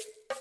Hello, 0.00 0.39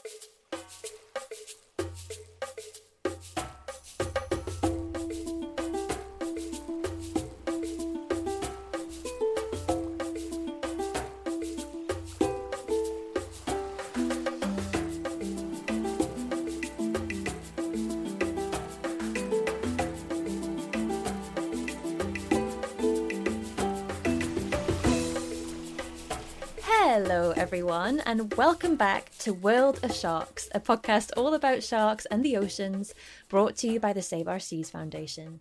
everyone, 27.40 28.02
and 28.02 28.34
welcome 28.34 28.76
back 28.76 29.18
to 29.18 29.32
World 29.32 29.80
of 29.82 29.96
Sharks, 29.96 30.50
a 30.54 30.60
podcast 30.60 31.12
all 31.16 31.34
about 31.34 31.64
sharks 31.64 32.06
and 32.08 32.22
the 32.22 32.36
oceans, 32.36 32.94
brought 33.30 33.56
to 33.58 33.68
you 33.70 33.80
by 33.80 33.94
the 33.94 34.02
Save 34.02 34.28
Our 34.28 34.40
Seas 34.40 34.70
Foundation. 34.70 35.40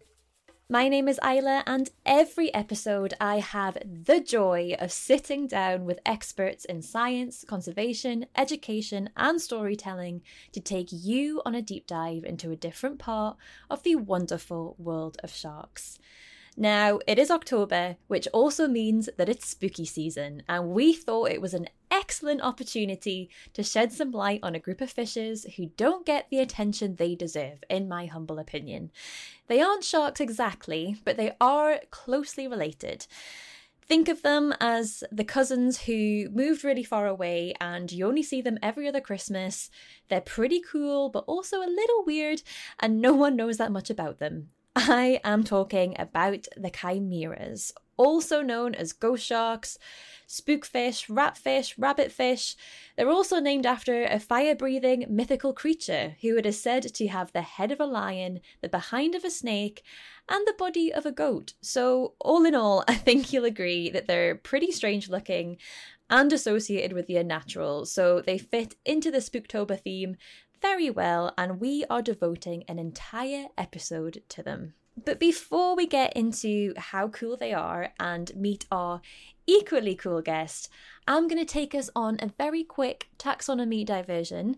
My 0.71 0.89
name 0.89 1.09
is 1.09 1.19
Isla, 1.25 1.65
and 1.67 1.91
every 2.07 2.55
episode 2.55 3.15
I 3.21 3.41
have 3.41 3.79
the 3.85 4.21
joy 4.21 4.77
of 4.79 4.93
sitting 4.93 5.49
down 5.49 5.87
with 5.87 5.99
experts 6.07 6.65
in 6.65 6.83
science, 6.83 7.45
conservation, 7.45 8.27
education, 8.37 9.11
and 9.17 9.43
storytelling 9.43 10.23
to 10.53 10.61
take 10.61 10.91
you 10.93 11.43
on 11.45 11.57
a 11.57 11.63
deep 11.63 11.89
dive 11.89 12.23
into 12.23 12.53
a 12.53 12.57
different 12.57 13.01
part 13.01 13.37
of 13.69 13.83
the 13.83 13.97
wonderful 13.97 14.77
world 14.79 15.17
of 15.25 15.35
sharks. 15.35 15.99
Now, 16.57 16.99
it 17.07 17.21
is 17.21 17.31
October, 17.31 17.99
which 18.09 18.27
also 18.33 18.67
means 18.67 19.09
that 19.17 19.29
it's 19.29 19.49
spooky 19.49 19.85
season, 19.85 20.43
and 20.49 20.71
we 20.71 20.93
thought 20.93 21.31
it 21.31 21.41
was 21.41 21.55
an 21.55 21.69
excellent 21.91 22.43
opportunity 22.43 23.31
to 23.53 23.63
shed 23.63 23.93
some 23.93 24.11
light 24.13 24.41
on 24.43 24.55
a 24.55 24.61
group 24.61 24.81
of 24.81 24.91
fishes 24.91 25.47
who 25.57 25.67
don't 25.77 26.07
get 26.07 26.29
the 26.31 26.41
attention 26.41 26.97
they 26.97 27.15
deserve, 27.15 27.65
in 27.69 27.89
my 27.89 28.07
humble 28.07 28.39
opinion. 28.39 28.91
They 29.47 29.61
aren't 29.61 29.85
sharks 29.85 30.21
exactly, 30.21 30.97
but 31.05 31.17
they 31.17 31.33
are 31.41 31.81
closely 31.91 32.47
related. 32.47 33.07
Think 33.89 34.09
of 34.09 34.21
them 34.21 34.53
as 34.61 35.03
the 35.11 35.25
cousins 35.25 35.83
who 35.83 36.29
moved 36.31 36.63
really 36.63 36.85
far 36.85 37.07
away 37.07 37.55
and 37.59 37.91
you 37.91 38.07
only 38.07 38.23
see 38.23 38.43
them 38.43 38.59
every 38.63 38.87
other 38.87 39.01
Christmas. 39.01 39.71
They're 40.09 40.21
pretty 40.21 40.61
cool, 40.61 41.09
but 41.09 41.25
also 41.27 41.59
a 41.59 41.71
little 41.71 42.05
weird, 42.05 42.43
and 42.79 43.01
no 43.01 43.15
one 43.15 43.35
knows 43.35 43.57
that 43.57 43.73
much 43.73 43.89
about 43.89 44.19
them. 44.19 44.51
I 44.77 45.21
am 45.25 45.43
talking 45.43 45.97
about 45.99 46.47
the 46.55 46.71
chimeras, 46.71 47.73
also 47.99 48.41
known 48.41 48.75
as 48.75 48.95
ghost 48.95 49.27
sharks, 49.27 49.79
spookfish, 50.27 51.09
ratfish, 51.09 51.77
rabbitfish. 51.77 52.57
They're 52.97 53.11
also 53.11 53.41
named 53.41 53.67
after 53.67 54.05
a 54.05 54.19
fire 54.19 54.55
breathing 54.55 55.05
mythical 55.09 55.53
creature 55.53 56.17
who 56.23 56.37
it 56.37 56.47
is 56.47 56.61
said 56.61 56.83
to 56.95 57.09
have 57.09 57.33
the 57.33 57.43
head 57.43 57.73
of 57.73 57.81
a 57.81 57.87
lion, 57.87 58.41
the 58.63 58.69
behind 58.69 59.15
of 59.15 59.25
a 59.25 59.31
snake, 59.31 59.83
and 60.29 60.47
the 60.47 60.55
body 60.57 60.93
of 60.93 61.05
a 61.05 61.13
goat. 61.13 61.55
So, 61.61 62.15
all 62.21 62.45
in 62.47 62.55
all, 62.55 62.85
I 62.89 62.95
think 62.95 63.33
you'll 63.33 63.45
agree 63.45 63.91
that 63.91 64.07
they're 64.07 64.35
pretty 64.35 64.71
strange 64.71 65.09
looking 65.09 65.59
and 66.11 66.33
associated 66.33 66.95
with 66.95 67.07
the 67.07 67.19
unnatural, 67.19 67.85
so 67.85 68.23
they 68.23 68.39
fit 68.39 68.77
into 68.87 69.11
the 69.11 69.19
Spooktober 69.19 69.79
theme 69.79 70.17
very 70.61 70.91
well, 70.91 71.33
and 71.37 71.61
we 71.61 71.85
are 71.89 72.03
devoting 72.03 72.65
an 72.67 72.79
entire 72.79 73.47
episode 73.57 74.23
to 74.31 74.43
them. 74.43 74.75
But 75.05 75.21
before 75.21 75.77
we 75.77 75.87
get 75.87 76.15
into 76.17 76.73
how 76.77 77.09
cool 77.09 77.37
they 77.37 77.53
are 77.53 77.93
and 78.01 78.35
meet 78.35 78.67
our 78.71 79.01
equally 79.47 79.95
cool 79.95 80.23
guest, 80.23 80.69
I'm 81.07 81.29
going 81.29 81.45
to 81.45 81.53
take 81.53 81.75
us 81.75 81.91
on 81.95 82.19
a 82.21 82.33
very 82.39 82.65
quick 82.65 83.09
taxonomy 83.19 83.85
diversion. 83.85 84.57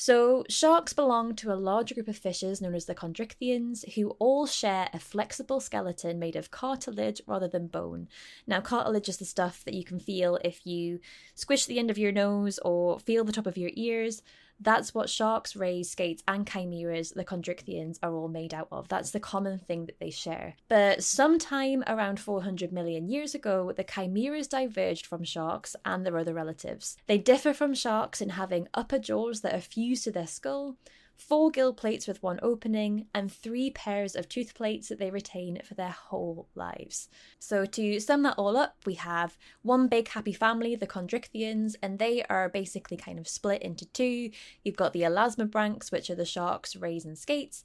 So, 0.00 0.44
sharks 0.48 0.92
belong 0.92 1.34
to 1.36 1.52
a 1.52 1.58
large 1.58 1.92
group 1.92 2.06
of 2.06 2.16
fishes 2.16 2.60
known 2.60 2.76
as 2.76 2.84
the 2.84 2.94
chondrichthyans, 2.94 3.94
who 3.94 4.10
all 4.20 4.46
share 4.46 4.88
a 4.92 5.00
flexible 5.00 5.58
skeleton 5.58 6.20
made 6.20 6.36
of 6.36 6.52
cartilage 6.52 7.20
rather 7.26 7.48
than 7.48 7.66
bone. 7.66 8.06
Now, 8.46 8.60
cartilage 8.60 9.08
is 9.08 9.16
the 9.16 9.24
stuff 9.24 9.64
that 9.64 9.74
you 9.74 9.82
can 9.82 9.98
feel 9.98 10.38
if 10.44 10.64
you 10.64 11.00
squish 11.34 11.66
the 11.66 11.80
end 11.80 11.90
of 11.90 11.98
your 11.98 12.12
nose 12.12 12.60
or 12.60 13.00
feel 13.00 13.24
the 13.24 13.32
top 13.32 13.48
of 13.48 13.58
your 13.58 13.72
ears. 13.74 14.22
That's 14.60 14.94
what 14.94 15.08
sharks, 15.08 15.54
rays, 15.54 15.90
skates, 15.90 16.22
and 16.26 16.48
chimeras, 16.48 17.10
the 17.10 17.24
chondrichthyans, 17.24 17.98
are 18.02 18.14
all 18.14 18.28
made 18.28 18.52
out 18.52 18.68
of. 18.72 18.88
That's 18.88 19.12
the 19.12 19.20
common 19.20 19.58
thing 19.58 19.86
that 19.86 20.00
they 20.00 20.10
share. 20.10 20.56
But 20.68 21.02
sometime 21.04 21.84
around 21.86 22.20
400 22.20 22.72
million 22.72 23.08
years 23.08 23.34
ago, 23.34 23.72
the 23.76 23.84
chimeras 23.84 24.48
diverged 24.48 25.06
from 25.06 25.24
sharks 25.24 25.76
and 25.84 26.04
their 26.04 26.18
other 26.18 26.34
relatives. 26.34 26.96
They 27.06 27.18
differ 27.18 27.52
from 27.52 27.74
sharks 27.74 28.20
in 28.20 28.30
having 28.30 28.68
upper 28.74 28.98
jaws 28.98 29.42
that 29.42 29.54
are 29.54 29.60
fused 29.60 30.04
to 30.04 30.10
their 30.10 30.26
skull, 30.26 30.76
four 31.18 31.50
gill 31.50 31.72
plates 31.72 32.06
with 32.06 32.22
one 32.22 32.38
opening, 32.42 33.06
and 33.12 33.30
three 33.30 33.70
pairs 33.70 34.14
of 34.14 34.28
tooth 34.28 34.54
plates 34.54 34.88
that 34.88 34.98
they 34.98 35.10
retain 35.10 35.60
for 35.64 35.74
their 35.74 35.90
whole 35.90 36.48
lives. 36.54 37.08
So, 37.38 37.64
to 37.66 38.00
sum 38.00 38.22
that 38.22 38.38
all 38.38 38.56
up, 38.56 38.76
we 38.86 38.94
have 38.94 39.36
one 39.62 39.88
big 39.88 40.08
happy 40.08 40.32
family, 40.32 40.74
the 40.76 40.86
Chondrichthyans, 40.86 41.74
and 41.82 41.98
they 41.98 42.22
are 42.24 42.48
basically 42.48 42.96
kind 42.96 43.18
of 43.18 43.28
split 43.28 43.62
into 43.62 43.84
two. 43.86 44.30
You've 44.64 44.76
got 44.76 44.92
the 44.92 45.02
elasmobranchs, 45.02 45.90
which 45.90 46.08
are 46.08 46.14
the 46.14 46.24
sharks, 46.24 46.76
rays, 46.76 47.04
and 47.04 47.18
skates. 47.18 47.64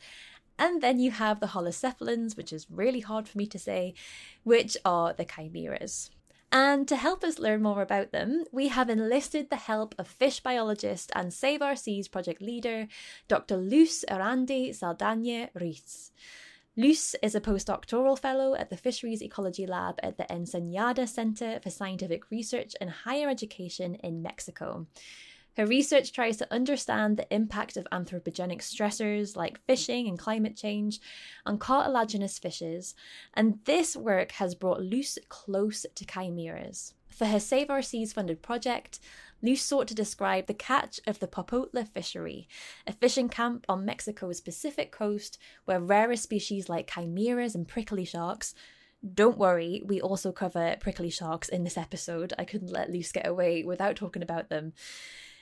And 0.58 0.81
then 0.81 1.00
you 1.00 1.12
have 1.12 1.40
the 1.40 1.47
holocephalans, 1.47 2.38
which 2.38 2.53
is 2.53 2.70
really 2.70 3.00
hard 3.00 3.28
for 3.28 3.38
me 3.38 3.47
to 3.47 3.59
say, 3.59 3.94
which 4.44 4.78
are 4.85 5.14
the 5.14 5.25
chimeras. 5.25 6.12
And 6.56 6.88
to 6.88 6.96
help 6.96 7.24
us 7.24 7.40
learn 7.40 7.64
more 7.64 7.81
about 7.81 8.12
them, 8.12 8.46
we 8.52 8.68
have 8.68 8.88
enlisted 8.88 9.50
the 9.50 9.56
help 9.56 9.96
of 9.97 10.08
fish 10.08 10.40
biologist 10.40 11.12
and 11.16 11.34
Save 11.34 11.64
Our 11.64 11.75
Seas 11.75 12.08
project 12.08 12.44
leader, 12.44 12.88
Dr. 13.28 13.58
Luz 13.58 14.06
Erandi 14.08 14.69
Saldaña 14.69 15.50
Ruiz. 15.56 16.12
Luz 16.78 17.16
is 17.24 17.34
a 17.34 17.41
postdoctoral 17.41 18.19
fellow 18.19 18.53
at 18.53 18.69
the 18.69 18.78
Fisheries 18.78 19.24
Ecology 19.24 19.66
Lab 19.66 20.00
at 20.03 20.18
the 20.18 20.31
Ensenada 20.31 21.08
Center 21.08 21.59
for 21.59 21.72
Scientific 21.72 22.30
Research 22.30 22.75
and 22.80 22.91
Higher 22.91 23.30
Education 23.30 23.96
in 23.96 24.22
Mexico. 24.22 24.85
Her 25.56 25.68
research 25.68 26.12
tries 26.12 26.38
to 26.38 26.52
understand 26.52 27.18
the 27.18 27.31
impact 27.34 27.78
of 27.78 27.88
anthropogenic 27.91 28.59
stressors 28.59 29.36
like 29.36 29.64
fishing 29.66 30.08
and 30.08 30.18
climate 30.18 30.56
change 30.56 31.00
on 31.46 31.59
cartilaginous 31.59 32.40
fishes, 32.40 32.96
and 33.34 33.59
this 33.66 33.96
work 33.96 34.31
has 34.34 34.56
brought 34.56 34.81
Luz 34.81 35.19
close 35.30 35.86
to 35.94 36.06
chimeras. 36.06 36.96
For 37.09 37.25
her 37.25 37.40
Save 37.40 37.69
Our 37.69 37.84
Seas 37.84 38.14
funded 38.14 38.41
project, 38.41 39.00
Luz 39.44 39.62
sought 39.62 39.88
to 39.90 39.96
describe 39.96 40.47
the 40.47 40.53
catch 40.56 41.00
of 41.06 41.19
the 41.19 41.28
Popotla 41.28 41.88
fishery, 41.88 42.47
a 42.88 42.94
fishing 42.94 43.30
camp 43.30 43.66
on 43.70 43.85
Mexico's 43.85 44.41
Pacific 44.41 44.91
coast 44.91 45.38
where 45.66 45.80
rarer 45.80 46.16
species 46.16 46.68
like 46.70 46.91
chimeras 46.91 47.53
and 47.53 47.68
prickly 47.68 48.06
sharks 48.06 48.56
don't 49.14 49.38
worry, 49.38 49.81
we 49.85 50.00
also 50.00 50.31
cover 50.31 50.78
prickly 50.80 51.09
sharks 51.09 51.50
in 51.50 51.66
this 51.66 51.78
episode. 51.78 52.31
I 52.40 52.46
couldn't 52.46 52.72
let 52.72 52.90
Luz 52.90 53.12
get 53.12 53.28
away 53.28 53.64
without 53.64 53.97
talking 53.97 54.24
about 54.24 54.50
them. 54.50 54.72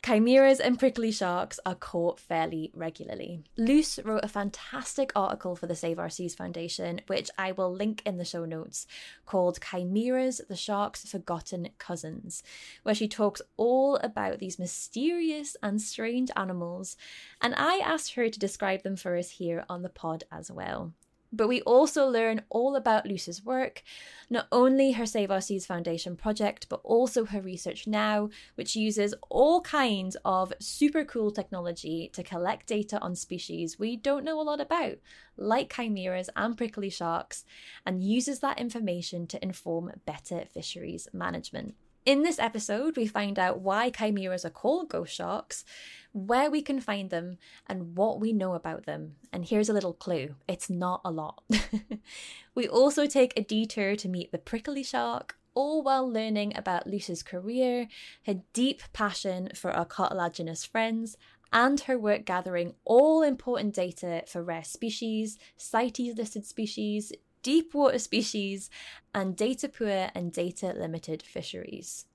Chimeras 0.04 0.60
and 0.60 0.80
prickly 0.80 1.12
sharks 1.12 1.60
are 1.64 1.76
caught 1.76 2.20
fairly 2.20 2.72
regularly. 2.74 3.44
Luz 3.56 4.00
wrote 4.04 4.24
a 4.24 4.28
fantastic 4.28 5.12
article 5.16 5.56
for 5.56 5.68
the 5.68 5.76
Save 5.76 6.00
Our 6.00 6.10
Seas 6.10 6.34
Foundation, 6.34 7.02
which 7.06 7.30
I 7.38 7.52
will 7.52 7.72
link 7.72 8.02
in 8.04 8.18
the 8.18 8.26
show 8.26 8.44
notes, 8.44 8.88
called 9.28 9.60
Chimeras, 9.62 10.42
the 10.50 10.56
Shark's 10.56 11.08
Forgotten 11.08 11.70
Cousins, 11.78 12.42
where 12.82 12.96
she 12.96 13.08
talks 13.08 13.44
all 13.58 13.98
about 13.98 14.40
these 14.40 14.58
mysterious 14.58 15.56
and 15.62 15.80
strange 15.80 16.32
animals. 16.36 16.98
And 17.40 17.54
I 17.56 17.78
asked 17.78 18.16
her 18.16 18.28
to 18.28 18.40
describe 18.40 18.82
them 18.82 18.96
for 18.96 19.16
us 19.16 19.30
here 19.30 19.66
on 19.70 19.84
the 19.84 19.90
pod 19.90 20.24
as 20.32 20.52
well. 20.52 20.94
But 21.34 21.48
we 21.48 21.62
also 21.62 22.08
learn 22.08 22.42
all 22.50 22.76
about 22.76 23.06
Luz's 23.06 23.44
work, 23.44 23.84
not 24.30 24.48
only 24.52 24.92
her 24.92 25.06
Save 25.06 25.32
Our 25.32 25.40
Seas 25.40 25.66
Foundation 25.66 26.18
project, 26.18 26.68
but 26.70 26.82
also 26.84 27.26
her 27.26 27.42
research 27.42 27.88
now, 27.88 28.30
which 28.56 28.76
uses 28.76 29.14
all 29.30 29.62
kinds 29.62 30.18
of 30.26 30.52
super 30.60 31.06
cool 31.06 31.32
technology 31.32 32.10
to 32.14 32.24
collect 32.24 32.68
data 32.68 33.00
on 33.00 33.16
species 33.16 33.80
we 33.80 33.96
don't 33.96 34.26
know 34.26 34.42
a 34.42 34.44
lot 34.44 34.60
about, 34.60 34.98
like 35.38 35.74
chimeras 35.74 36.30
and 36.36 36.58
prickly 36.58 36.90
sharks, 36.90 37.46
and 37.86 38.04
uses 38.04 38.40
that 38.40 38.60
information 38.60 39.26
to 39.28 39.42
inform 39.44 39.92
better 40.06 40.44
fisheries 40.54 41.08
management. 41.14 41.76
In 42.04 42.24
this 42.24 42.40
episode, 42.40 42.98
we 42.98 43.06
find 43.06 43.38
out 43.38 43.60
why 43.60 43.92
chimeras 43.92 44.44
are 44.44 44.50
called 44.50 44.90
ghost 44.90 45.14
sharks, 45.14 45.64
where 46.14 46.50
we 46.50 46.64
can 46.64 46.80
find 46.80 47.12
them, 47.12 47.38
and 47.68 47.96
what 47.96 48.20
we 48.20 48.34
know 48.34 48.54
about 48.56 48.88
them. 48.88 49.18
And 49.32 49.46
here's 49.46 49.70
a 49.70 49.74
little 49.74 49.94
clue 49.94 50.36
it's 50.48 50.68
not 50.68 51.02
a 51.06 51.12
lot. 51.12 51.44
we 52.56 52.68
also 52.68 53.06
take 53.06 53.38
a 53.38 53.44
detour 53.44 53.96
to 53.98 54.10
meet 54.10 54.32
the 54.32 54.40
prickly 54.40 54.82
shark, 54.82 55.38
all 55.54 55.84
while 55.84 56.12
learning 56.12 56.58
about 56.58 56.88
Luz's 56.88 57.22
career, 57.22 57.88
her 58.26 58.42
deep 58.54 58.82
passion 58.94 59.50
for 59.54 59.72
our 59.72 59.86
cartilaginous 59.86 60.66
friends, 60.66 61.18
and 61.54 61.82
her 61.82 62.00
work 62.00 62.26
gathering 62.26 62.74
all 62.84 63.22
important 63.22 63.76
data 63.76 64.24
for 64.28 64.42
rare 64.42 64.64
species, 64.64 65.38
CITES 65.58 66.18
listed 66.18 66.46
species, 66.48 67.14
deep 67.44 67.74
water 67.74 68.00
species, 68.00 68.70
and 69.14 69.36
data 69.36 69.68
poor 69.70 70.10
and 70.16 70.32
data 70.32 70.74
limited 70.78 71.22
fisheries. 71.22 72.06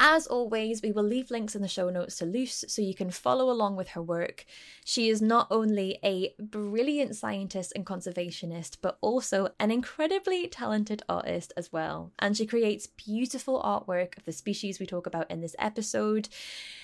As 0.00 0.26
always, 0.26 0.82
we 0.82 0.90
will 0.90 1.04
leave 1.04 1.30
links 1.30 1.54
in 1.54 1.62
the 1.62 1.68
show 1.68 1.88
notes 1.88 2.18
to 2.18 2.26
Luz 2.26 2.64
so 2.66 2.82
you 2.82 2.94
can 2.94 3.10
follow 3.10 3.48
along 3.48 3.76
with 3.76 3.90
her 3.90 4.02
work. 4.02 4.44
She 4.84 5.08
is 5.08 5.22
not 5.22 5.46
only 5.52 5.98
a 6.02 6.34
brilliant 6.38 7.14
scientist 7.14 7.72
and 7.76 7.86
conservationist, 7.86 8.78
but 8.82 8.98
also 9.00 9.50
an 9.60 9.70
incredibly 9.70 10.48
talented 10.48 11.02
artist 11.08 11.52
as 11.56 11.72
well. 11.72 12.10
And 12.18 12.36
she 12.36 12.44
creates 12.44 12.88
beautiful 12.88 13.62
artwork 13.62 14.18
of 14.18 14.24
the 14.24 14.32
species 14.32 14.80
we 14.80 14.86
talk 14.86 15.06
about 15.06 15.30
in 15.30 15.40
this 15.40 15.54
episode. 15.60 16.28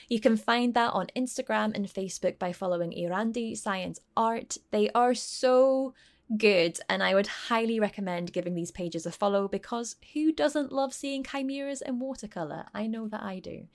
You 0.09 0.21
can 0.21 0.37
find 0.37 0.75
that 0.75 0.93
on 0.93 1.09
Instagram 1.17 1.75
and 1.75 1.87
Facebook 1.87 2.39
by 2.39 2.53
following 2.53 2.93
Erandi 2.93 3.57
Science 3.57 4.01
Art. 4.17 4.57
They 4.71 4.89
are 4.91 5.15
so 5.15 5.95
good, 6.37 6.79
and 6.89 7.03
I 7.03 7.15
would 7.15 7.27
highly 7.27 7.81
recommend 7.81 8.33
giving 8.33 8.55
these 8.55 8.71
pages 8.71 9.07
a 9.07 9.13
follow 9.13 9.49
because 9.49 9.97
who 10.15 10.33
doesn't 10.33 10.73
love 10.73 10.93
seeing 10.93 11.25
chimeras 11.25 11.83
in 11.83 11.99
watercolour? 11.99 12.67
I 12.75 12.87
know 12.87 13.09
that 13.09 13.23
I 13.23 13.39
do. 13.39 13.67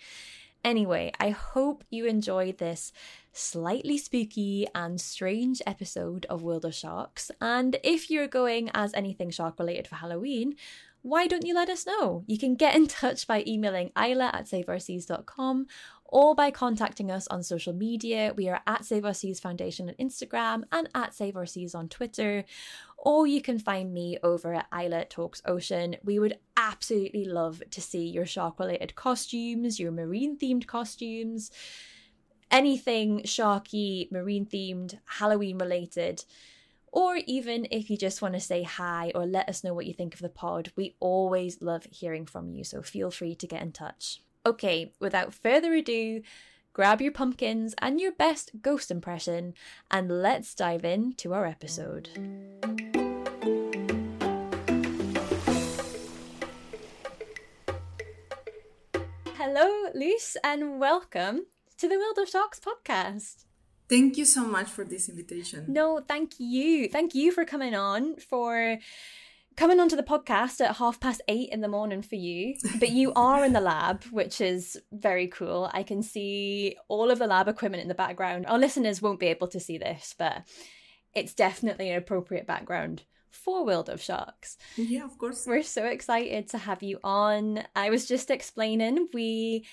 Anyway, 0.63 1.12
I 1.19 1.30
hope 1.30 1.84
you 1.92 2.07
enjoyed 2.07 2.57
this 2.57 2.92
slightly 3.31 4.00
spooky 4.00 4.66
and 4.74 5.00
strange 5.00 5.62
episode 5.68 6.25
of 6.28 6.42
World 6.42 6.66
of 6.66 6.74
Sharks. 6.74 7.30
And 7.40 7.78
if 7.84 8.10
you're 8.10 8.28
going 8.28 8.72
as 8.74 8.92
anything 8.96 9.30
shark 9.30 9.60
related 9.60 9.88
for 9.88 9.96
Halloween, 9.96 10.56
why 11.04 11.28
don't 11.28 11.46
you 11.46 11.54
let 11.54 11.69
us 11.69 11.86
know? 11.86 12.24
You 12.25 12.40
can 12.40 12.56
get 12.56 12.75
in 12.75 12.88
touch 12.88 13.28
by 13.28 13.44
emailing 13.46 13.92
isla 13.96 14.31
at 14.34 14.46
saveourseas.com 14.46 15.68
or 16.16 16.34
by 16.34 16.50
contacting 16.50 17.12
us 17.12 17.28
on 17.28 17.44
social 17.44 17.74
media. 17.74 18.34
We 18.38 18.48
are 18.48 18.62
at 18.66 18.86
Save 18.86 19.04
Our 19.04 19.14
Seas 19.14 19.42
Foundation 19.42 19.90
on 19.90 19.96
Instagram 19.96 20.64
and 20.72 20.88
at 20.96 21.14
Save 21.14 21.36
Our 21.36 21.46
Seas 21.46 21.76
on 21.76 21.90
Twitter. 21.90 22.46
Or 22.98 23.28
you 23.28 23.42
can 23.42 23.60
find 23.60 23.94
me 23.94 24.18
over 24.24 24.54
at 24.54 24.68
Isla 24.74 25.04
Talks 25.10 25.42
Ocean. 25.46 25.98
We 26.06 26.18
would 26.20 26.38
absolutely 26.56 27.26
love 27.26 27.62
to 27.70 27.82
see 27.82 28.08
your 28.08 28.26
shark 28.26 28.62
related 28.62 28.96
costumes, 28.96 29.78
your 29.78 29.92
marine 29.92 30.38
themed 30.38 30.68
costumes, 30.68 31.52
anything 32.50 33.24
sharky, 33.24 34.10
marine 34.10 34.46
themed, 34.46 34.98
Halloween 35.04 35.58
related. 35.58 36.24
Or 36.94 37.18
even 37.28 37.68
if 37.72 37.90
you 37.90 37.98
just 37.98 38.22
want 38.22 38.36
to 38.36 38.40
say 38.40 38.64
hi 38.64 39.12
or 39.14 39.26
let 39.26 39.50
us 39.50 39.66
know 39.66 39.74
what 39.74 39.86
you 39.86 39.94
think 39.94 40.14
of 40.14 40.22
the 40.22 40.30
pod, 40.30 40.72
we 40.78 40.96
always 41.02 41.62
love 41.62 41.86
hearing 41.92 42.26
from 42.26 42.52
you. 42.52 42.64
So 42.64 42.82
feel 42.82 43.12
free 43.12 43.36
to 43.36 43.48
get 43.48 43.62
in 43.62 43.74
touch. 43.74 44.22
Okay, 44.47 44.94
without 45.00 45.33
further 45.33 45.74
ado, 45.74 46.21
grab 46.71 47.01
your 47.01 47.12
pumpkins 47.12 47.74
and 47.80 48.00
your 48.00 48.12
best 48.12 48.51
ghost 48.62 48.92
impression, 48.92 49.56
and 49.89 50.21
let's 50.21 50.53
dive 50.53 50.86
into 50.86 51.33
our 51.33 51.47
episode. 51.47 52.09
Hello, 59.33 59.89
Luz, 59.95 60.38
and 60.44 60.80
welcome 60.80 61.47
to 61.80 61.88
the 61.88 61.97
World 61.97 62.19
of 62.19 62.30
Sharks 62.30 62.59
podcast. 62.59 63.45
Thank 63.89 64.15
you 64.15 64.25
so 64.25 64.45
much 64.45 64.68
for 64.68 64.83
this 64.83 65.09
invitation. 65.09 65.65
No, 65.68 66.03
thank 66.07 66.33
you. 66.38 66.88
Thank 66.88 67.15
you 67.15 67.31
for 67.31 67.45
coming 67.45 67.74
on, 67.74 68.18
for 68.18 68.77
coming 69.56 69.80
onto 69.80 69.96
the 69.96 70.04
podcast 70.04 70.60
at 70.60 70.75
half 70.78 71.00
past 71.00 71.22
eight 71.28 71.50
in 71.50 71.62
the 71.62 71.68
morning 71.68 72.02
for 72.02 72.16
you, 72.16 72.56
but 72.80 72.90
you 72.90 73.13
are 73.16 73.46
in 73.46 73.54
the 73.54 73.62
lab, 73.62 74.04
which 74.06 74.42
is 74.42 74.78
very 74.92 75.28
cool. 75.28 75.69
I 75.74 75.84
can 75.84 76.04
see 76.04 76.75
all 76.88 77.10
of 77.10 77.19
the 77.19 77.28
lab 77.28 77.48
equipment 77.48 77.81
in 77.81 77.88
the 77.88 77.96
background. 77.96 78.46
Our 78.48 78.60
listeners 78.60 79.02
won't 79.02 79.19
be 79.19 79.28
able 79.28 79.48
to 79.50 79.60
see 79.60 79.78
this, 79.78 80.13
but 80.18 80.44
it's 81.13 81.34
definitely 81.34 81.90
an 81.90 81.98
appropriate 81.98 82.46
background 82.46 83.04
for 83.31 83.66
World 83.66 83.90
of 83.90 84.02
Sharks. 84.02 84.57
Yeah, 84.75 85.06
of 85.06 85.18
course. 85.18 85.46
We're 85.46 85.63
so 85.63 85.86
excited 85.86 86.50
to 86.50 86.57
have 86.57 86.84
you 86.84 87.00
on. 87.04 87.63
I 87.75 87.90
was 87.90 88.07
just 88.07 88.31
explaining, 88.31 89.07
we 89.13 89.66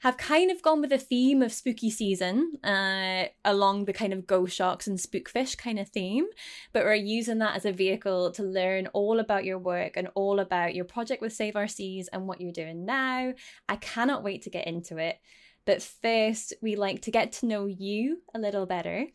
have 0.00 0.16
kind 0.16 0.50
of 0.50 0.62
gone 0.62 0.80
with 0.80 0.90
the 0.90 0.98
theme 0.98 1.42
of 1.42 1.52
spooky 1.52 1.90
season 1.90 2.52
uh, 2.62 3.24
along 3.44 3.84
the 3.84 3.92
kind 3.92 4.12
of 4.12 4.26
ghost 4.26 4.56
sharks 4.56 4.86
and 4.86 4.98
spookfish 4.98 5.58
kind 5.58 5.78
of 5.78 5.88
theme 5.88 6.26
but 6.72 6.84
we're 6.84 6.94
using 6.94 7.38
that 7.38 7.56
as 7.56 7.64
a 7.64 7.72
vehicle 7.72 8.30
to 8.32 8.42
learn 8.42 8.86
all 8.88 9.18
about 9.18 9.44
your 9.44 9.58
work 9.58 9.96
and 9.96 10.08
all 10.14 10.40
about 10.40 10.74
your 10.74 10.84
project 10.84 11.20
with 11.20 11.32
save 11.32 11.56
our 11.56 11.68
seas 11.68 12.08
and 12.12 12.26
what 12.26 12.40
you're 12.40 12.52
doing 12.52 12.84
now. 12.84 13.32
I 13.68 13.76
cannot 13.76 14.24
wait 14.24 14.42
to 14.42 14.50
get 14.50 14.66
into 14.66 14.98
it. 14.98 15.18
But 15.64 15.82
first 15.82 16.54
we 16.62 16.76
like 16.76 17.02
to 17.02 17.10
get 17.10 17.32
to 17.32 17.46
know 17.46 17.66
you 17.66 18.22
a 18.34 18.38
little 18.38 18.66
better. 18.66 19.06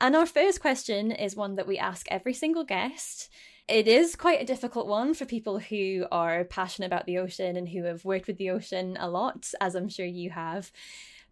And 0.00 0.14
our 0.14 0.26
first 0.26 0.60
question 0.60 1.10
is 1.10 1.34
one 1.34 1.56
that 1.56 1.66
we 1.66 1.76
ask 1.76 2.06
every 2.10 2.34
single 2.34 2.64
guest 2.64 3.30
it 3.68 3.86
is 3.86 4.16
quite 4.16 4.40
a 4.40 4.46
difficult 4.46 4.86
one 4.86 5.14
for 5.14 5.24
people 5.24 5.58
who 5.58 6.06
are 6.10 6.44
passionate 6.44 6.86
about 6.86 7.06
the 7.06 7.18
ocean 7.18 7.56
and 7.56 7.68
who 7.68 7.84
have 7.84 8.04
worked 8.04 8.26
with 8.26 8.38
the 8.38 8.50
ocean 8.50 8.96
a 8.98 9.08
lot, 9.08 9.52
as 9.60 9.74
I'm 9.74 9.88
sure 9.88 10.06
you 10.06 10.30
have. 10.30 10.72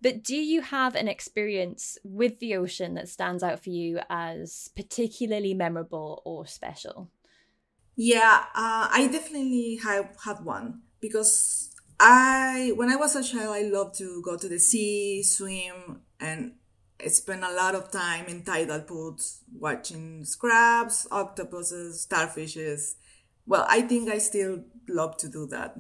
But 0.03 0.23
do 0.23 0.37
you 0.37 0.61
have 0.61 0.95
an 0.95 1.09
experience 1.09 1.97
with 2.05 2.39
the 2.39 2.57
ocean 2.57 2.95
that 2.95 3.09
stands 3.09 3.43
out 3.43 3.63
for 3.63 3.71
you 3.71 4.01
as 4.11 4.71
particularly 4.77 5.55
memorable 5.55 6.23
or 6.25 6.47
special? 6.47 7.11
Yeah, 7.97 8.45
uh, 8.55 8.89
I 8.91 9.09
definitely 9.11 9.81
have 9.83 10.15
had 10.23 10.45
one 10.45 10.83
because 11.01 11.71
I, 11.99 12.73
when 12.77 12.91
I 12.91 12.97
was 12.97 13.17
a 13.17 13.25
child, 13.25 13.57
I 13.57 13.63
loved 13.63 13.97
to 13.99 14.21
go 14.23 14.37
to 14.37 14.49
the 14.49 14.59
sea, 14.59 15.23
swim, 15.23 16.03
and 16.21 16.53
I 17.05 17.09
spent 17.09 17.45
a 17.45 17.53
lot 17.53 17.75
of 17.75 17.91
time 17.91 18.27
in 18.27 18.43
tidal 18.43 18.81
pools 18.81 19.43
watching 19.59 20.25
crabs, 20.39 21.07
octopuses, 21.11 22.07
starfishes. 22.09 22.95
Well, 23.47 23.67
I 23.69 23.83
think 23.83 24.09
I 24.09 24.19
still 24.19 24.65
love 24.89 25.17
to 25.19 25.29
do 25.29 25.47
that. 25.49 25.77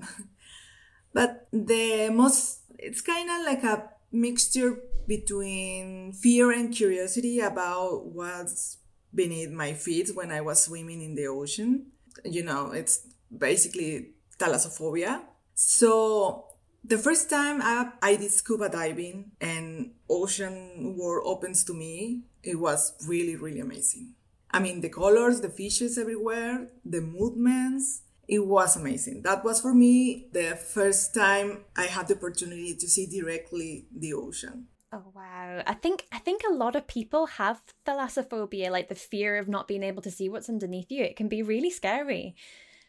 but 1.14 1.48
the 1.52 2.10
most, 2.10 2.60
it's 2.78 3.00
kind 3.00 3.30
of 3.30 3.46
like 3.46 3.64
a 3.64 3.90
mixture 4.12 4.78
between 5.06 6.12
fear 6.12 6.50
and 6.52 6.74
curiosity 6.74 7.40
about 7.40 8.06
what's 8.06 8.78
beneath 9.14 9.50
my 9.50 9.72
feet 9.72 10.10
when 10.14 10.30
I 10.30 10.40
was 10.42 10.64
swimming 10.64 11.00
in 11.00 11.14
the 11.14 11.26
ocean. 11.28 11.86
You 12.24 12.44
know, 12.44 12.72
it's 12.72 13.06
basically 13.36 14.10
thalassophobia. 14.38 15.22
So 15.54 16.45
the 16.88 16.98
first 16.98 17.28
time 17.28 17.60
I, 17.62 17.92
I 18.02 18.16
did 18.16 18.30
scuba 18.30 18.68
diving 18.68 19.32
and 19.40 19.92
ocean 20.08 20.96
world 20.96 21.24
opens 21.26 21.64
to 21.64 21.74
me, 21.74 22.22
it 22.42 22.58
was 22.58 22.94
really, 23.06 23.36
really 23.36 23.60
amazing. 23.60 24.14
I 24.50 24.60
mean, 24.60 24.80
the 24.80 24.88
colors, 24.88 25.40
the 25.40 25.48
fishes 25.48 25.98
everywhere, 25.98 26.68
the 26.84 27.00
movements, 27.00 28.02
it 28.28 28.46
was 28.46 28.76
amazing. 28.76 29.22
That 29.22 29.44
was 29.44 29.60
for 29.60 29.74
me 29.74 30.28
the 30.32 30.56
first 30.56 31.14
time 31.14 31.64
I 31.76 31.86
had 31.86 32.08
the 32.08 32.16
opportunity 32.16 32.74
to 32.74 32.88
see 32.88 33.06
directly 33.06 33.86
the 33.94 34.14
ocean. 34.14 34.68
Oh 34.92 35.12
wow. 35.14 35.62
I 35.66 35.74
think 35.74 36.06
I 36.12 36.18
think 36.18 36.42
a 36.48 36.52
lot 36.52 36.76
of 36.76 36.86
people 36.86 37.26
have 37.26 37.60
thalassophobia, 37.84 38.70
like 38.70 38.88
the 38.88 38.94
fear 38.94 39.36
of 39.36 39.48
not 39.48 39.68
being 39.68 39.82
able 39.82 40.02
to 40.02 40.10
see 40.10 40.28
what's 40.28 40.48
underneath 40.48 40.90
you. 40.90 41.04
It 41.04 41.16
can 41.16 41.28
be 41.28 41.42
really 41.42 41.70
scary. 41.70 42.34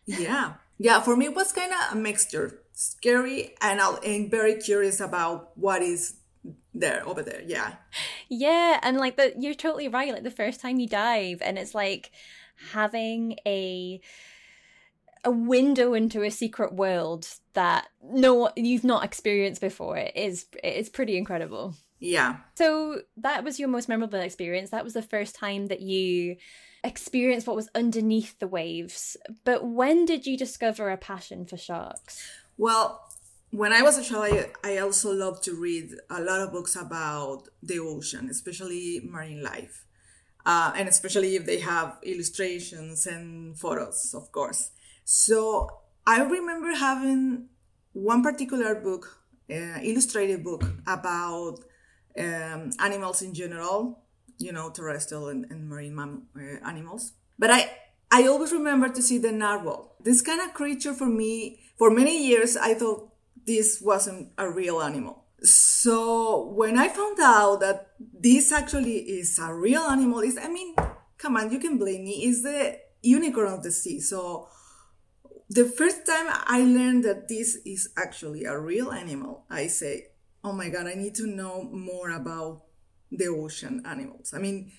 Yeah. 0.06 0.54
Yeah, 0.78 1.02
for 1.02 1.18
me 1.18 1.26
it 1.26 1.36
was 1.36 1.52
kind 1.52 1.74
of 1.74 1.98
a 1.98 2.00
mixture 2.00 2.62
scary 2.78 3.56
and 3.60 3.82
I'll, 3.82 4.00
and 4.06 4.30
very 4.30 4.56
curious 4.56 5.00
about 5.00 5.50
what 5.58 5.82
is 5.82 6.18
there 6.76 7.02
over 7.08 7.24
there 7.24 7.42
yeah. 7.44 7.74
Yeah 8.30 8.80
and 8.84 8.98
like 8.98 9.18
the 9.18 9.34
you're 9.36 9.56
totally 9.56 9.88
right 9.88 10.14
like 10.14 10.24
the 10.24 10.30
first 10.30 10.62
time 10.62 10.80
you 10.80 10.88
dive 10.88 11.42
and 11.42 11.58
it's 11.58 11.74
like 11.74 12.12
having 12.72 13.38
a 13.48 14.00
a 15.24 15.32
window 15.32 15.96
into 15.96 16.22
a 16.22 16.30
secret 16.30 16.72
world 16.72 17.28
that 17.54 17.88
no 18.04 18.52
you've 18.56 18.84
not 18.84 19.04
experienced 19.04 19.60
before 19.60 19.98
it 19.98 20.12
is 20.16 20.46
it's 20.64 20.90
pretty 20.90 21.18
incredible. 21.18 21.74
Yeah. 22.00 22.38
So 22.54 23.02
that 23.18 23.44
was 23.44 23.60
your 23.60 23.70
most 23.70 23.90
memorable 23.90 24.20
experience. 24.20 24.70
That 24.70 24.84
was 24.84 24.94
the 24.94 25.02
first 25.02 25.34
time 25.34 25.66
that 25.66 25.82
you 25.82 26.36
experienced 26.84 27.48
what 27.48 27.56
was 27.56 27.70
underneath 27.74 28.38
the 28.38 28.48
waves. 28.48 29.18
But 29.44 29.66
when 29.66 30.06
did 30.06 30.28
you 30.28 30.38
discover 30.38 30.92
a 30.92 30.98
passion 30.98 31.48
for 31.48 31.58
sharks 31.58 32.22
well, 32.58 33.08
when 33.52 33.72
I 33.72 33.82
was 33.82 33.98
a 33.98 34.04
child, 34.04 34.46
I, 34.64 34.74
I 34.74 34.78
also 34.80 35.14
loved 35.14 35.44
to 35.44 35.56
read 35.56 35.92
a 36.10 36.22
lot 36.22 36.42
of 36.42 36.52
books 36.52 36.76
about 36.76 37.48
the 37.64 37.80
ocean, 37.80 38.30
especially 38.30 39.02
marine 39.04 39.42
life. 39.42 39.86
Uh, 40.46 40.72
and 40.76 40.88
especially 40.88 41.36
if 41.36 41.46
they 41.46 41.60
have 41.60 41.98
illustrations 42.04 43.06
and 43.06 43.58
photos, 43.60 44.14
of 44.14 44.32
course. 44.32 44.72
So 45.04 45.70
I 46.06 46.22
remember 46.22 46.74
having 46.74 47.50
one 47.94 48.24
particular 48.24 48.76
book, 48.76 49.20
uh, 49.52 49.80
illustrated 49.82 50.44
book 50.44 50.64
about 50.88 51.60
um, 52.18 52.72
animals 52.80 53.22
in 53.22 53.34
general, 53.34 54.04
you 54.38 54.52
know, 54.52 54.70
terrestrial 54.70 55.30
and, 55.30 55.46
and 55.52 55.68
marine 55.68 55.96
mam- 55.96 56.28
uh, 56.36 56.66
animals. 56.66 57.14
But 57.38 57.52
I, 57.52 57.70
I 58.12 58.28
always 58.28 58.54
remember 58.54 58.90
to 58.90 59.02
see 59.02 59.18
the 59.18 59.32
narwhal. 59.32 59.96
This 60.02 60.22
kind 60.22 60.40
of 60.42 60.54
creature 60.54 60.94
for 60.94 61.08
me 61.08 61.60
for 61.78 61.92
many 61.92 62.28
years, 62.28 62.58
I 62.58 62.74
thought 62.74 63.10
this 63.46 63.82
wasn't 63.82 64.32
a 64.38 64.50
real 64.50 64.82
animal. 64.82 65.24
So 65.42 66.52
when 66.56 66.78
I 66.78 66.88
found 66.90 67.20
out 67.22 67.60
that 67.60 67.92
this 68.00 68.52
actually 68.52 68.98
is 68.98 69.40
a 69.40 69.54
real 69.54 69.82
animal, 69.82 70.20
is 70.20 70.38
I 70.38 70.50
mean, 70.50 70.76
come 71.18 71.38
on, 71.38 71.52
you 71.52 71.60
can 71.60 71.78
blame 71.78 72.04
me. 72.04 72.26
It's 72.26 72.44
the 72.44 72.80
unicorn 73.04 73.54
of 73.54 73.64
the 73.64 73.72
sea. 73.72 74.00
So 74.00 74.48
the 75.50 75.66
first 75.66 76.06
time 76.06 76.26
I 76.30 76.62
learned 76.62 77.06
that 77.06 77.28
this 77.28 77.58
is 77.66 77.90
actually 77.96 78.46
a 78.46 78.60
real 78.60 78.92
animal, 78.92 79.46
I 79.50 79.68
say, 79.68 80.08
oh 80.44 80.54
my 80.54 80.70
God, 80.70 80.88
I 80.88 80.96
need 80.96 81.16
to 81.16 81.28
know 81.28 81.64
more 81.64 82.10
about 82.10 82.64
the 83.12 83.28
ocean 83.28 83.84
animals. 83.86 84.34
I 84.34 84.40
mean, 84.40 84.72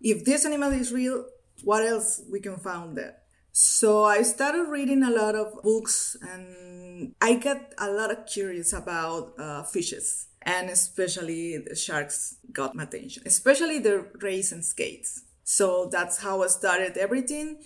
if 0.00 0.24
this 0.24 0.44
animal 0.44 0.72
is 0.72 0.92
real, 0.92 1.24
what 1.62 1.86
else 1.86 2.20
we 2.30 2.40
can 2.40 2.58
find 2.58 2.96
there? 2.96 3.16
So 3.56 4.02
I 4.02 4.22
started 4.22 4.64
reading 4.64 5.04
a 5.04 5.12
lot 5.12 5.36
of 5.36 5.62
books 5.62 6.16
and 6.20 7.14
I 7.20 7.36
got 7.36 7.72
a 7.78 7.88
lot 7.88 8.10
of 8.10 8.26
curious 8.26 8.72
about 8.72 9.38
uh, 9.38 9.62
fishes 9.62 10.26
and 10.42 10.68
especially 10.68 11.58
the 11.58 11.76
sharks 11.76 12.38
got 12.52 12.74
my 12.74 12.82
attention, 12.82 13.22
especially 13.26 13.78
the 13.78 14.08
rays 14.20 14.50
and 14.50 14.64
skates. 14.64 15.22
So 15.44 15.88
that's 15.88 16.18
how 16.18 16.42
I 16.42 16.48
started 16.48 16.96
everything. 16.96 17.58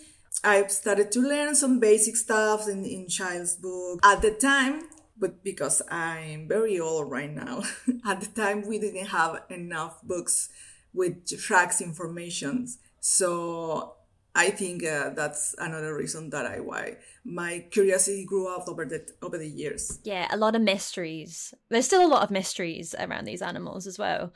I 0.45 0.67
started 0.67 1.11
to 1.13 1.21
learn 1.21 1.55
some 1.55 1.81
basic 1.81 2.17
stuff 2.17 2.69
in, 2.69 2.85
in 2.85 3.09
child's 3.09 3.57
book. 3.57 4.01
At 4.05 4.21
the 4.21 4.33
time, 4.33 4.83
but 5.17 5.43
because 5.43 5.81
I'm 5.91 6.49
very 6.49 6.79
old 6.79 7.11
right 7.11 7.33
now, 7.33 7.63
at 8.05 8.21
the 8.21 8.27
time 8.27 8.69
we 8.69 8.79
didn't 8.79 9.07
have 9.07 9.41
enough 9.49 10.03
books 10.03 10.51
with 10.93 11.27
sharks 11.41 11.81
information. 11.81 12.69
So 13.01 13.95
I 14.39 14.51
think 14.51 14.85
uh, 14.85 15.11
that's 15.11 15.57
another 15.59 15.97
reason 15.97 16.31
that 16.31 16.47
I 16.47 16.61
why 16.61 16.99
my 17.25 17.65
curiosity 17.73 18.25
grew 18.25 18.47
up 18.55 18.69
over 18.69 18.85
the 18.85 19.05
over 19.21 19.37
the 19.37 19.49
years. 19.49 19.99
Yeah, 20.05 20.29
a 20.31 20.37
lot 20.37 20.55
of 20.55 20.63
mysteries. 20.63 21.53
There's 21.71 21.87
still 21.87 22.07
a 22.07 22.15
lot 22.15 22.23
of 22.23 22.31
mysteries 22.31 22.95
around 22.97 23.25
these 23.25 23.43
animals 23.43 23.89
as 23.89 23.99
well. 23.99 24.33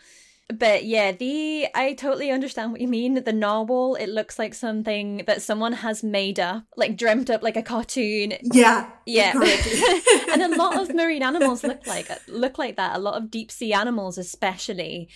But 0.52 0.84
yeah, 0.84 1.12
the 1.12 1.68
I 1.72 1.92
totally 1.92 2.32
understand 2.32 2.72
what 2.72 2.80
you 2.80 2.88
mean. 2.88 3.14
The 3.22 3.32
narwhal, 3.32 3.94
it 3.94 4.08
looks 4.08 4.40
like 4.40 4.54
something 4.54 5.22
that 5.28 5.40
someone 5.40 5.72
has 5.72 6.02
made 6.02 6.40
up, 6.40 6.64
like 6.76 6.96
dreamt 6.96 7.30
up 7.30 7.44
like 7.44 7.56
a 7.56 7.62
cartoon. 7.62 8.34
Yeah. 8.42 8.90
Yeah. 9.06 9.32
and 10.32 10.42
a 10.42 10.56
lot 10.56 10.80
of 10.80 10.92
marine 10.92 11.22
animals 11.22 11.62
look 11.62 11.86
like 11.86 12.08
look 12.26 12.58
like 12.58 12.74
that. 12.74 12.96
A 12.96 12.98
lot 12.98 13.22
of 13.22 13.30
deep 13.30 13.52
sea 13.52 13.72
animals 13.72 14.18
especially 14.18 15.08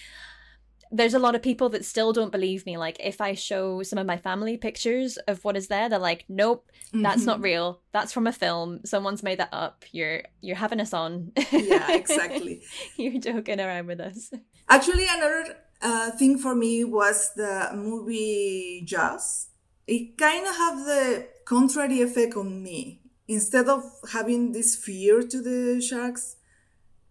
there's 0.90 1.14
a 1.14 1.18
lot 1.18 1.34
of 1.34 1.42
people 1.42 1.68
that 1.70 1.84
still 1.84 2.12
don't 2.12 2.32
believe 2.32 2.66
me. 2.66 2.76
Like 2.76 2.96
if 3.00 3.20
I 3.20 3.34
show 3.34 3.82
some 3.82 3.98
of 3.98 4.06
my 4.06 4.16
family 4.16 4.56
pictures 4.56 5.16
of 5.28 5.44
what 5.44 5.56
is 5.56 5.68
there, 5.68 5.88
they're 5.88 5.98
like, 5.98 6.24
"Nope, 6.28 6.70
that's 6.92 7.18
mm-hmm. 7.18 7.26
not 7.26 7.40
real. 7.40 7.80
That's 7.92 8.12
from 8.12 8.26
a 8.26 8.32
film. 8.32 8.80
Someone's 8.84 9.22
made 9.22 9.38
that 9.38 9.50
up. 9.52 9.84
You're 9.92 10.22
you're 10.40 10.56
having 10.56 10.80
us 10.80 10.92
on." 10.92 11.32
yeah, 11.52 11.92
exactly. 11.94 12.62
you're 12.96 13.20
joking 13.20 13.60
around 13.60 13.86
with 13.86 14.00
us. 14.00 14.30
Actually, 14.68 15.06
another 15.08 15.56
uh, 15.82 16.10
thing 16.12 16.38
for 16.38 16.54
me 16.54 16.84
was 16.84 17.32
the 17.34 17.70
movie 17.74 18.82
Jaws. 18.84 19.48
It 19.86 20.18
kind 20.18 20.46
of 20.46 20.56
have 20.56 20.78
the 20.84 21.28
contrary 21.44 22.00
effect 22.00 22.36
on 22.36 22.62
me. 22.62 23.02
Instead 23.28 23.68
of 23.68 23.82
having 24.12 24.52
this 24.52 24.76
fear 24.76 25.20
to 25.20 25.42
the 25.42 25.80
sharks, 25.80 26.36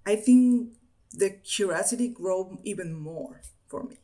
I 0.06 0.16
think 0.16 0.78
the 1.12 1.30
curiosity 1.30 2.08
grow 2.08 2.58
even 2.64 2.94
more 2.94 3.42
for 3.82 3.88
me. 3.88 3.98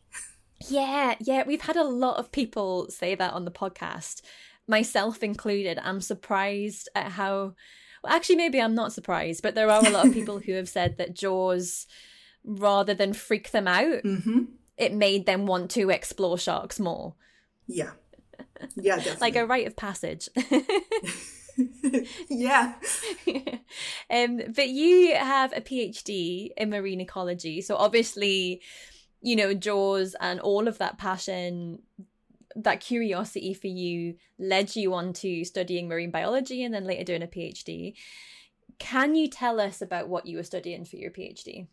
Yeah, 0.67 1.15
yeah, 1.19 1.43
we've 1.45 1.61
had 1.61 1.75
a 1.75 1.83
lot 1.83 2.17
of 2.17 2.31
people 2.31 2.89
say 2.89 3.15
that 3.15 3.33
on 3.33 3.45
the 3.45 3.51
podcast, 3.51 4.21
myself 4.67 5.23
included. 5.23 5.79
I'm 5.81 6.01
surprised 6.01 6.89
at 6.93 7.13
how 7.13 7.55
well, 8.03 8.13
actually 8.13 8.35
maybe 8.35 8.61
I'm 8.61 8.75
not 8.75 8.93
surprised, 8.93 9.43
but 9.43 9.55
there 9.55 9.69
are 9.69 9.85
a 9.85 9.89
lot 9.89 10.07
of 10.07 10.13
people 10.19 10.39
who 10.39 10.53
have 10.53 10.69
said 10.69 10.97
that 10.97 11.15
Jaws 11.15 11.87
rather 12.43 12.93
than 12.93 13.13
freak 13.13 13.51
them 13.51 13.67
out, 13.67 14.03
mm-hmm. 14.03 14.43
it 14.77 14.93
made 14.93 15.25
them 15.25 15.45
want 15.45 15.71
to 15.71 15.89
explore 15.89 16.37
sharks 16.37 16.79
more. 16.79 17.15
Yeah. 17.67 17.91
Yeah, 18.75 18.97
definitely. 18.97 19.17
like 19.21 19.35
a 19.35 19.45
rite 19.45 19.67
of 19.67 19.75
passage. 19.75 20.29
yeah. 22.29 22.73
um, 24.09 24.41
but 24.55 24.69
you 24.69 25.15
have 25.15 25.53
a 25.53 25.61
PhD 25.61 26.49
in 26.57 26.69
marine 26.69 27.01
ecology, 27.01 27.61
so 27.61 27.75
obviously 27.75 28.61
you 29.21 29.35
know, 29.35 29.53
Jaws 29.53 30.15
and 30.19 30.39
all 30.39 30.67
of 30.67 30.77
that 30.79 30.97
passion, 30.97 31.79
that 32.55 32.81
curiosity 32.81 33.53
for 33.53 33.67
you 33.67 34.15
led 34.39 34.75
you 34.75 34.93
on 34.93 35.13
to 35.13 35.45
studying 35.45 35.87
marine 35.87 36.11
biology 36.11 36.63
and 36.63 36.73
then 36.73 36.85
later 36.85 37.03
doing 37.03 37.23
a 37.23 37.27
PhD. 37.27 37.93
Can 38.79 39.15
you 39.15 39.29
tell 39.29 39.59
us 39.59 39.81
about 39.81 40.09
what 40.09 40.25
you 40.25 40.37
were 40.37 40.43
studying 40.43 40.85
for 40.85 40.95
your 40.95 41.11
PhD? 41.11 41.67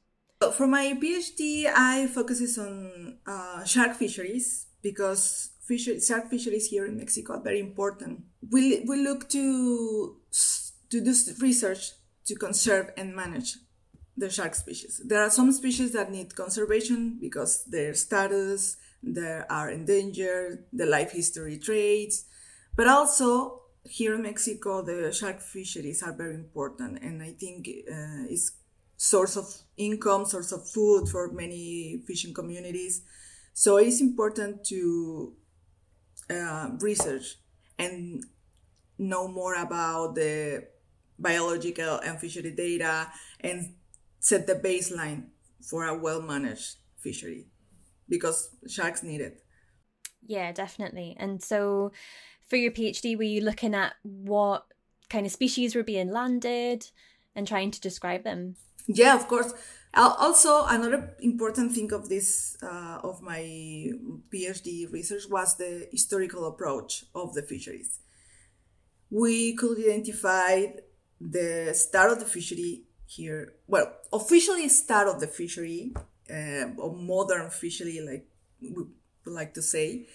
For 0.55 0.67
my 0.67 0.97
PhD, 1.03 1.67
I 1.67 2.07
focuses 2.07 2.59
on 2.59 3.19
uh, 3.27 3.65
shark 3.65 3.97
fisheries 3.97 4.67
because 4.83 5.51
fisher, 5.67 5.99
shark 6.01 6.29
fisheries 6.31 6.69
here 6.69 6.87
in 6.87 6.97
Mexico 6.97 7.35
are 7.35 7.43
very 7.43 7.61
important. 7.61 8.25
We, 8.53 8.85
we 8.87 9.03
look 9.03 9.29
to, 9.31 10.17
to 10.91 11.01
do 11.01 11.15
research 11.41 11.93
to 12.27 12.35
conserve 12.37 12.91
and 12.97 13.17
manage 13.17 13.57
the 14.19 14.31
shark 14.31 14.55
species. 14.55 15.01
There 15.05 15.23
are 15.23 15.31
some 15.31 15.53
species 15.53 15.93
that 15.93 16.11
need 16.11 16.35
conservation 16.35 17.19
because 17.21 17.65
their 17.65 17.95
status, 17.95 18.77
they 19.03 19.43
are 19.49 19.71
endangered, 19.71 20.65
the 20.73 20.87
life 20.87 21.13
history 21.13 21.59
traits, 21.59 22.25
but 22.77 22.89
also 22.89 23.63
here 23.85 24.15
in 24.15 24.23
Mexico, 24.23 24.83
the 24.83 25.13
shark 25.13 25.41
fisheries 25.41 26.03
are 26.03 26.13
very 26.13 26.35
important, 26.35 27.03
and 27.03 27.23
I 27.23 27.33
think 27.33 27.69
uh, 27.69 28.27
it's 28.29 28.53
source 28.97 29.37
of 29.37 29.47
income, 29.77 30.27
source 30.27 30.53
of 30.53 30.69
food 30.69 31.09
for 31.09 31.31
many 31.33 32.03
fishing 32.07 32.35
communities. 32.35 33.03
So 33.55 33.79
it 33.79 33.87
is 33.87 34.01
important 34.01 34.65
to 34.67 35.35
uh, 36.29 36.71
research 36.81 37.37
and 37.79 38.25
know 38.99 39.29
more 39.29 39.55
about 39.55 40.17
the 40.17 40.67
biological 41.19 41.99
and 41.99 42.21
fishery 42.21 42.53
data 42.53 43.09
and 43.41 43.75
set 44.29 44.47
the 44.47 44.55
baseline 44.55 45.29
for 45.63 45.85
a 45.85 45.97
well 45.97 46.21
managed 46.21 46.77
fishery 46.99 47.47
because 48.09 48.51
sharks 48.69 49.03
need 49.03 49.21
it. 49.21 49.43
Yeah, 50.27 50.53
definitely. 50.53 51.17
And 51.19 51.43
so 51.43 51.93
for 52.47 52.57
your 52.57 52.73
PhD, 52.73 53.17
were 53.17 53.23
you 53.23 53.41
looking 53.41 53.75
at 53.75 53.95
what 54.03 54.67
kind 55.09 55.25
of 55.25 55.33
species 55.33 55.75
were 55.75 55.83
being 55.83 56.11
landed 56.11 56.91
and 57.35 57.47
trying 57.47 57.71
to 57.71 57.81
describe 57.81 58.25
them? 58.25 58.57
Yeah, 58.87 59.15
of 59.15 59.29
course. 59.29 59.53
Also, 59.95 60.65
another 60.67 61.15
important 61.21 61.73
thing 61.73 61.93
of 61.93 62.09
this 62.09 62.57
uh, 62.63 62.99
of 63.03 63.23
my 63.23 63.41
PhD 64.33 64.91
research 64.93 65.25
was 65.31 65.57
the 65.57 65.89
historical 65.91 66.47
approach 66.47 67.05
of 67.15 67.35
the 67.35 67.43
fisheries. 67.43 68.01
We 69.11 69.55
could 69.55 69.79
identify 69.79 70.67
the 71.21 71.73
start 71.75 72.13
of 72.13 72.21
the 72.21 72.27
fishery 72.27 72.88
here. 73.09 73.55
Well, 73.67 73.93
officially 74.13 74.69
start 74.69 75.09
of 75.09 75.21
the 75.21 75.27
fishery, 75.27 75.93
uh, 76.31 76.77
or 76.77 76.95
modern 76.95 77.51
fishery, 77.51 78.01
like 78.01 78.27
we 78.61 78.85
like 79.33 79.55
to 79.55 79.63
say, 79.63 80.07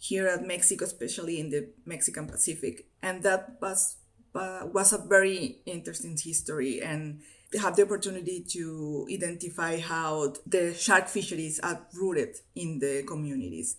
here 0.00 0.28
at 0.28 0.46
Mexico, 0.46 0.84
especially 0.84 1.40
in 1.40 1.50
the 1.50 1.68
Mexican 1.84 2.28
Pacific, 2.28 2.86
and 3.02 3.22
that 3.24 3.58
was 3.60 3.96
uh, 4.34 4.66
was 4.72 4.92
a 4.92 4.98
very 4.98 5.60
interesting 5.66 6.16
history 6.16 6.80
and 6.80 7.20
have 7.60 7.76
the 7.76 7.82
opportunity 7.82 8.44
to 8.46 9.06
identify 9.10 9.78
how 9.80 10.34
the 10.46 10.74
shark 10.74 11.08
fisheries 11.08 11.58
are 11.60 11.86
rooted 11.94 12.36
in 12.54 12.78
the 12.78 13.02
communities 13.06 13.76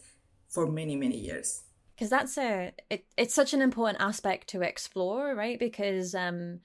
for 0.48 0.66
many 0.66 0.96
many 0.96 1.18
years 1.18 1.62
because 1.96 2.10
that's 2.10 2.36
a 2.38 2.74
it, 2.90 3.06
it's 3.16 3.36
such 3.36 3.54
an 3.54 3.62
important 3.62 4.02
aspect 4.02 4.48
to 4.48 4.62
explore 4.62 5.36
right 5.36 5.60
because 5.60 6.16
um 6.16 6.60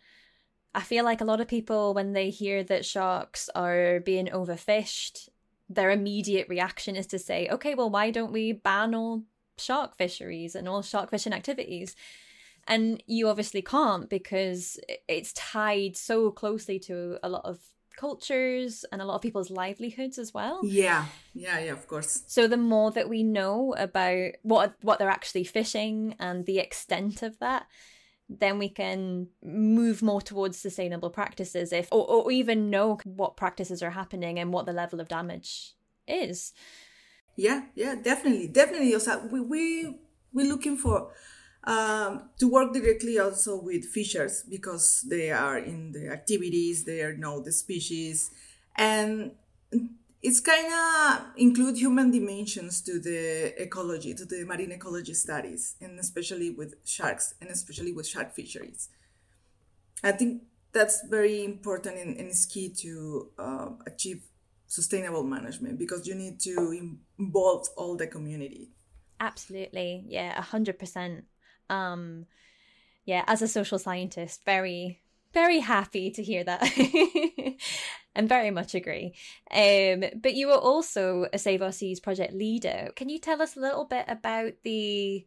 I 0.74 0.80
feel 0.80 1.04
like 1.04 1.20
a 1.20 1.24
lot 1.24 1.40
of 1.40 1.48
people, 1.48 1.94
when 1.94 2.12
they 2.12 2.30
hear 2.30 2.64
that 2.64 2.84
sharks 2.84 3.48
are 3.54 4.00
being 4.00 4.26
overfished, 4.26 5.28
their 5.68 5.90
immediate 5.90 6.48
reaction 6.48 6.96
is 6.96 7.06
to 7.08 7.18
say, 7.18 7.48
okay, 7.48 7.74
well, 7.74 7.90
why 7.90 8.10
don't 8.10 8.32
we 8.32 8.52
ban 8.52 8.94
all 8.94 9.22
shark 9.56 9.96
fisheries 9.96 10.54
and 10.54 10.68
all 10.68 10.82
shark 10.82 11.10
fishing 11.10 11.32
activities? 11.32 11.94
And 12.66 13.02
you 13.06 13.28
obviously 13.28 13.62
can't 13.62 14.08
because 14.08 14.78
it's 15.06 15.32
tied 15.34 15.96
so 15.96 16.30
closely 16.30 16.78
to 16.80 17.18
a 17.22 17.28
lot 17.28 17.44
of 17.44 17.60
cultures 17.96 18.84
and 18.90 19.00
a 19.00 19.04
lot 19.04 19.16
of 19.16 19.22
people's 19.22 19.50
livelihoods 19.50 20.18
as 20.18 20.34
well. 20.34 20.60
Yeah, 20.64 21.06
yeah, 21.34 21.58
yeah, 21.60 21.72
of 21.72 21.86
course. 21.86 22.24
So 22.26 22.48
the 22.48 22.56
more 22.56 22.90
that 22.90 23.08
we 23.08 23.22
know 23.22 23.74
about 23.78 24.32
what 24.42 24.74
what 24.82 24.98
they're 24.98 25.08
actually 25.08 25.44
fishing 25.44 26.16
and 26.18 26.46
the 26.46 26.58
extent 26.58 27.22
of 27.22 27.38
that, 27.38 27.66
then 28.28 28.58
we 28.58 28.68
can 28.68 29.28
move 29.42 30.02
more 30.02 30.20
towards 30.20 30.58
sustainable 30.58 31.10
practices 31.10 31.72
if 31.72 31.88
or, 31.92 32.06
or 32.08 32.30
even 32.32 32.70
know 32.70 32.98
what 33.04 33.36
practices 33.36 33.82
are 33.82 33.90
happening 33.90 34.38
and 34.38 34.52
what 34.52 34.66
the 34.66 34.72
level 34.72 35.00
of 35.00 35.08
damage 35.08 35.72
is. 36.06 36.52
Yeah 37.36 37.62
yeah 37.74 37.94
definitely 37.94 38.48
definitely. 38.48 38.94
Also 38.94 39.26
we 39.26 39.40
we 39.40 39.98
we're 40.32 40.48
looking 40.48 40.76
for 40.76 41.10
um, 41.64 42.28
to 42.38 42.48
work 42.48 42.74
directly 42.74 43.18
also 43.18 43.60
with 43.60 43.86
fishers 43.86 44.44
because 44.48 45.04
they 45.08 45.30
are 45.30 45.58
in 45.58 45.92
the 45.92 46.08
activities 46.08 46.84
they 46.84 47.02
are 47.02 47.16
know 47.16 47.40
the 47.40 47.52
species. 47.52 48.30
And 48.76 49.32
it's 50.24 50.40
kind 50.40 50.72
of 50.72 51.26
include 51.36 51.76
human 51.76 52.10
dimensions 52.10 52.80
to 52.80 52.98
the 52.98 53.52
ecology, 53.62 54.14
to 54.14 54.24
the 54.24 54.42
marine 54.46 54.72
ecology 54.72 55.12
studies, 55.12 55.76
and 55.82 56.00
especially 56.00 56.48
with 56.48 56.76
sharks, 56.82 57.34
and 57.42 57.50
especially 57.50 57.92
with 57.92 58.08
shark 58.08 58.34
fisheries. 58.34 58.88
I 60.02 60.12
think 60.12 60.44
that's 60.72 61.06
very 61.06 61.44
important 61.44 61.98
and, 61.98 62.16
and 62.16 62.30
is 62.30 62.46
key 62.46 62.70
to 62.70 63.28
uh, 63.38 63.68
achieve 63.86 64.24
sustainable 64.66 65.24
management 65.24 65.78
because 65.78 66.06
you 66.06 66.14
need 66.14 66.40
to 66.40 66.90
involve 67.18 67.68
all 67.76 67.94
the 67.94 68.06
community. 68.06 68.70
Absolutely, 69.20 70.04
yeah, 70.08 70.38
a 70.38 70.42
hundred 70.42 70.78
percent. 70.78 71.24
Um, 71.68 72.24
yeah, 73.04 73.24
as 73.26 73.42
a 73.42 73.48
social 73.48 73.78
scientist, 73.78 74.42
very 74.46 75.02
very 75.34 75.58
happy 75.58 76.10
to 76.12 76.22
hear 76.22 76.44
that. 76.44 76.62
and 78.14 78.28
very 78.28 78.50
much 78.50 78.74
agree. 78.74 79.14
Um, 79.50 80.04
but 80.20 80.34
you 80.34 80.48
were 80.48 80.54
also 80.54 81.26
a 81.32 81.38
Save 81.38 81.62
Our 81.62 81.72
Seas 81.72 82.00
project 82.00 82.32
leader. 82.32 82.90
Can 82.96 83.08
you 83.08 83.18
tell 83.18 83.42
us 83.42 83.56
a 83.56 83.60
little 83.60 83.84
bit 83.84 84.04
about 84.08 84.52
the 84.62 85.26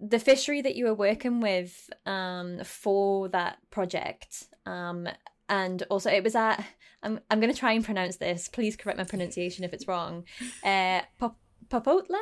the 0.00 0.18
fishery 0.18 0.60
that 0.60 0.74
you 0.74 0.84
were 0.86 0.94
working 0.94 1.40
with 1.40 1.90
um, 2.06 2.62
for 2.64 3.28
that 3.28 3.58
project? 3.70 4.44
Um, 4.66 5.08
and 5.48 5.82
also, 5.90 6.10
it 6.10 6.24
was 6.24 6.34
at 6.34 6.64
I'm 7.02 7.20
I'm 7.30 7.40
going 7.40 7.52
to 7.52 7.58
try 7.58 7.72
and 7.72 7.84
pronounce 7.84 8.16
this. 8.16 8.48
Please 8.48 8.76
correct 8.76 8.98
my 8.98 9.04
pronunciation 9.04 9.64
if 9.64 9.72
it's 9.72 9.88
wrong. 9.88 10.24
Uh, 10.64 11.02
Popotla. 11.68 12.20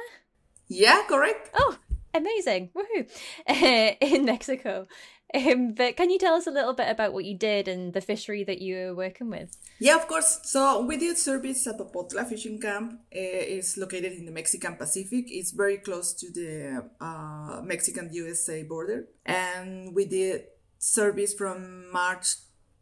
Yeah, 0.69 1.03
correct. 1.09 1.51
Oh, 1.55 1.79
amazing! 2.13 2.71
Woohoo! 2.75 3.09
In 4.01 4.25
Mexico. 4.25 4.87
Um, 5.35 5.73
but 5.73 5.97
can 5.97 6.11
you 6.11 6.19
tell 6.19 6.35
us 6.35 6.47
a 6.47 6.51
little 6.51 6.75
bit 6.75 6.89
about 6.91 7.13
what 7.13 7.25
you 7.25 7.37
did 7.37 7.67
and 7.67 7.93
the 7.93 8.01
fishery 8.01 8.45
that 8.45 8.61
you 8.61 8.77
were 8.77 8.95
working 8.95 9.31
with? 9.31 9.57
Yeah, 9.79 9.97
of 9.97 10.07
course. 10.07 10.41
So 10.45 10.85
we 10.85 10.97
did 10.97 11.17
service 11.17 11.67
at 11.67 11.79
Popotla 11.79 12.27
Fishing 12.27 12.61
Camp. 12.61 13.01
Uh, 13.15 13.57
it's 13.57 13.77
located 13.77 14.13
in 14.13 14.27
the 14.27 14.33
Mexican 14.33 14.77
Pacific. 14.77 15.27
It's 15.29 15.53
very 15.53 15.79
close 15.79 16.13
to 16.15 16.31
the 16.31 16.85
uh, 17.01 17.63
Mexican-USA 17.63 18.65
border. 18.65 19.09
And 19.25 19.95
we 19.95 20.05
did 20.05 20.45
service 20.79 21.33
from 21.33 21.91
March 21.91 22.27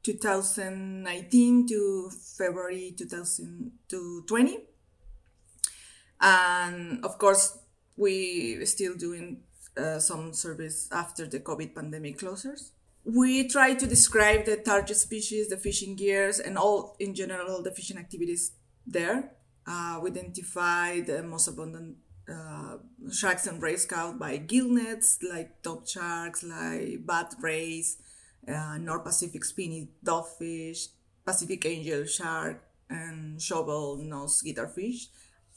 2019 0.02 1.68
to 1.68 2.10
February 2.36 2.94
2020. 2.96 4.58
And 6.20 7.04
of 7.04 7.18
course, 7.18 7.58
we 7.96 8.64
still 8.64 8.94
doing 8.94 9.42
uh, 9.80 9.98
some 9.98 10.32
service 10.32 10.88
after 10.92 11.26
the 11.26 11.40
COVID 11.40 11.74
pandemic 11.74 12.18
closures. 12.18 12.70
We 13.04 13.48
try 13.48 13.74
to 13.74 13.86
describe 13.86 14.44
the 14.44 14.56
target 14.56 14.96
species, 14.96 15.48
the 15.48 15.56
fishing 15.56 15.96
gears, 15.96 16.38
and 16.38 16.58
all 16.58 16.96
in 17.00 17.14
general 17.14 17.62
the 17.62 17.72
fishing 17.72 17.96
activities 17.96 18.52
there. 18.86 19.32
Uh, 19.66 20.00
we 20.02 20.10
identify 20.10 21.00
the 21.00 21.22
most 21.22 21.48
abundant 21.48 21.96
uh, 22.28 22.76
sharks 23.10 23.46
and 23.46 23.62
rays 23.62 23.86
caught 23.86 24.18
by 24.18 24.36
gill 24.36 24.68
nets, 24.68 25.18
like 25.22 25.62
tope 25.62 25.88
sharks, 25.88 26.42
like 26.42 27.06
bat 27.06 27.34
rays, 27.40 27.96
uh, 28.46 28.76
North 28.78 29.04
Pacific 29.04 29.44
spiny 29.44 29.88
dogfish, 30.04 30.88
Pacific 31.24 31.64
angel 31.66 32.04
shark, 32.04 32.62
and 32.88 33.40
shovel 33.40 33.96
nose 33.96 34.42
guitarfish. 34.42 35.06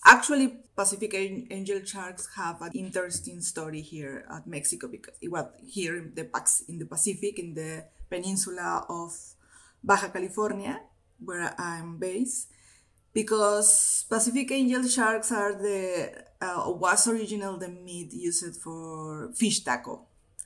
Actually, 0.05 0.59
Pacific 0.75 1.13
angel 1.13 1.79
sharks 1.85 2.27
have 2.35 2.61
an 2.61 2.71
interesting 2.73 3.39
story 3.39 3.79
here 3.81 4.25
at 4.29 4.45
Mexico 4.45 4.87
because 4.87 5.15
it 5.21 5.31
was 5.31 5.45
here 5.65 5.95
in 5.97 6.13
the 6.15 6.27
in 6.67 6.77
the 6.77 6.85
Pacific 6.85 7.39
in 7.39 7.53
the 7.53 7.85
peninsula 8.09 8.85
of 8.89 9.15
Baja 9.81 10.09
California, 10.09 10.81
where 11.23 11.55
I'm 11.57 11.97
based, 11.97 12.49
because 13.13 14.05
Pacific 14.09 14.51
angel 14.51 14.83
sharks 14.87 15.31
are 15.31 15.53
the 15.53 16.11
uh, 16.41 16.67
was 16.67 17.07
original 17.07 17.57
the 17.57 17.69
meat 17.69 18.11
used 18.11 18.57
for 18.57 19.31
fish 19.33 19.63
taco, 19.63 20.01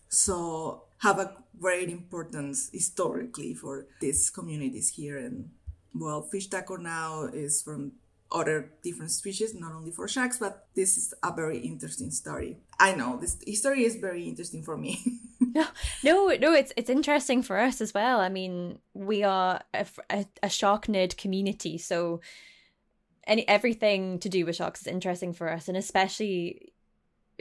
so 0.07 0.83
have 0.99 1.17
a 1.17 1.33
great 1.59 1.89
importance 1.89 2.69
historically 2.71 3.55
for 3.55 3.87
these 4.01 4.29
communities 4.29 4.89
here. 4.89 5.17
And 5.17 5.49
well 5.95 6.21
fish 6.21 6.45
taco 6.45 6.75
now 6.77 7.23
is 7.23 7.63
from 7.63 7.93
other 8.31 8.71
different 8.83 9.11
species, 9.11 9.53
not 9.55 9.73
only 9.73 9.91
for 9.91 10.07
sharks, 10.07 10.37
but 10.37 10.67
this 10.75 10.97
is 10.97 11.13
a 11.23 11.33
very 11.33 11.59
interesting 11.59 12.11
story. 12.11 12.57
I 12.79 12.93
know 12.93 13.17
this 13.17 13.37
history 13.45 13.83
is 13.83 13.95
very 13.95 14.27
interesting 14.27 14.63
for 14.63 14.77
me. 14.77 14.99
no, 15.39 15.65
no, 16.03 16.27
no, 16.39 16.53
it's 16.53 16.73
it's 16.75 16.89
interesting 16.89 17.41
for 17.41 17.57
us 17.57 17.81
as 17.81 17.93
well. 17.93 18.19
I 18.19 18.29
mean, 18.29 18.79
we 18.93 19.23
are 19.23 19.61
a, 19.73 19.85
a, 20.09 20.25
a 20.43 20.49
shark 20.49 20.87
nerd 20.87 21.17
community, 21.17 21.77
so 21.77 22.21
any 23.25 23.47
everything 23.47 24.19
to 24.19 24.29
do 24.29 24.45
with 24.45 24.55
sharks 24.55 24.81
is 24.81 24.87
interesting 24.87 25.33
for 25.33 25.49
us, 25.49 25.67
and 25.67 25.77
especially 25.77 26.73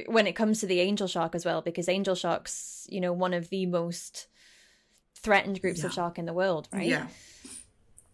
when 0.07 0.27
it 0.27 0.37
comes 0.37 0.61
to 0.61 0.67
the 0.67 0.81
angel 0.81 1.09
shark 1.09 1.35
as 1.35 1.45
well, 1.45 1.63
because 1.63 1.89
angel 1.89 2.15
sharks, 2.15 2.87
you 2.91 3.01
know, 3.01 3.13
one 3.13 3.35
of 3.35 3.49
the 3.49 3.67
most 3.67 4.29
threatened 5.15 5.61
groups 5.61 5.81
yeah. 5.81 5.87
of 5.87 5.93
shark 5.93 6.19
in 6.19 6.27
the 6.27 6.35
world, 6.35 6.69
right? 6.73 6.87
Yeah 6.87 7.07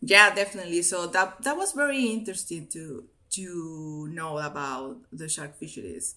yeah 0.02 0.34
definitely. 0.34 0.82
So 0.82 1.06
that 1.06 1.42
that 1.42 1.56
was 1.56 1.72
very 1.72 2.06
interesting 2.06 2.66
to 2.68 3.04
to 3.30 4.08
know 4.12 4.38
about 4.38 4.98
the 5.10 5.28
shark 5.28 5.56
fisheries. 5.56 6.16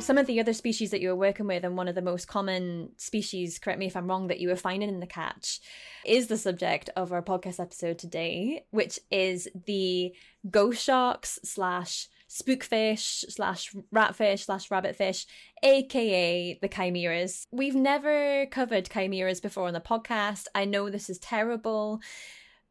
Some 0.00 0.16
of 0.16 0.26
the 0.26 0.40
other 0.40 0.54
species 0.54 0.90
that 0.92 1.02
you 1.02 1.08
were 1.08 1.16
working 1.16 1.46
with 1.46 1.64
and 1.64 1.76
one 1.76 1.86
of 1.86 1.94
the 1.94 2.00
most 2.00 2.28
common 2.28 2.92
species 2.96 3.58
correct 3.58 3.78
me 3.78 3.84
if 3.88 3.94
i'm 3.94 4.06
wrong 4.06 4.28
that 4.28 4.40
you 4.40 4.48
were 4.48 4.56
finding 4.56 4.88
in 4.88 5.00
the 5.00 5.06
catch 5.06 5.60
is 6.06 6.28
the 6.28 6.38
subject 6.38 6.88
of 6.96 7.12
our 7.12 7.20
podcast 7.20 7.60
episode 7.60 7.98
today 7.98 8.64
which 8.70 8.98
is 9.10 9.48
the 9.66 10.10
ghost 10.50 10.82
sharks 10.82 11.38
slash 11.44 12.08
spookfish 12.28 13.24
slash 13.30 13.74
ratfish 13.94 14.44
slash 14.44 14.68
rabbitfish, 14.68 15.26
aka 15.62 16.58
the 16.60 16.68
chimeras. 16.68 17.46
We've 17.50 17.74
never 17.74 18.46
covered 18.46 18.90
chimeras 18.90 19.40
before 19.40 19.68
on 19.68 19.74
the 19.74 19.80
podcast. 19.80 20.46
I 20.54 20.64
know 20.64 20.90
this 20.90 21.10
is 21.10 21.18
terrible. 21.18 22.00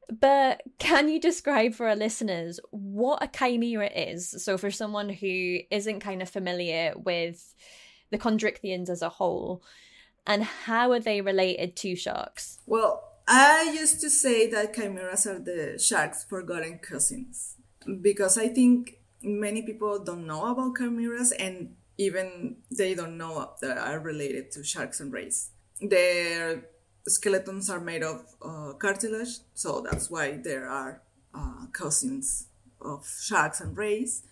But 0.09 0.61
can 0.79 1.09
you 1.09 1.19
describe 1.19 1.73
for 1.73 1.89
our 1.89 1.95
listeners 1.95 2.59
what 2.71 3.21
a 3.21 3.27
chimera 3.27 3.87
is? 3.87 4.43
So, 4.43 4.57
for 4.57 4.71
someone 4.71 5.09
who 5.09 5.59
isn't 5.69 5.99
kind 5.99 6.21
of 6.21 6.29
familiar 6.29 6.93
with 6.95 7.53
the 8.09 8.17
chondrichthyans 8.17 8.89
as 8.89 9.01
a 9.01 9.09
whole, 9.09 9.63
and 10.25 10.43
how 10.43 10.93
are 10.93 10.99
they 10.99 11.19
related 11.19 11.75
to 11.77 11.95
sharks? 11.95 12.59
Well, 12.65 13.03
I 13.27 13.75
used 13.77 13.99
to 14.01 14.09
say 14.09 14.49
that 14.51 14.73
chimeras 14.73 15.27
are 15.27 15.39
the 15.39 15.77
sharks' 15.77 16.23
forgotten 16.23 16.79
cousins 16.79 17.55
because 18.01 18.37
I 18.37 18.47
think 18.47 18.99
many 19.21 19.61
people 19.61 20.03
don't 20.03 20.27
know 20.27 20.45
about 20.47 20.77
chimeras 20.77 21.31
and 21.31 21.75
even 21.97 22.57
they 22.71 22.93
don't 22.93 23.17
know 23.17 23.51
that 23.61 23.77
are 23.77 23.99
related 23.99 24.51
to 24.51 24.63
sharks 24.63 24.99
and 24.99 25.11
rays. 25.11 25.49
Their 25.81 26.65
skeletons 27.07 27.69
are 27.69 27.79
made 27.79 28.03
of 28.03 28.23
uh, 28.41 28.73
cartilage, 28.73 29.39
so 29.53 29.81
that's 29.81 30.09
why 30.09 30.37
there 30.43 30.67
are 30.69 31.01
uh, 31.33 31.67
cousins 31.71 32.47
of 32.81 33.07
sharks 33.21 33.61
and 33.61 33.75
rays. 33.75 34.23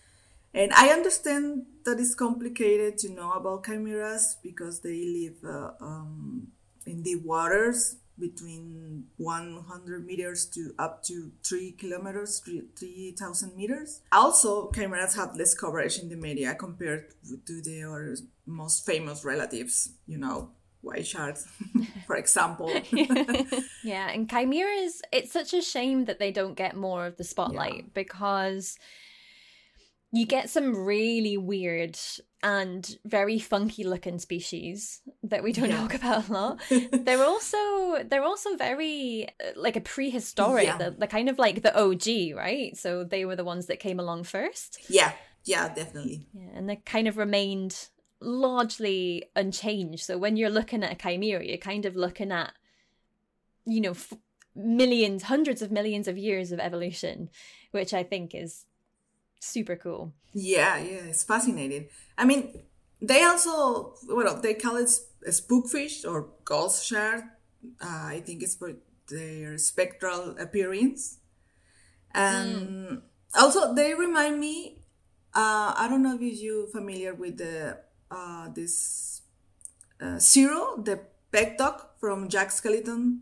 And 0.53 0.71
I 0.73 0.89
understand 0.89 1.65
that 1.83 1.99
it's 1.99 2.15
complicated 2.15 2.97
to 2.99 3.09
know 3.09 3.31
about 3.33 3.65
chimeras 3.65 4.37
because 4.41 4.79
they 4.79 5.05
live 5.05 5.43
uh, 5.43 5.71
um, 5.81 6.47
in 6.85 7.01
deep 7.01 7.23
waters 7.23 7.97
between 8.17 9.05
100 9.17 10.05
meters 10.05 10.45
to 10.45 10.73
up 10.79 11.03
to 11.03 11.31
3 11.43 11.73
kilometers 11.73 12.41
3000 12.77 13.55
meters 13.55 14.01
also 14.11 14.71
chimeras 14.71 15.15
have 15.15 15.35
less 15.35 15.53
coverage 15.53 15.99
in 15.99 16.09
the 16.09 16.15
media 16.15 16.55
compared 16.55 17.13
to 17.45 17.61
their 17.61 18.15
most 18.45 18.85
famous 18.85 19.25
relatives 19.25 19.89
you 20.07 20.17
know 20.17 20.51
white 20.81 21.05
sharks 21.05 21.47
for 22.07 22.15
example 22.15 22.71
yeah 23.83 24.09
and 24.11 24.29
chimeras 24.29 25.01
it's 25.11 25.33
such 25.33 25.53
a 25.53 25.61
shame 25.61 26.05
that 26.05 26.19
they 26.19 26.31
don't 26.31 26.55
get 26.55 26.75
more 26.75 27.05
of 27.07 27.17
the 27.17 27.23
spotlight 27.23 27.75
yeah. 27.75 27.89
because 27.93 28.77
you 30.11 30.25
get 30.25 30.49
some 30.49 30.85
really 30.85 31.35
weird 31.35 31.99
and 32.45 32.99
very 33.03 33.39
funky 33.39 33.83
looking 33.83 34.19
species 34.19 35.01
that 35.23 35.41
we 35.41 35.51
don't 35.51 35.71
yeah. 35.71 35.77
talk 35.77 35.95
about 35.95 36.29
a 36.29 36.31
lot. 36.31 36.61
they're 36.91 37.23
also 37.23 38.03
they're 38.03 38.23
also 38.23 38.55
very 38.55 39.27
uh, 39.43 39.49
like 39.55 39.75
a 39.75 39.81
prehistoric, 39.81 40.65
yeah. 40.65 40.77
the, 40.77 40.91
the 40.91 41.07
kind 41.07 41.27
of 41.27 41.39
like 41.39 41.63
the 41.63 41.75
OG, 41.75 42.37
right? 42.37 42.77
So 42.77 43.03
they 43.03 43.25
were 43.25 43.35
the 43.35 43.43
ones 43.43 43.65
that 43.65 43.79
came 43.79 43.99
along 43.99 44.25
first. 44.25 44.77
Yeah, 44.87 45.13
yeah, 45.43 45.73
definitely. 45.73 46.27
Yeah, 46.35 46.49
and 46.53 46.69
they 46.69 46.75
kind 46.75 47.07
of 47.07 47.17
remained 47.17 47.89
largely 48.21 49.23
unchanged. 49.35 50.03
So 50.03 50.19
when 50.19 50.37
you're 50.37 50.51
looking 50.51 50.83
at 50.83 50.91
a 50.91 50.95
chimera, 50.95 51.43
you're 51.43 51.57
kind 51.57 51.85
of 51.85 51.95
looking 51.95 52.31
at 52.31 52.53
you 53.65 53.81
know 53.81 53.91
f- 53.91 54.13
millions, 54.55 55.23
hundreds 55.23 55.63
of 55.63 55.71
millions 55.71 56.07
of 56.07 56.15
years 56.15 56.51
of 56.51 56.59
evolution, 56.59 57.31
which 57.71 57.91
I 57.91 58.03
think 58.03 58.35
is 58.35 58.65
super 59.39 59.75
cool. 59.75 60.13
Yeah, 60.31 60.77
yeah, 60.77 61.05
it's 61.09 61.23
fascinating. 61.23 61.87
I 62.17 62.25
mean, 62.25 62.61
they 63.01 63.23
also 63.23 63.95
well, 64.07 64.39
they 64.41 64.53
call 64.53 64.77
it 64.77 64.89
spookfish 65.27 66.05
or 66.07 66.29
ghost 66.43 66.85
shark. 66.85 67.23
Uh, 67.81 68.15
I 68.15 68.21
think 68.25 68.43
it's 68.43 68.55
for 68.55 68.73
their 69.09 69.57
spectral 69.57 70.35
appearance. 70.39 71.19
And 72.13 72.67
mm. 72.67 73.01
also, 73.37 73.73
they 73.73 73.93
remind 73.93 74.39
me. 74.39 74.79
Uh, 75.33 75.75
I 75.75 75.87
don't 75.89 76.01
know 76.01 76.15
if 76.15 76.21
you're 76.21 76.67
familiar 76.67 77.13
with 77.13 77.37
the 77.37 77.77
uh, 78.09 78.47
this 78.55 79.21
uh, 79.99 80.17
Zero, 80.19 80.79
the 80.81 81.01
pet 81.31 81.57
dog 81.57 81.81
from 81.99 82.29
Jack 82.29 82.49
Skellington 82.49 83.19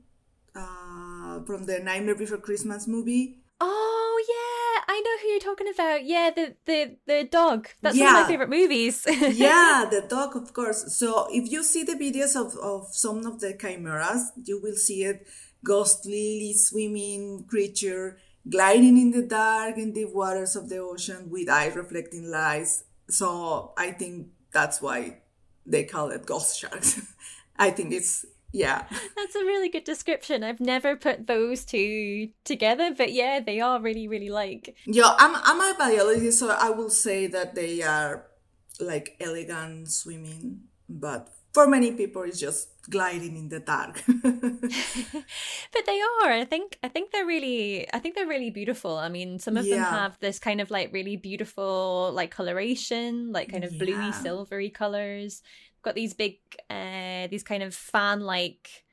uh, 0.56 1.42
from 1.46 1.66
the 1.66 1.80
Nightmare 1.80 2.16
Before 2.16 2.38
Christmas 2.38 2.88
movie. 2.88 3.40
Oh 3.60 4.24
yeah, 4.30 4.84
I 4.88 5.02
know 5.02 5.18
who 5.22 5.28
you're 5.30 5.33
talking 5.44 5.68
about. 5.68 6.06
Yeah, 6.06 6.32
the 6.36 6.56
the 6.66 6.98
the 7.06 7.24
dog. 7.26 7.70
That's 7.82 7.98
yeah. 7.98 8.06
one 8.06 8.16
of 8.16 8.22
my 8.22 8.28
favorite 8.28 8.50
movies. 8.50 9.06
yeah, 9.08 9.86
the 9.90 10.06
dog, 10.08 10.36
of 10.36 10.54
course. 10.54 10.98
So 10.98 11.28
if 11.30 11.52
you 11.52 11.64
see 11.64 11.84
the 11.84 11.94
videos 11.94 12.36
of, 12.36 12.56
of 12.58 12.88
some 12.92 13.26
of 13.26 13.40
the 13.40 13.54
chimeras, 13.54 14.32
you 14.44 14.62
will 14.62 14.76
see 14.76 15.04
it 15.04 15.28
ghostly 15.64 16.54
swimming 16.56 17.46
creature 17.48 18.18
gliding 18.50 18.98
in 18.98 19.12
the 19.12 19.22
dark 19.22 19.78
in 19.78 19.94
the 19.94 20.06
waters 20.06 20.56
of 20.56 20.70
the 20.70 20.78
ocean 20.78 21.30
with 21.30 21.50
eyes 21.50 21.76
reflecting 21.76 22.30
lights. 22.30 22.84
So 23.10 23.74
I 23.78 23.92
think 23.92 24.28
that's 24.52 24.82
why 24.82 25.22
they 25.66 25.84
call 25.84 26.12
it 26.12 26.26
ghost 26.26 26.60
sharks. 26.60 27.02
I 27.58 27.70
think 27.70 27.94
it's 27.94 28.26
yeah. 28.54 28.86
That's 29.18 29.36
a 29.36 29.44
really 29.44 29.68
good 29.68 29.84
description. 29.84 30.44
I've 30.44 30.62
never 30.62 30.96
put 30.96 31.28
those 31.28 31.66
two 31.66 32.30
together, 32.46 32.94
but 32.96 33.12
yeah, 33.12 33.40
they 33.40 33.60
are 33.60 33.82
really, 33.82 34.08
really 34.08 34.30
like. 34.30 34.76
Yeah, 34.86 35.14
I'm, 35.18 35.36
I'm 35.36 35.60
a 35.60 35.78
biologist, 35.78 36.40
so 36.40 36.50
I 36.50 36.70
will 36.70 36.92
say 36.92 37.28
that 37.28 37.56
they 37.56 37.82
are 37.82 38.28
like 38.80 39.18
elegant 39.20 39.92
swimming, 39.92 40.62
but 40.88 41.30
for 41.54 41.68
many 41.68 41.92
people 41.92 42.24
it's 42.24 42.40
just 42.40 42.70
gliding 42.90 43.38
in 43.38 43.48
the 43.48 43.60
dark 43.60 44.04
but 44.08 45.86
they 45.86 46.02
are 46.02 46.32
i 46.32 46.44
think 46.44 46.78
i 46.84 46.88
think 46.88 47.12
they're 47.12 47.26
really 47.26 47.88
i 47.94 48.00
think 48.00 48.16
they're 48.16 48.28
really 48.28 48.50
beautiful 48.50 48.98
i 48.98 49.08
mean 49.08 49.40
some 49.40 49.56
of 49.56 49.66
yeah. 49.66 49.76
them 49.76 49.84
have 49.84 50.20
this 50.20 50.40
kind 50.40 50.60
of 50.60 50.70
like 50.70 50.92
really 50.92 51.16
beautiful 51.16 52.12
like 52.14 52.32
coloration 52.32 53.32
like 53.32 53.50
kind 53.50 53.64
of 53.64 53.72
yeah. 53.74 53.80
bluey 53.80 54.12
silvery 54.12 54.70
colors 54.70 55.42
got 55.84 55.96
these 55.96 56.14
big 56.14 56.38
uh 56.70 57.28
these 57.28 57.44
kind 57.44 57.62
of 57.62 57.74
fan 57.76 58.22
like 58.22 58.84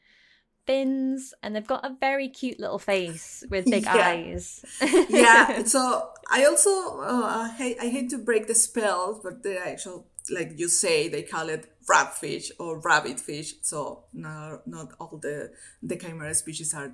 fins 0.67 1.35
and 1.43 1.57
they've 1.57 1.67
got 1.67 1.85
a 1.85 1.97
very 2.01 2.29
cute 2.29 2.61
little 2.61 2.79
face 2.79 3.43
with 3.51 3.65
big 3.65 3.85
yeah. 3.95 4.09
eyes 4.09 4.65
yeah 5.09 5.63
so 5.75 6.11
i 6.31 6.45
also 6.45 6.71
uh, 7.01 7.49
I, 7.49 7.55
hate, 7.57 7.77
I 7.81 7.89
hate 7.89 8.11
to 8.11 8.19
break 8.19 8.47
the 8.47 8.55
spell, 8.55 9.21
but 9.23 9.43
the 9.43 9.59
actual 9.67 10.07
like 10.31 10.53
you 10.59 10.69
say 10.69 11.09
they 11.09 11.23
call 11.23 11.49
it 11.49 11.67
ratfish 11.91 12.51
or 12.59 12.79
rabbit 12.81 13.19
fish 13.19 13.55
so 13.63 14.05
not 14.13 14.67
not 14.67 14.93
all 15.01 15.19
the 15.21 15.51
the 15.83 15.97
chimera 15.97 16.35
species 16.35 16.75
are 16.75 16.93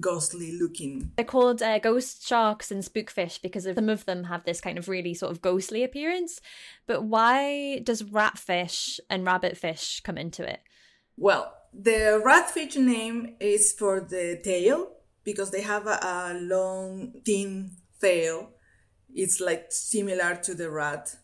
ghostly 0.00 0.58
looking. 0.58 1.12
They're 1.16 1.24
called 1.24 1.62
uh, 1.62 1.78
ghost 1.78 2.26
sharks 2.26 2.70
and 2.70 2.82
spookfish 2.82 3.40
because 3.40 3.66
of, 3.66 3.76
some 3.76 3.88
of 3.88 4.04
them 4.04 4.24
have 4.24 4.44
this 4.44 4.60
kind 4.60 4.78
of 4.78 4.88
really 4.88 5.14
sort 5.14 5.32
of 5.32 5.40
ghostly 5.40 5.82
appearance. 5.82 6.40
But 6.86 7.04
why 7.04 7.80
does 7.80 8.02
ratfish 8.02 9.00
and 9.08 9.26
rabbitfish 9.26 10.02
come 10.02 10.18
into 10.18 10.48
it? 10.48 10.60
Well 11.16 11.54
the 11.72 12.22
ratfish 12.24 12.76
name 12.76 13.36
is 13.40 13.72
for 13.72 14.00
the 14.00 14.40
tail 14.42 14.92
because 15.24 15.50
they 15.50 15.62
have 15.62 15.86
a, 15.86 15.98
a 16.02 16.34
long 16.40 17.12
thin 17.24 17.72
tail. 18.00 18.50
It's 19.14 19.40
like 19.40 19.66
similar 19.70 20.36
to 20.36 20.54
the 20.54 20.70
rat. 20.70 21.16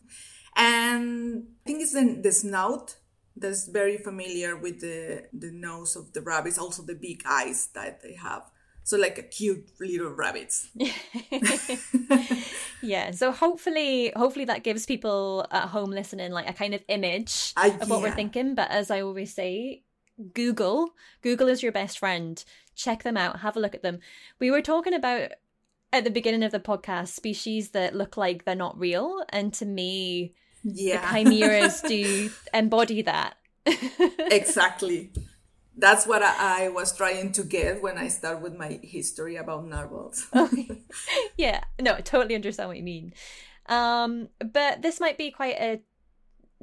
And 0.55 1.47
I 1.65 1.67
think 1.67 1.81
it's 1.81 1.93
the, 1.93 2.19
the 2.21 2.31
snout 2.31 2.95
that's 3.35 3.67
very 3.67 3.97
familiar 3.97 4.55
with 4.55 4.79
the, 4.81 5.25
the 5.33 5.51
nose 5.51 5.95
of 5.95 6.13
the 6.13 6.21
rabbits, 6.21 6.57
also 6.57 6.83
the 6.83 6.95
big 6.95 7.23
eyes 7.27 7.67
that 7.73 8.01
they 8.01 8.13
have. 8.13 8.43
So 8.85 8.97
like 8.97 9.17
a 9.17 9.23
cute 9.23 9.67
little 9.79 10.11
rabbits. 10.11 10.69
yeah. 12.83 13.09
So 13.11 13.31
hopefully 13.31 14.13
hopefully 14.15 14.45
that 14.45 14.63
gives 14.63 14.85
people 14.85 15.47
at 15.49 15.69
home 15.69 15.89
listening 15.89 16.31
like 16.31 16.47
a 16.47 16.53
kind 16.53 16.75
of 16.75 16.83
image 16.87 17.51
uh, 17.57 17.71
of 17.81 17.89
what 17.89 17.97
yeah. 17.97 18.03
we're 18.03 18.15
thinking. 18.15 18.53
But 18.53 18.69
as 18.69 18.91
I 18.91 19.01
always 19.01 19.33
say, 19.33 19.81
Google. 20.33 20.91
Google 21.23 21.47
is 21.47 21.63
your 21.63 21.71
best 21.71 21.97
friend. 21.97 22.41
Check 22.75 23.01
them 23.01 23.17
out, 23.17 23.39
have 23.39 23.57
a 23.57 23.59
look 23.59 23.73
at 23.73 23.81
them. 23.81 24.01
We 24.39 24.51
were 24.51 24.61
talking 24.61 24.93
about 24.93 25.31
at 25.91 26.03
the 26.03 26.11
beginning 26.11 26.43
of 26.43 26.51
the 26.51 26.59
podcast 26.59 27.07
species 27.07 27.71
that 27.71 27.95
look 27.95 28.17
like 28.17 28.45
they're 28.45 28.53
not 28.53 28.79
real. 28.79 29.23
And 29.29 29.51
to 29.55 29.65
me, 29.65 30.35
yeah. 30.63 31.11
the 31.11 31.23
chimeras 31.23 31.81
do 31.87 32.29
embody 32.53 33.01
that. 33.01 33.33
exactly. 33.65 35.11
That's 35.77 36.07
what 36.07 36.23
I, 36.23 36.65
I, 36.65 36.69
was 36.69 36.95
trying 36.95 37.33
to 37.33 37.43
get 37.43 37.81
when 37.81 37.97
I 37.97 38.07
start 38.07 38.41
with 38.41 38.55
my 38.57 38.79
history 38.81 39.35
about 39.35 39.67
narwhals. 39.67 40.27
okay. 40.35 40.83
Yeah, 41.37 41.63
no, 41.79 41.95
I 41.95 42.01
totally 42.01 42.35
understand 42.35 42.69
what 42.69 42.77
you 42.77 42.83
mean. 42.83 43.13
Um, 43.67 44.29
but 44.39 44.81
this 44.81 44.99
might 44.99 45.17
be 45.17 45.31
quite 45.31 45.55
a 45.55 45.81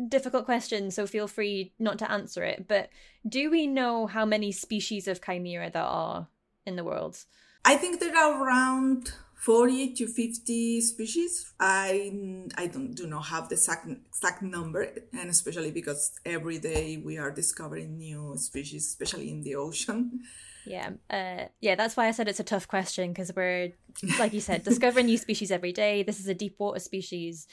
difficult 0.09 0.45
question, 0.45 0.91
so 0.91 1.07
feel 1.07 1.29
free 1.29 1.73
not 1.79 1.99
to 1.99 2.11
answer 2.11 2.43
it. 2.45 2.67
But 2.69 2.89
do 3.29 3.51
we 3.51 3.67
know 3.67 4.07
how 4.07 4.25
many 4.25 4.53
species 4.53 5.07
of 5.07 5.21
chimera 5.23 5.71
there 5.71 5.83
are 5.83 6.29
in 6.65 6.77
the 6.77 6.85
world? 6.85 7.25
I 7.65 7.77
think 7.77 8.01
there 8.01 8.17
are 8.17 8.43
around 8.43 9.13
40 9.43 9.95
to 9.95 10.07
50 10.07 10.81
species. 10.83 11.53
I 11.59 12.13
I 12.57 12.69
don't 12.69 12.95
do 12.95 13.09
not 13.09 13.27
have 13.27 13.49
the 13.49 13.57
exact, 13.57 13.89
exact 13.89 14.41
number, 14.41 14.87
and 15.13 15.29
especially 15.29 15.73
because 15.73 16.13
every 16.25 16.59
day 16.59 17.03
we 17.05 17.19
are 17.19 17.33
discovering 17.33 17.99
new 17.99 18.37
species, 18.37 18.87
especially 18.87 19.31
in 19.31 19.43
the 19.43 19.57
ocean. 19.57 20.21
Yeah, 20.65 20.91
uh, 21.11 21.47
yeah, 21.61 21.75
that's 21.75 21.97
why 21.97 22.07
I 22.07 22.13
said 22.13 22.29
it's 22.29 22.39
a 22.39 22.45
tough 22.45 22.69
question 22.69 23.11
because 23.11 23.33
we're, 23.35 23.73
like 24.17 24.33
you 24.33 24.41
said, 24.41 24.63
discovering 24.63 25.07
new 25.07 25.19
species 25.19 25.51
every 25.51 25.73
day. 25.73 26.05
This 26.05 26.21
is 26.21 26.29
a 26.29 26.35
deep 26.35 26.55
water 26.61 26.79
species, 26.79 27.49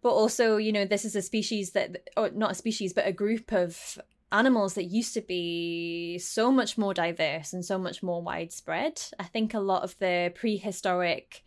but 0.00 0.12
also, 0.12 0.56
you 0.56 0.72
know, 0.72 0.86
this 0.86 1.04
is 1.04 1.14
a 1.14 1.20
species 1.20 1.72
that, 1.72 2.08
or 2.16 2.30
not 2.30 2.52
a 2.52 2.54
species, 2.54 2.94
but 2.94 3.06
a 3.06 3.12
group 3.12 3.52
of 3.52 3.98
animals 4.32 4.74
that 4.74 4.84
used 4.84 5.14
to 5.14 5.20
be 5.20 6.18
so 6.18 6.50
much 6.50 6.78
more 6.78 6.94
diverse 6.94 7.52
and 7.52 7.64
so 7.64 7.78
much 7.78 8.02
more 8.02 8.22
widespread. 8.22 9.00
I 9.18 9.24
think 9.24 9.54
a 9.54 9.60
lot 9.60 9.82
of 9.82 9.96
the 9.98 10.32
prehistoric 10.34 11.42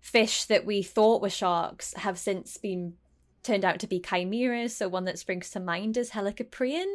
fish 0.00 0.44
that 0.44 0.64
we 0.64 0.82
thought 0.82 1.20
were 1.20 1.30
sharks 1.30 1.92
have 1.94 2.18
since 2.18 2.56
been 2.56 2.94
turned 3.42 3.64
out 3.64 3.80
to 3.80 3.86
be 3.86 4.00
chimeras. 4.00 4.76
So 4.76 4.88
one 4.88 5.04
that 5.04 5.18
springs 5.18 5.50
to 5.50 5.60
mind 5.60 5.96
is 5.96 6.10
Helicoprion, 6.10 6.86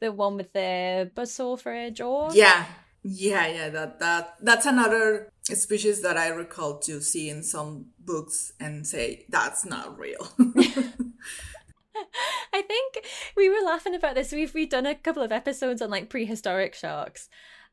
the 0.00 0.10
one 0.12 0.36
with 0.36 0.52
the 0.52 1.10
buzzsaw 1.14 1.60
for 1.60 1.72
a 1.72 1.90
jaw. 1.90 2.32
Yeah, 2.32 2.64
yeah, 3.02 3.46
yeah. 3.46 3.68
That 3.68 4.00
that 4.00 4.36
that's 4.40 4.66
another 4.66 5.30
species 5.42 6.02
that 6.02 6.16
I 6.16 6.28
recall 6.28 6.78
to 6.80 7.00
see 7.00 7.28
in 7.28 7.42
some 7.42 7.86
books 7.98 8.52
and 8.60 8.86
say 8.86 9.26
that's 9.28 9.64
not 9.64 9.98
real. 9.98 10.28
I 12.52 12.62
think 12.62 13.06
we 13.36 13.48
were 13.48 13.64
laughing 13.64 13.94
about 13.94 14.14
this. 14.14 14.32
We've 14.32 14.52
we've 14.54 14.68
done 14.68 14.86
a 14.86 14.94
couple 14.94 15.22
of 15.22 15.32
episodes 15.32 15.82
on 15.82 15.90
like 15.90 16.08
prehistoric 16.08 16.74
sharks. 16.74 17.28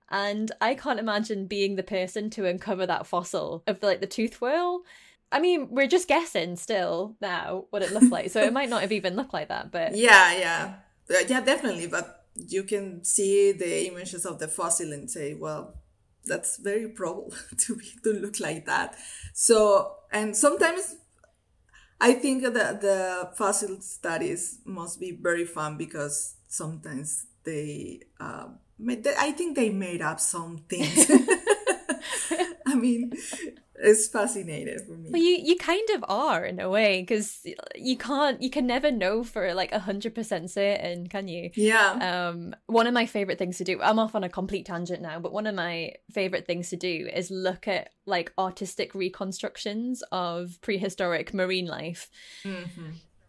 And 0.09 0.51
I 0.61 0.75
can't 0.75 0.99
imagine 0.99 1.47
being 1.47 1.75
the 1.75 1.83
person 1.83 2.29
to 2.31 2.45
uncover 2.45 2.85
that 2.85 3.07
fossil 3.07 3.63
of 3.67 3.81
the, 3.81 3.87
like 3.87 3.99
the 3.99 4.07
tooth 4.07 4.39
whorl. 4.39 4.83
I 5.31 5.41
mean, 5.41 5.67
we're 5.69 5.87
just 5.87 6.07
guessing 6.07 6.55
still 6.55 7.17
now 7.19 7.65
what 7.71 7.81
it 7.81 7.91
looked 7.91 8.11
like, 8.11 8.29
so 8.29 8.41
it 8.41 8.53
might 8.53 8.69
not 8.69 8.81
have 8.81 8.93
even 8.93 9.17
looked 9.17 9.33
like 9.33 9.49
that. 9.49 9.71
But 9.71 9.95
yeah, 9.95 10.37
yeah, 10.37 10.73
uh, 11.09 11.23
yeah, 11.27 11.41
definitely. 11.41 11.87
But 11.87 12.25
you 12.35 12.63
can 12.63 13.03
see 13.03 13.51
the 13.51 13.87
images 13.87 14.25
of 14.25 14.39
the 14.39 14.47
fossil 14.47 14.93
and 14.93 15.11
say, 15.11 15.33
well, 15.33 15.73
that's 16.25 16.57
very 16.57 16.87
probable 16.87 17.33
to 17.65 17.75
be 17.75 17.91
to 18.03 18.13
look 18.13 18.39
like 18.39 18.65
that. 18.65 18.95
So, 19.33 19.95
and 20.11 20.35
sometimes 20.35 20.95
I 21.99 22.13
think 22.13 22.43
that 22.43 22.81
the 22.81 23.31
fossil 23.36 23.81
studies 23.81 24.60
must 24.65 24.99
be 24.99 25.12
very 25.12 25.45
fun 25.45 25.77
because 25.77 26.36
sometimes 26.47 27.25
they, 27.43 28.01
uh, 28.19 28.49
I 29.19 29.31
think 29.31 29.55
they 29.55 29.69
made 29.69 30.01
up 30.01 30.19
some 30.19 30.63
things. 30.69 31.10
I 32.77 32.79
mean, 32.79 33.11
it's 33.75 34.07
fascinating 34.07 34.79
for 34.85 34.91
me. 34.93 35.09
Well, 35.11 35.21
you 35.21 35.37
you 35.41 35.55
kind 35.55 35.89
of 35.95 36.05
are 36.07 36.45
in 36.45 36.59
a 36.59 36.69
way 36.69 37.01
because 37.01 37.45
you 37.75 37.97
can't 37.97 38.41
you 38.41 38.49
can 38.49 38.67
never 38.67 38.91
know 38.91 39.23
for 39.23 39.53
like 39.53 39.71
a 39.71 39.79
hundred 39.79 40.15
percent 40.15 40.51
certain, 40.51 41.07
can 41.07 41.27
you? 41.27 41.49
Yeah. 41.55 42.29
Um, 42.29 42.55
one 42.67 42.87
of 42.87 42.93
my 42.93 43.05
favorite 43.05 43.37
things 43.37 43.57
to 43.57 43.63
do. 43.63 43.81
I'm 43.81 43.99
off 43.99 44.15
on 44.15 44.23
a 44.23 44.29
complete 44.29 44.65
tangent 44.65 45.01
now, 45.01 45.19
but 45.19 45.33
one 45.33 45.47
of 45.47 45.55
my 45.55 45.93
favorite 46.11 46.45
things 46.45 46.69
to 46.69 46.75
do 46.75 47.09
is 47.13 47.31
look 47.31 47.67
at 47.67 47.89
like 48.05 48.31
artistic 48.37 48.93
reconstructions 48.93 50.03
of 50.11 50.59
prehistoric 50.61 51.33
marine 51.33 51.67
life. 51.67 52.09
Mm-hmm. 52.43 52.81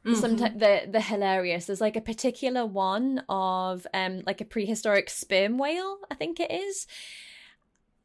Mm-hmm. 0.05 0.15
Sometimes 0.15 0.59
the 0.61 0.89
the 0.91 1.01
hilarious. 1.01 1.67
There's 1.67 1.81
like 1.81 1.97
a 1.97 2.01
particular 2.01 2.65
one 2.65 3.23
of 3.29 3.87
um 3.93 4.23
like 4.27 4.41
a 4.41 4.47
prehistoric 4.47 5.11
sperm 5.11 5.59
whale, 5.59 5.99
I 6.11 6.15
think 6.15 6.39
it 6.41 6.51
is 6.51 6.87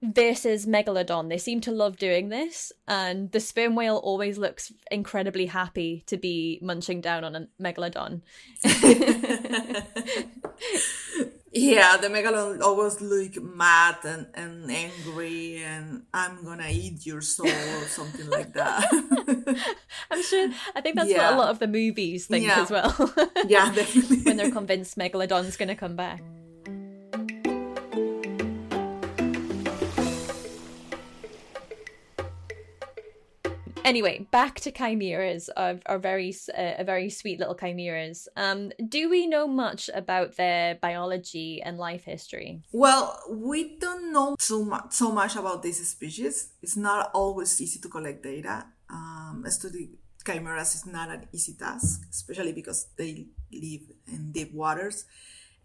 versus 0.04 0.66
megalodon. 0.66 1.30
They 1.30 1.38
seem 1.38 1.62
to 1.62 1.72
love 1.72 1.98
doing 1.98 2.30
this, 2.30 2.72
and 2.88 3.32
the 3.32 3.40
sperm 3.40 3.76
whale 3.76 3.98
always 3.98 4.38
looks 4.38 4.72
incredibly 4.92 5.46
happy 5.46 6.04
to 6.08 6.18
be 6.18 6.60
munching 6.62 7.02
down 7.02 7.24
on 7.24 7.36
a 7.36 7.48
megalodon. 7.62 8.22
yeah, 11.54 11.98
the 11.98 12.10
megalodon 12.10 12.62
always 12.62 13.00
look 13.00 13.42
mad 13.42 13.96
and, 14.04 14.28
and 14.34 14.70
angry, 14.70 15.64
and 15.64 16.04
I'm 16.14 16.44
gonna 16.44 16.68
eat 16.70 17.06
your 17.06 17.22
soul 17.22 17.48
or 17.48 17.88
something 17.88 18.30
like 18.30 18.54
that. 18.54 18.90
I'm 20.12 20.22
sure. 20.22 20.50
I 20.76 20.82
think 20.82 20.98
that's 20.98 21.10
yeah. 21.10 21.30
what 21.30 21.34
a 21.34 21.38
lot 21.38 21.50
of 21.50 21.60
the 21.60 21.68
movies 21.68 22.28
think 22.28 22.46
yeah. 22.46 22.62
as 22.62 22.70
well. 22.70 23.14
yeah, 23.48 23.74
definitely. 23.74 24.18
when 24.24 24.36
they're 24.38 24.52
convinced 24.52 24.98
megalodon's 24.98 25.56
gonna 25.56 25.78
come 25.78 25.96
back. 25.96 26.22
Anyway, 33.84 34.28
back 34.32 34.60
to 34.62 34.72
chimeras 34.72 35.50
are, 35.58 35.80
very 36.00 36.34
uh, 36.58 36.84
very 36.84 37.10
sweet 37.10 37.40
little 37.40 37.56
chimeras. 37.56 38.28
Um, 38.36 38.72
do 38.88 39.10
we 39.10 39.28
know 39.28 39.48
much 39.48 39.90
about 39.94 40.38
their 40.38 40.76
biology 40.76 41.62
and 41.62 41.78
life 41.78 42.06
history? 42.06 42.62
Well, 42.72 43.20
we 43.30 43.78
don't 43.78 44.12
know 44.14 44.36
so 44.40 44.64
much 44.64 44.94
so 44.94 45.12
much 45.12 45.36
about 45.36 45.64
these 45.64 45.86
species. 45.88 46.54
It's 46.62 46.78
not 46.78 47.12
always 47.14 47.60
easy 47.62 47.80
to 47.80 47.90
collect 47.90 48.24
data. 48.24 48.66
Um, 48.90 49.44
study 49.48 49.90
chimeras 50.26 50.76
is 50.76 50.86
not 50.86 51.10
an 51.10 51.28
easy 51.34 51.54
task, 51.54 52.06
especially 52.10 52.54
because 52.54 52.88
they 52.96 53.28
live 53.52 53.82
in 54.08 54.32
deep 54.32 54.54
waters, 54.54 55.06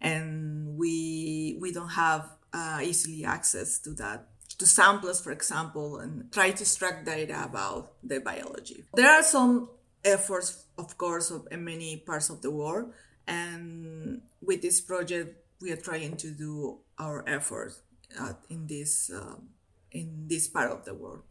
and 0.01 0.77
we 0.77 1.57
we 1.59 1.71
don't 1.71 1.89
have 1.89 2.29
uh, 2.53 2.79
easily 2.83 3.23
access 3.23 3.79
to 3.79 3.91
that 3.91 4.27
to 4.59 4.67
samples, 4.67 5.21
for 5.21 5.31
example, 5.31 5.97
and 5.97 6.31
try 6.31 6.51
to 6.51 6.61
extract 6.61 7.05
data 7.05 7.43
about 7.43 7.93
the 8.03 8.19
biology. 8.19 8.83
There 8.93 9.09
are 9.09 9.23
some 9.23 9.69
efforts, 10.03 10.65
of 10.77 10.97
course, 10.97 11.31
of, 11.31 11.47
in 11.49 11.63
many 11.63 11.97
parts 11.97 12.29
of 12.29 12.41
the 12.41 12.51
world, 12.51 12.93
and 13.27 14.21
with 14.41 14.61
this 14.61 14.81
project, 14.81 15.35
we 15.61 15.71
are 15.71 15.77
trying 15.77 16.17
to 16.17 16.31
do 16.31 16.79
our 16.99 17.23
efforts 17.27 17.81
uh, 18.19 18.33
in 18.49 18.67
this 18.67 19.11
um, 19.13 19.49
in 19.91 20.27
this 20.27 20.47
part 20.47 20.71
of 20.71 20.85
the 20.85 20.93
world. 20.93 21.23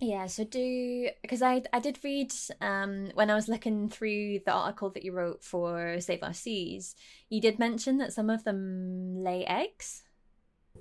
Yeah, 0.00 0.26
so 0.26 0.44
do 0.44 1.10
because 1.20 1.42
I 1.42 1.62
I 1.72 1.80
did 1.80 1.98
read 2.02 2.32
um 2.62 3.10
when 3.12 3.28
I 3.28 3.34
was 3.34 3.48
looking 3.48 3.90
through 3.90 4.40
the 4.46 4.52
article 4.52 4.88
that 4.90 5.04
you 5.04 5.12
wrote 5.12 5.44
for 5.44 6.00
Save 6.00 6.22
Our 6.22 6.32
Seas, 6.32 6.96
you 7.28 7.40
did 7.40 7.58
mention 7.58 7.98
that 7.98 8.12
some 8.12 8.30
of 8.30 8.44
them 8.44 9.22
lay 9.22 9.44
eggs. 9.44 10.02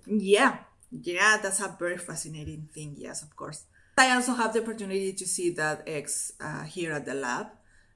Yeah, 0.07 0.59
yeah, 0.91 1.37
that's 1.41 1.59
a 1.59 1.75
very 1.79 1.97
fascinating 1.97 2.69
thing. 2.73 2.95
Yes, 2.97 3.21
of 3.23 3.35
course. 3.35 3.65
I 3.97 4.15
also 4.15 4.33
have 4.33 4.53
the 4.53 4.61
opportunity 4.61 5.13
to 5.13 5.27
see 5.27 5.49
that 5.51 5.83
eggs 5.87 6.33
uh, 6.39 6.63
here 6.63 6.93
at 6.93 7.05
the 7.05 7.13
lab. 7.13 7.47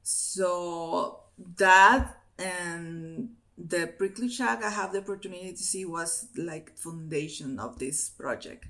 So 0.02 1.22
that 1.58 2.18
and 2.38 3.30
the 3.58 3.88
prickly 3.98 4.28
shark 4.30 4.64
I 4.64 4.70
have 4.70 4.92
the 4.92 5.00
opportunity 5.00 5.52
to 5.52 5.64
see 5.64 5.86
was 5.86 6.28
like 6.36 6.78
foundation 6.78 7.60
of 7.60 7.80
this 7.80 8.10
project 8.10 8.66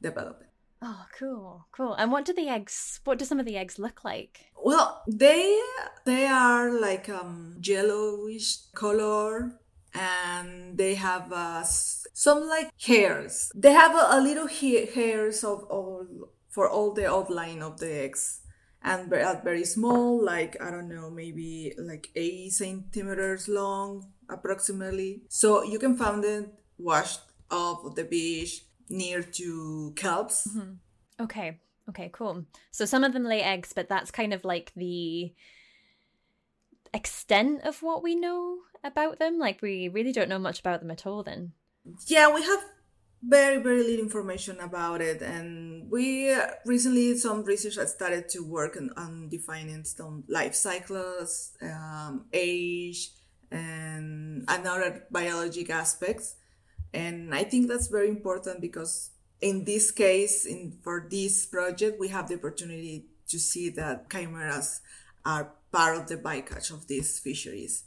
development. 0.00 0.50
Oh, 0.80 1.06
cool, 1.18 1.66
cool. 1.72 1.94
And 1.94 2.12
what 2.12 2.24
do 2.24 2.32
the 2.32 2.48
eggs? 2.48 3.00
What 3.04 3.18
do 3.18 3.24
some 3.24 3.40
of 3.40 3.46
the 3.46 3.56
eggs 3.56 3.78
look 3.78 4.04
like? 4.04 4.46
Well, 4.56 5.02
they 5.08 5.60
they 6.04 6.26
are 6.26 6.70
like 6.80 7.08
um 7.08 7.56
yellowish 7.60 8.58
color, 8.74 9.58
and 9.94 10.76
they 10.76 10.94
have 10.94 11.32
uh, 11.32 11.62
some 11.64 12.46
like 12.48 12.70
hairs. 12.80 13.50
They 13.54 13.72
have 13.72 13.94
a, 13.94 14.18
a 14.18 14.20
little 14.20 14.48
ha- 14.48 14.86
hairs 14.94 15.44
of 15.44 15.64
all 15.64 16.06
for 16.48 16.68
all 16.68 16.92
the 16.92 17.08
outline 17.08 17.62
of 17.62 17.78
the 17.78 17.92
eggs 17.92 18.40
and 18.82 19.08
very, 19.10 19.24
very 19.44 19.64
small, 19.64 20.22
like 20.24 20.60
I 20.60 20.70
don't 20.70 20.88
know, 20.88 21.10
maybe 21.10 21.74
like 21.78 22.08
eight 22.14 22.52
centimeters 22.52 23.48
long 23.48 24.12
approximately. 24.28 25.22
So 25.28 25.62
you 25.62 25.78
can 25.78 25.96
find 25.96 26.24
it 26.24 26.52
washed 26.78 27.20
off 27.50 27.94
the 27.94 28.04
beach 28.04 28.62
near 28.88 29.22
to 29.22 29.92
kelps. 29.96 30.48
Mm-hmm. 30.48 31.22
Okay. 31.24 31.60
Okay, 31.88 32.10
cool. 32.12 32.44
So 32.70 32.84
some 32.84 33.02
of 33.02 33.12
them 33.14 33.24
lay 33.24 33.40
eggs, 33.40 33.72
but 33.72 33.88
that's 33.88 34.10
kind 34.10 34.34
of 34.34 34.44
like 34.44 34.72
the 34.76 35.32
extent 36.92 37.62
of 37.64 37.82
what 37.82 38.02
we 38.02 38.14
know 38.14 38.58
about 38.84 39.18
them. 39.18 39.38
Like 39.38 39.62
we 39.62 39.88
really 39.88 40.12
don't 40.12 40.28
know 40.28 40.38
much 40.38 40.60
about 40.60 40.80
them 40.80 40.90
at 40.90 41.06
all 41.06 41.22
then. 41.22 41.52
Yeah, 42.06 42.34
we 42.34 42.42
have 42.42 42.60
very 43.22 43.60
very 43.60 43.82
little 43.82 44.04
information 44.04 44.60
about 44.60 45.00
it. 45.00 45.22
And 45.22 45.90
we 45.90 46.34
recently 46.64 47.16
some 47.16 47.44
research 47.44 47.76
has 47.76 47.92
started 47.92 48.28
to 48.30 48.40
work 48.40 48.76
on, 48.76 48.90
on 48.96 49.28
defining 49.28 49.84
some 49.84 50.24
life 50.28 50.54
cycles 50.54 51.52
um, 51.62 52.26
age 52.32 53.10
and 53.50 54.44
another 54.48 55.06
biologic 55.10 55.70
aspects. 55.70 56.36
And 56.94 57.34
i 57.34 57.44
think 57.44 57.68
that's 57.68 57.88
very 57.88 58.08
important 58.08 58.62
because 58.62 59.10
in 59.40 59.64
this 59.64 59.90
case 59.90 60.46
in 60.46 60.78
for 60.82 61.06
this 61.10 61.46
project 61.46 61.98
we 62.00 62.08
have 62.08 62.28
the 62.28 62.34
opportunity 62.34 63.06
to 63.28 63.38
see 63.38 63.68
that 63.70 64.10
chimeras 64.10 64.80
are 65.24 65.52
part 65.70 65.96
of 65.96 66.08
the 66.08 66.16
bycatch 66.16 66.70
of 66.70 66.86
these 66.88 67.18
fisheries 67.18 67.84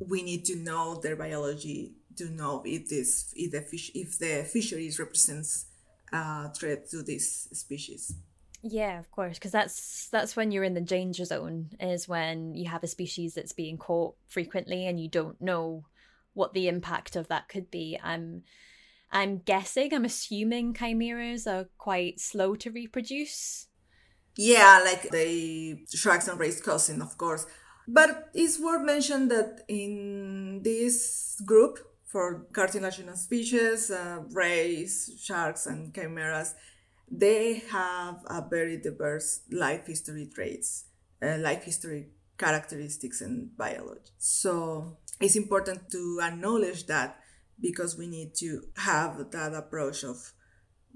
we 0.00 0.22
need 0.22 0.44
to 0.46 0.56
know 0.56 1.00
their 1.00 1.16
biology 1.16 1.94
to 2.16 2.30
know 2.30 2.62
if 2.64 2.88
this 2.88 3.32
if 3.36 3.52
the 3.52 3.60
fish 3.60 3.90
if 3.94 4.18
the 4.18 4.44
fisheries 4.44 4.98
represents 4.98 5.66
a 6.12 6.52
threat 6.52 6.88
to 6.90 7.02
this 7.02 7.48
species. 7.52 8.14
Yeah, 8.62 8.98
of 8.98 9.10
course, 9.10 9.38
because 9.38 9.52
that's 9.52 10.08
that's 10.08 10.36
when 10.36 10.50
you're 10.50 10.64
in 10.64 10.74
the 10.74 10.80
danger 10.80 11.24
zone 11.24 11.70
is 11.80 12.08
when 12.08 12.54
you 12.54 12.68
have 12.68 12.82
a 12.82 12.86
species 12.86 13.34
that's 13.34 13.52
being 13.52 13.76
caught 13.76 14.14
frequently 14.26 14.86
and 14.86 14.98
you 14.98 15.08
don't 15.08 15.40
know 15.40 15.84
what 16.32 16.54
the 16.54 16.68
impact 16.68 17.14
of 17.14 17.28
that 17.28 17.48
could 17.48 17.70
be. 17.70 17.98
I'm 18.02 18.42
I'm 19.12 19.38
guessing, 19.38 19.92
I'm 19.92 20.04
assuming 20.04 20.74
chimeras 20.74 21.46
are 21.46 21.66
quite 21.78 22.20
slow 22.20 22.56
to 22.56 22.70
reproduce. 22.70 23.68
Yeah, 24.36 24.80
like 24.84 25.10
the 25.10 25.78
sharks 25.94 26.26
and 26.26 26.40
rays 26.40 26.60
cousin, 26.60 27.00
of 27.02 27.16
course. 27.16 27.46
But 27.86 28.30
it's 28.34 28.58
worth 28.58 28.84
mentioning 28.84 29.28
that 29.28 29.62
in 29.68 30.62
this 30.62 31.40
group, 31.44 31.78
for 32.06 32.46
cartilaginous 32.52 33.22
species, 33.22 33.90
uh, 33.90 34.22
rays, 34.30 35.18
sharks, 35.20 35.66
and 35.66 35.92
chimeras, 35.92 36.54
they 37.10 37.62
have 37.70 38.22
a 38.26 38.40
very 38.48 38.76
diverse 38.76 39.40
life 39.50 39.86
history 39.86 40.30
traits, 40.32 40.84
uh, 41.20 41.36
life 41.38 41.64
history 41.64 42.06
characteristics, 42.38 43.20
and 43.20 43.56
biology. 43.56 44.12
So 44.18 44.96
it's 45.20 45.36
important 45.36 45.90
to 45.90 46.20
acknowledge 46.22 46.86
that 46.86 47.18
because 47.60 47.98
we 47.98 48.06
need 48.06 48.34
to 48.36 48.62
have 48.76 49.30
that 49.32 49.52
approach 49.54 50.04
of 50.04 50.32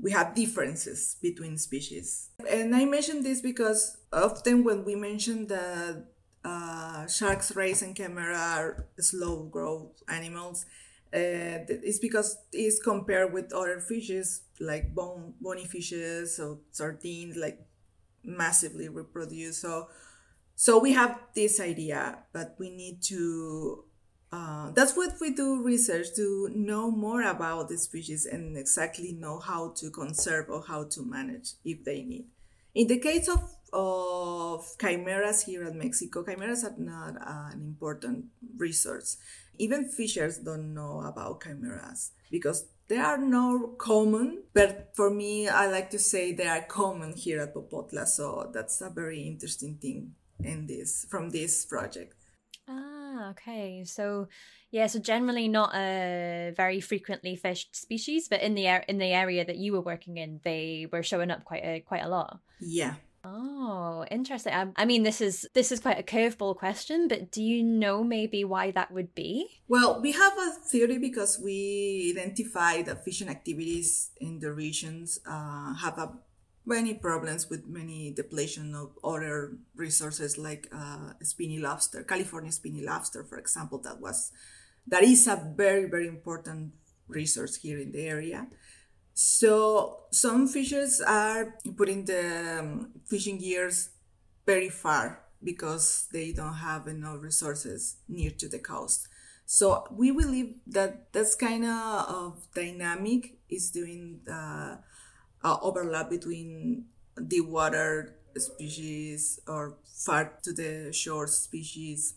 we 0.00 0.12
have 0.12 0.34
differences 0.34 1.16
between 1.20 1.58
species. 1.58 2.30
And 2.48 2.74
I 2.74 2.84
mention 2.84 3.24
this 3.24 3.40
because 3.40 3.96
often 4.12 4.62
when 4.62 4.84
we 4.84 4.94
mention 4.94 5.48
that 5.48 6.06
uh, 6.44 7.06
sharks, 7.06 7.54
rays, 7.54 7.82
and 7.82 7.96
chimera 7.96 8.38
are 8.38 8.86
slow 8.98 9.44
growth 9.44 10.02
animals, 10.08 10.66
uh, 11.12 11.64
it's 11.68 11.98
because 11.98 12.38
it's 12.52 12.82
compared 12.82 13.32
with 13.32 13.52
other 13.52 13.80
fishes 13.80 14.42
like 14.60 14.94
bone 14.94 15.32
bony 15.40 15.64
fishes 15.64 16.38
or 16.38 16.58
sardines 16.70 17.36
like 17.36 17.66
massively 18.24 18.88
reproduce. 18.88 19.58
So 19.58 19.88
so 20.54 20.78
we 20.78 20.92
have 20.92 21.18
this 21.34 21.60
idea 21.60 22.24
but 22.32 22.56
we 22.58 22.68
need 22.68 23.02
to 23.04 23.84
uh, 24.30 24.70
that's 24.72 24.94
what 24.94 25.14
we 25.20 25.32
do 25.32 25.62
research 25.62 26.08
to 26.16 26.50
know 26.54 26.90
more 26.90 27.22
about 27.22 27.70
the 27.70 27.78
species 27.78 28.26
and 28.26 28.58
exactly 28.58 29.12
know 29.12 29.38
how 29.38 29.70
to 29.70 29.90
conserve 29.90 30.50
or 30.50 30.62
how 30.62 30.84
to 30.84 31.02
manage 31.02 31.52
if 31.64 31.82
they 31.84 32.02
need. 32.02 32.26
In 32.74 32.86
the 32.86 32.98
case 32.98 33.28
of 33.28 33.56
of 33.72 34.64
chimeras 34.80 35.42
here 35.42 35.64
in 35.64 35.78
mexico 35.78 36.24
chimeras 36.24 36.64
are 36.64 36.74
not 36.78 37.16
uh, 37.16 37.50
an 37.52 37.60
important 37.60 38.26
resource 38.56 39.18
even 39.58 39.88
fishers 39.88 40.38
don't 40.38 40.72
know 40.74 41.02
about 41.02 41.42
chimeras 41.42 42.12
because 42.30 42.66
they 42.88 42.96
are 42.96 43.18
not 43.18 43.78
common. 43.78 44.42
But 44.54 44.90
for 44.94 45.10
me, 45.10 45.48
I 45.48 45.66
like 45.66 45.90
to 45.90 45.98
say 45.98 46.32
they 46.32 46.46
are 46.46 46.62
common 46.62 47.12
here 47.12 47.40
at 47.40 47.54
Popotla. 47.54 48.06
So 48.06 48.50
that's 48.52 48.80
a 48.80 48.90
very 48.90 49.22
interesting 49.22 49.76
thing 49.76 50.14
in 50.42 50.66
this 50.66 51.06
from 51.08 51.30
this 51.30 51.64
project. 51.64 52.14
Ah, 52.68 53.30
okay. 53.30 53.84
So 53.84 54.28
yeah, 54.70 54.86
so 54.86 54.98
generally 54.98 55.48
not 55.48 55.74
a 55.74 56.52
very 56.56 56.80
frequently 56.80 57.36
fished 57.36 57.76
species, 57.76 58.28
but 58.28 58.40
in 58.40 58.54
the 58.54 58.66
in 58.88 58.98
the 58.98 59.12
area 59.12 59.44
that 59.44 59.56
you 59.56 59.72
were 59.72 59.80
working 59.80 60.16
in, 60.16 60.40
they 60.44 60.86
were 60.90 61.02
showing 61.02 61.30
up 61.30 61.44
quite 61.44 61.64
a 61.64 61.80
quite 61.80 62.04
a 62.04 62.08
lot. 62.08 62.40
Yeah, 62.60 62.94
Oh, 63.24 64.04
interesting. 64.10 64.52
I, 64.52 64.68
I, 64.76 64.84
mean, 64.84 65.02
this 65.02 65.20
is 65.20 65.46
this 65.52 65.72
is 65.72 65.80
quite 65.80 65.98
a 65.98 66.02
curveball 66.02 66.56
question, 66.56 67.08
but 67.08 67.32
do 67.32 67.42
you 67.42 67.64
know 67.64 68.04
maybe 68.04 68.44
why 68.44 68.70
that 68.70 68.92
would 68.92 69.14
be? 69.14 69.60
Well, 69.66 70.00
we 70.00 70.12
have 70.12 70.32
a 70.38 70.52
theory 70.70 70.98
because 70.98 71.38
we 71.42 72.14
identify 72.16 72.82
that 72.82 73.04
fishing 73.04 73.28
activities 73.28 74.10
in 74.20 74.38
the 74.38 74.52
regions 74.52 75.18
uh, 75.26 75.74
have 75.74 75.98
a, 75.98 76.12
many 76.64 76.94
problems 76.94 77.50
with 77.50 77.66
many 77.66 78.12
depletion 78.12 78.74
of 78.74 78.92
other 79.02 79.58
resources 79.74 80.38
like 80.38 80.68
uh, 80.72 81.12
spiny 81.22 81.58
lobster, 81.58 82.04
California 82.04 82.52
spiny 82.52 82.82
lobster, 82.82 83.24
for 83.24 83.38
example. 83.38 83.78
That 83.78 84.00
was 84.00 84.30
that 84.86 85.02
is 85.02 85.26
a 85.26 85.36
very 85.56 85.90
very 85.90 86.06
important 86.06 86.72
resource 87.08 87.56
here 87.56 87.78
in 87.78 87.90
the 87.90 88.06
area. 88.06 88.46
So 89.18 90.06
some 90.12 90.46
fishers 90.46 91.00
are 91.00 91.58
putting 91.76 92.04
the 92.04 92.60
um, 92.60 92.90
fishing 93.04 93.38
gears 93.38 93.90
very 94.46 94.68
far 94.68 95.24
because 95.42 96.06
they 96.12 96.30
don't 96.30 96.62
have 96.62 96.86
enough 96.86 97.20
resources 97.20 97.96
near 98.08 98.30
to 98.38 98.46
the 98.48 98.60
coast. 98.60 99.08
So 99.44 99.88
we 99.90 100.12
believe 100.12 100.54
that 100.68 101.12
that's 101.12 101.34
kind 101.34 101.64
of 101.64 102.46
dynamic 102.54 103.38
is 103.48 103.72
doing 103.72 104.20
the 104.24 104.78
uh, 105.42 105.56
overlap 105.62 106.10
between 106.10 106.84
the 107.16 107.40
water 107.40 108.14
species 108.36 109.40
or 109.48 109.78
far 109.82 110.34
to 110.44 110.52
the 110.52 110.92
shore 110.92 111.26
species. 111.26 112.14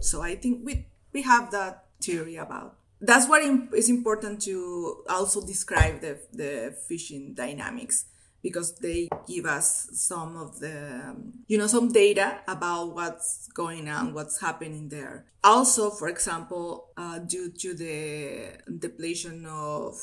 So 0.00 0.20
I 0.20 0.34
think 0.34 0.66
we 0.66 0.88
we 1.12 1.22
have 1.22 1.52
that 1.52 1.86
theory 2.02 2.34
about 2.34 2.74
that's 3.00 3.28
what 3.28 3.42
is 3.74 3.88
important 3.90 4.42
to 4.42 5.04
also 5.08 5.44
describe 5.44 6.00
the, 6.00 6.18
the 6.32 6.76
fishing 6.88 7.34
dynamics 7.34 8.06
because 8.42 8.76
they 8.76 9.08
give 9.26 9.46
us 9.46 9.88
some 9.92 10.36
of 10.36 10.60
the 10.60 11.00
um, 11.02 11.32
you 11.48 11.56
know 11.56 11.66
some 11.66 11.90
data 11.90 12.40
about 12.46 12.94
what's 12.94 13.48
going 13.48 13.88
on 13.88 14.12
what's 14.12 14.40
happening 14.40 14.88
there. 14.90 15.24
Also 15.42 15.90
for 15.90 16.08
example 16.08 16.90
uh, 16.96 17.18
due 17.18 17.50
to 17.50 17.74
the 17.74 18.52
depletion 18.78 19.46
of 19.46 19.94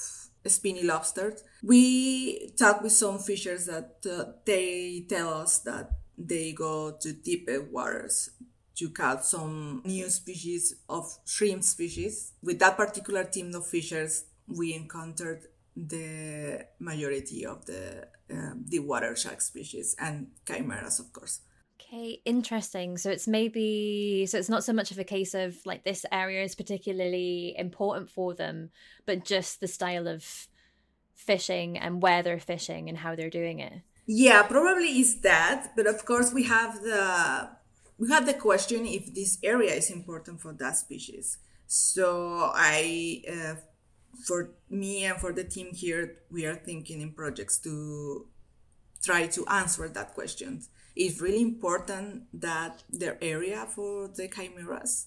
spiny 0.47 0.84
lobsters 0.84 1.43
we 1.62 2.49
talk 2.58 2.82
with 2.82 2.91
some 2.91 3.19
fishers 3.19 3.67
that 3.67 3.97
uh, 4.12 4.32
they 4.45 5.06
tell 5.08 5.30
us 5.36 5.60
that 5.60 5.91
they 6.17 6.51
go 6.51 6.97
to 6.99 7.13
deeper 7.13 7.62
waters 7.62 8.32
to 8.82 8.89
catch 8.89 9.22
some 9.22 9.84
new 9.86 10.10
species 10.10 10.76
of 10.89 11.06
shrimp 11.26 11.63
species. 11.63 12.34
With 12.41 12.58
that 12.60 12.76
particular 12.78 13.24
team 13.24 13.54
of 13.54 13.67
fishers, 13.67 14.26
we 14.48 14.74
encountered 14.74 15.46
the 15.76 16.65
majority 16.80 17.46
of 17.46 17.65
the 17.65 18.08
um, 18.32 18.65
the 18.67 18.80
water 18.80 19.15
shark 19.15 19.41
species 19.41 19.96
and 20.00 20.28
chimeras, 20.48 21.00
of 21.00 21.13
course. 21.13 21.41
Okay, 21.80 22.22
interesting. 22.26 22.98
So 22.98 23.12
it's 23.12 23.28
maybe 23.28 24.26
so 24.26 24.38
it's 24.39 24.50
not 24.50 24.63
so 24.63 24.74
much 24.74 24.89
of 24.91 24.98
a 24.98 25.04
case 25.04 25.34
of 25.36 25.58
like 25.65 25.84
this 25.84 26.06
area 26.12 26.44
is 26.44 26.56
particularly 26.56 27.56
important 27.58 28.10
for 28.10 28.34
them, 28.34 28.72
but 29.06 29.26
just 29.26 29.60
the 29.60 29.67
style 29.67 30.08
of 30.08 30.48
fishing 31.13 31.78
and 31.78 32.02
where 32.02 32.24
they're 32.24 32.39
fishing 32.39 32.89
and 32.89 32.98
how 32.98 33.15
they're 33.15 33.30
doing 33.30 33.60
it. 33.60 33.74
Yeah, 34.08 34.41
probably 34.44 35.00
is 35.00 35.22
that, 35.22 35.74
but 35.76 35.86
of 35.86 36.04
course 36.06 36.34
we 36.34 36.44
have 36.44 36.82
the 36.82 37.50
we 38.02 38.10
had 38.10 38.26
the 38.26 38.34
question 38.34 38.88
if 38.88 39.14
this 39.14 39.38
area 39.44 39.76
is 39.76 39.92
important 39.92 40.42
for 40.42 40.54
that 40.54 40.76
species. 40.76 41.38
So 41.68 42.52
I, 42.52 43.22
uh, 43.32 43.56
for 44.26 44.50
me 44.72 45.06
and 45.06 45.20
for 45.20 45.32
the 45.32 45.44
team 45.44 45.70
here, 45.72 46.18
we 46.32 46.48
are 46.48 46.56
thinking 46.56 47.02
in 47.02 47.12
projects 47.12 47.60
to 47.60 48.26
try 49.04 49.28
to 49.28 49.46
answer 49.46 49.88
that 49.88 50.16
question. 50.16 50.64
It's 50.96 51.22
really 51.22 51.42
important 51.42 52.24
that 52.34 52.82
their 52.90 53.20
area 53.22 53.68
for 53.70 54.08
the 54.08 54.28
chimeras. 54.28 55.06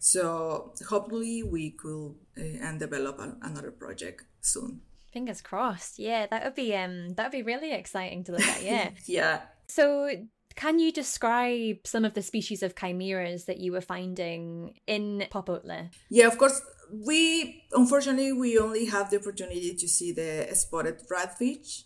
So 0.00 0.74
hopefully 0.88 1.44
we 1.44 1.70
could 1.70 2.16
uh, 2.36 2.66
and 2.66 2.80
develop 2.80 3.20
a, 3.20 3.36
another 3.42 3.70
project 3.70 4.24
soon. 4.40 4.80
Fingers 5.12 5.42
crossed. 5.42 6.00
Yeah, 6.00 6.26
that 6.26 6.42
would 6.42 6.56
be 6.56 6.74
um 6.74 7.14
that 7.14 7.26
would 7.26 7.38
be 7.38 7.44
really 7.44 7.72
exciting 7.72 8.24
to 8.24 8.32
look 8.32 8.42
at. 8.42 8.64
Yeah. 8.64 8.90
yeah. 9.06 9.40
So 9.68 10.10
can 10.54 10.78
you 10.78 10.92
describe 10.92 11.86
some 11.86 12.04
of 12.04 12.14
the 12.14 12.22
species 12.22 12.62
of 12.62 12.74
chimeras 12.74 13.44
that 13.44 13.58
you 13.58 13.72
were 13.72 13.80
finding 13.80 14.74
in 14.86 15.24
Popotla? 15.30 15.90
Yeah, 16.10 16.26
of 16.26 16.38
course. 16.38 16.60
We 16.92 17.64
unfortunately 17.72 18.32
we 18.32 18.58
only 18.58 18.86
have 18.86 19.10
the 19.10 19.18
opportunity 19.18 19.74
to 19.74 19.88
see 19.88 20.12
the 20.12 20.48
spotted 20.54 21.00
ratfish. 21.10 21.84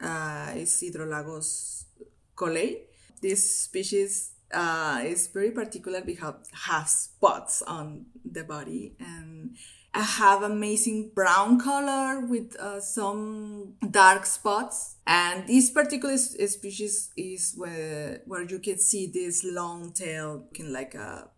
Uh, 0.00 0.52
it's 0.54 0.80
Hydrolagus 0.80 1.84
colliei. 2.36 2.82
This 3.20 3.62
species 3.62 4.34
uh, 4.52 5.02
is 5.04 5.26
very 5.28 5.50
particular 5.50 6.00
because 6.00 6.34
has 6.52 6.92
spots 6.92 7.62
on 7.62 8.06
the 8.24 8.44
body 8.44 8.94
and 9.00 9.56
I 9.94 10.02
have 10.02 10.42
amazing 10.42 11.12
brown 11.14 11.58
color 11.58 12.20
with 12.20 12.56
uh, 12.60 12.80
some 12.80 13.74
dark 13.90 14.26
spots. 14.26 14.96
And 15.06 15.46
this 15.46 15.70
particular 15.70 16.16
species 16.18 17.10
is 17.16 17.54
where, 17.56 18.20
where 18.26 18.42
you 18.42 18.58
can 18.58 18.78
see 18.78 19.06
this 19.06 19.44
long 19.44 19.92
tail 19.92 20.44
looking 20.44 20.72
like 20.72 20.94
a 20.94 21.30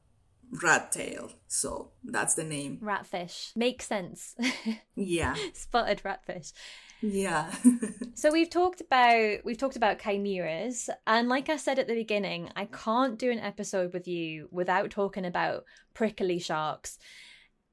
rat 0.63 0.93
tail. 0.93 1.33
So 1.47 1.93
that's 2.05 2.35
the 2.35 2.45
name. 2.45 2.79
Ratfish. 2.83 3.57
Makes 3.57 3.87
sense. 3.87 4.35
yeah. 4.97 5.35
Spotted 5.55 6.03
ratfish. 6.05 6.53
Yeah. 7.01 7.53
so 8.15 8.31
we've 8.31 8.51
talked 8.51 8.81
about 8.81 9.39
we've 9.45 9.57
talked 9.57 9.77
about 9.77 10.01
chimeras 10.01 10.91
and 11.07 11.29
like 11.29 11.49
I 11.49 11.57
said 11.57 11.79
at 11.79 11.87
the 11.87 11.95
beginning, 11.95 12.51
I 12.57 12.67
can't 12.67 13.19
do 13.19 13.31
an 13.31 13.39
episode 13.39 13.95
with 13.95 14.07
you 14.07 14.49
without 14.51 14.91
talking 14.91 15.25
about 15.25 15.65
prickly 15.95 16.39
sharks 16.39 16.99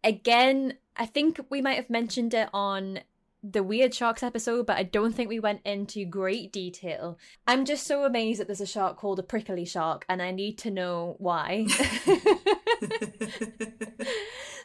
again, 0.08 0.76
I 0.96 1.06
think 1.06 1.40
we 1.50 1.62
might 1.62 1.76
have 1.76 1.90
mentioned 1.90 2.34
it 2.34 2.50
on 2.54 3.02
the 3.44 3.62
Weird 3.62 3.94
Sharks 3.94 4.24
episode, 4.24 4.66
but 4.66 4.78
I 4.78 4.84
don't 4.84 5.14
think 5.14 5.30
we 5.30 5.40
went 5.40 5.62
into 5.66 6.06
great 6.06 6.52
detail. 6.52 7.20
I'm 7.46 7.66
just 7.66 7.86
so 7.86 8.04
amazed 8.06 8.40
that 8.40 8.48
there's 8.48 8.62
a 8.62 8.66
shark 8.66 8.98
called 8.98 9.20
a 9.20 9.24
prickly 9.24 9.66
shark, 9.66 10.06
and 10.10 10.22
I 10.22 10.32
need 10.32 10.58
to 10.60 10.72
know 10.72 11.16
why. 11.20 11.68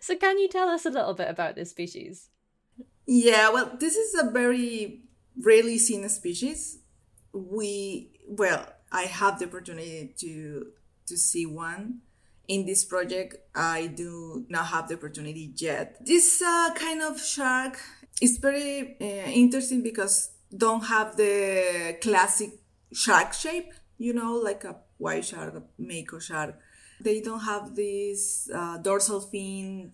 so, 0.01 0.17
can 0.17 0.39
you 0.39 0.49
tell 0.49 0.69
us 0.69 0.87
a 0.87 0.91
little 0.91 1.15
bit 1.15 1.29
about 1.29 1.55
this 1.55 1.71
species? 1.71 2.29
Yeah, 3.07 3.51
well, 3.51 3.77
this 3.79 3.97
is 3.97 4.15
a 4.21 4.31
very 4.31 5.03
rarely 5.41 5.79
seen 5.79 6.09
species. 6.09 6.79
We, 7.33 8.13
well, 8.27 8.67
I 8.91 9.03
have 9.03 9.39
the 9.39 9.47
opportunity 9.47 10.15
to 10.19 10.67
to 11.07 11.17
see 11.17 11.47
one 11.47 12.01
in 12.53 12.67
this 12.67 12.85
project, 12.85 13.37
I 13.55 13.87
do 13.87 14.45
not 14.49 14.67
have 14.67 14.89
the 14.89 14.95
opportunity 14.95 15.53
yet. 15.57 15.97
This 16.05 16.43
uh, 16.43 16.71
kind 16.75 17.01
of 17.03 17.19
shark 17.19 17.81
is 18.21 18.37
very 18.37 18.97
uh, 19.01 19.31
interesting 19.43 19.83
because 19.83 20.33
don't 20.55 20.85
have 20.85 21.17
the 21.17 21.97
classic 22.03 22.51
shark 22.93 23.33
shape, 23.33 23.73
you 23.97 24.13
know, 24.13 24.33
like 24.35 24.65
a 24.65 24.77
white 24.99 25.25
shark, 25.25 25.55
a 25.55 25.63
mako 25.79 26.19
shark. 26.19 26.59
They 27.01 27.23
don't 27.23 27.41
have 27.41 27.75
this 27.75 28.51
uh, 28.55 28.77
dorsal 28.79 29.23
fin, 29.23 29.93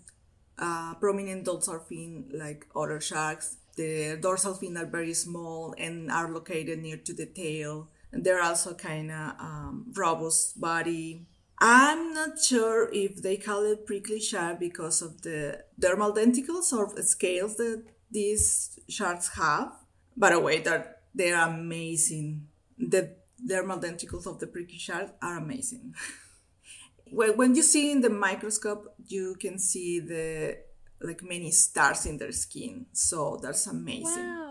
uh, 0.59 0.95
prominent 0.95 1.45
dorsal 1.45 1.79
fin 1.79 2.29
like 2.35 2.67
other 2.75 3.01
sharks. 3.01 3.57
The 3.77 4.19
dorsal 4.21 4.55
fin 4.55 4.77
are 4.77 4.91
very 4.99 5.15
small 5.15 5.77
and 5.79 6.11
are 6.11 6.29
located 6.29 6.81
near 6.81 6.97
to 6.97 7.15
the 7.15 7.27
tail. 7.27 7.89
And 8.11 8.25
they're 8.25 8.43
also 8.43 8.75
kind 8.75 9.13
of 9.13 9.39
um, 9.39 9.93
robust 9.95 10.61
body 10.61 11.28
I'm 11.61 12.15
not 12.15 12.39
sure 12.39 12.89
if 12.93 13.23
they 13.23 13.37
call 13.37 13.65
it 13.65 13.87
prickly 13.87 14.21
shark 14.21 14.61
because 14.61 15.03
of 15.03 15.23
the 15.23 15.65
dermal 15.81 16.15
denticles 16.15 16.73
or 16.73 16.95
scales 17.03 17.57
that 17.57 17.85
these 18.11 18.79
sharks 18.89 19.31
have. 19.37 19.73
By 20.17 20.31
the 20.31 20.41
way, 20.41 20.61
they're, 20.61 20.97
they're 21.15 21.41
amazing. 21.41 22.47
The 22.79 23.17
dermal 23.45 23.83
denticles 23.83 24.27
of 24.27 24.39
the 24.39 24.47
prickly 24.47 24.79
shark 24.79 25.15
are 25.21 25.39
amazing. 25.39 25.95
when, 27.11 27.55
you 27.55 27.63
see 27.63 27.91
in 27.91 28.03
the 28.03 28.11
microscope, 28.11 28.95
you 29.07 29.37
can 29.41 29.59
see 29.59 30.01
the 30.01 30.59
like 31.01 31.23
many 31.23 31.51
stars 31.51 32.07
in 32.07 32.19
their 32.19 32.33
skin. 32.33 32.87
So 32.93 33.39
that's 33.41 33.67
amazing. 33.67 34.27
Wow. 34.27 34.48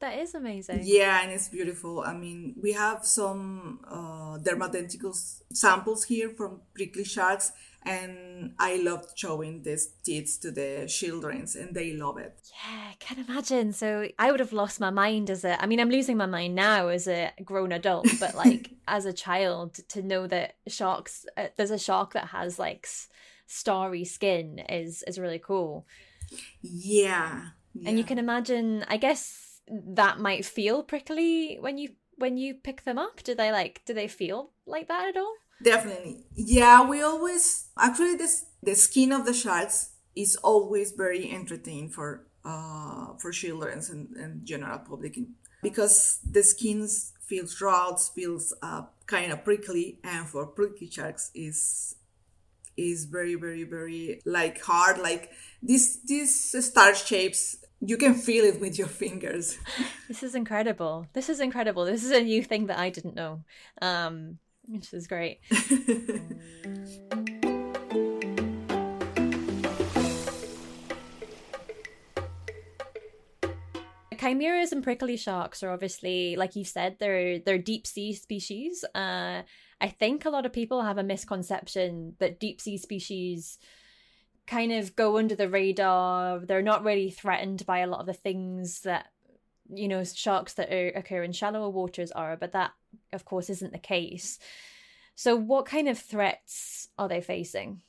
That 0.00 0.18
is 0.18 0.34
amazing. 0.34 0.80
Yeah, 0.84 1.22
and 1.22 1.30
it's 1.30 1.48
beautiful. 1.48 2.00
I 2.00 2.14
mean, 2.14 2.54
we 2.60 2.72
have 2.72 3.04
some 3.04 3.80
uh, 3.86 4.38
dermal 4.38 4.72
denticles 4.72 5.42
samples 5.52 6.04
here 6.04 6.30
from 6.30 6.62
prickly 6.72 7.04
sharks, 7.04 7.52
and 7.84 8.54
I 8.58 8.76
love 8.76 9.12
showing 9.14 9.62
these 9.62 9.88
teeth 10.02 10.38
to 10.40 10.52
the 10.52 10.86
children, 10.88 11.46
and 11.54 11.74
they 11.74 11.92
love 11.92 12.16
it. 12.16 12.34
Yeah, 12.50 12.92
I 12.92 12.96
can 12.98 13.18
imagine. 13.28 13.74
So 13.74 14.08
I 14.18 14.30
would 14.30 14.40
have 14.40 14.54
lost 14.54 14.80
my 14.80 14.88
mind 14.88 15.28
as 15.28 15.44
a. 15.44 15.62
I 15.62 15.66
mean, 15.66 15.80
I'm 15.80 15.90
losing 15.90 16.16
my 16.16 16.24
mind 16.24 16.54
now 16.54 16.88
as 16.88 17.06
a 17.06 17.32
grown 17.44 17.70
adult, 17.70 18.06
but 18.20 18.34
like 18.34 18.70
as 18.88 19.04
a 19.04 19.12
child, 19.12 19.74
to 19.90 20.00
know 20.00 20.26
that 20.28 20.54
sharks, 20.66 21.26
uh, 21.36 21.48
there's 21.58 21.70
a 21.70 21.78
shark 21.78 22.14
that 22.14 22.28
has 22.28 22.58
like 22.58 22.88
starry 23.46 24.04
skin 24.06 24.60
is 24.70 25.02
is 25.02 25.18
really 25.18 25.40
cool. 25.40 25.84
Yeah. 26.62 27.48
yeah. 27.74 27.88
And 27.88 27.98
you 27.98 28.04
can 28.04 28.18
imagine, 28.18 28.86
I 28.88 28.96
guess 28.96 29.49
that 29.70 30.18
might 30.18 30.44
feel 30.44 30.82
prickly 30.82 31.58
when 31.60 31.78
you 31.78 31.90
when 32.16 32.36
you 32.36 32.54
pick 32.54 32.84
them 32.84 32.98
up? 32.98 33.22
Do 33.22 33.34
they 33.34 33.50
like 33.52 33.82
do 33.86 33.94
they 33.94 34.08
feel 34.08 34.50
like 34.66 34.88
that 34.88 35.08
at 35.08 35.16
all? 35.16 35.34
Definitely. 35.62 36.24
Yeah, 36.34 36.88
we 36.88 37.02
always 37.02 37.68
actually 37.78 38.16
this 38.16 38.46
the 38.62 38.74
skin 38.74 39.12
of 39.12 39.26
the 39.26 39.34
sharks 39.34 39.90
is 40.16 40.36
always 40.36 40.92
very 40.92 41.30
entertaining 41.30 41.90
for 41.90 42.26
uh 42.44 43.14
for 43.18 43.30
children 43.32 43.80
and, 43.90 44.16
and 44.16 44.46
general 44.46 44.78
public 44.78 45.18
because 45.62 46.20
the 46.28 46.42
skin 46.42 46.88
feels 47.20 47.60
raw, 47.60 47.94
feels 47.96 48.52
uh, 48.62 48.82
kind 49.06 49.32
of 49.32 49.44
prickly, 49.44 49.98
and 50.02 50.26
for 50.26 50.46
prickly 50.46 50.90
sharks 50.90 51.30
is 51.34 51.94
is 52.76 53.04
very 53.04 53.34
very 53.34 53.64
very 53.64 54.20
like 54.24 54.60
hard 54.62 54.98
like 54.98 55.30
this 55.62 55.98
these 56.06 56.34
star 56.64 56.94
shapes 56.94 57.56
you 57.80 57.96
can 57.96 58.14
feel 58.14 58.44
it 58.44 58.60
with 58.60 58.78
your 58.78 58.88
fingers. 58.88 59.58
This 60.08 60.22
is 60.22 60.34
incredible. 60.34 61.06
This 61.12 61.28
is 61.28 61.40
incredible. 61.40 61.84
This 61.84 62.02
is 62.04 62.10
a 62.10 62.20
new 62.20 62.42
thing 62.42 62.66
that 62.66 62.78
i 62.78 62.90
didn't 62.90 63.14
know 63.14 63.44
um 63.80 64.38
which 64.66 64.92
is 64.92 65.06
great. 65.06 65.40
Chimeras 74.18 74.70
and 74.72 74.84
prickly 74.84 75.16
sharks 75.16 75.62
are 75.62 75.70
obviously 75.70 76.36
like 76.36 76.56
you 76.56 76.64
said 76.64 76.96
they're 76.98 77.38
they're 77.38 77.58
deep 77.58 77.86
sea 77.86 78.12
species. 78.14 78.84
Uh 78.94 79.42
I 79.80 79.88
think 79.88 80.24
a 80.24 80.30
lot 80.30 80.44
of 80.44 80.52
people 80.52 80.82
have 80.82 80.98
a 80.98 81.02
misconception 81.02 82.16
that 82.18 82.38
deep 82.38 82.60
sea 82.60 82.76
species 82.76 83.58
kind 84.50 84.72
of 84.72 84.96
go 84.96 85.16
under 85.16 85.36
the 85.36 85.48
radar. 85.48 86.40
They're 86.40 86.60
not 86.62 86.84
really 86.84 87.10
threatened 87.10 87.64
by 87.64 87.78
a 87.78 87.86
lot 87.86 88.00
of 88.00 88.06
the 88.06 88.12
things 88.12 88.80
that 88.80 89.06
you 89.72 89.86
know 89.86 90.02
sharks 90.02 90.54
that 90.54 90.72
are, 90.72 90.88
occur 90.88 91.22
in 91.22 91.32
shallower 91.32 91.70
waters 91.70 92.10
are, 92.10 92.36
but 92.36 92.52
that 92.52 92.72
of 93.12 93.24
course 93.24 93.48
isn't 93.48 93.72
the 93.72 93.78
case. 93.78 94.38
So 95.14 95.36
what 95.36 95.66
kind 95.66 95.88
of 95.88 95.98
threats 95.98 96.88
are 96.98 97.08
they 97.08 97.20
facing? 97.20 97.82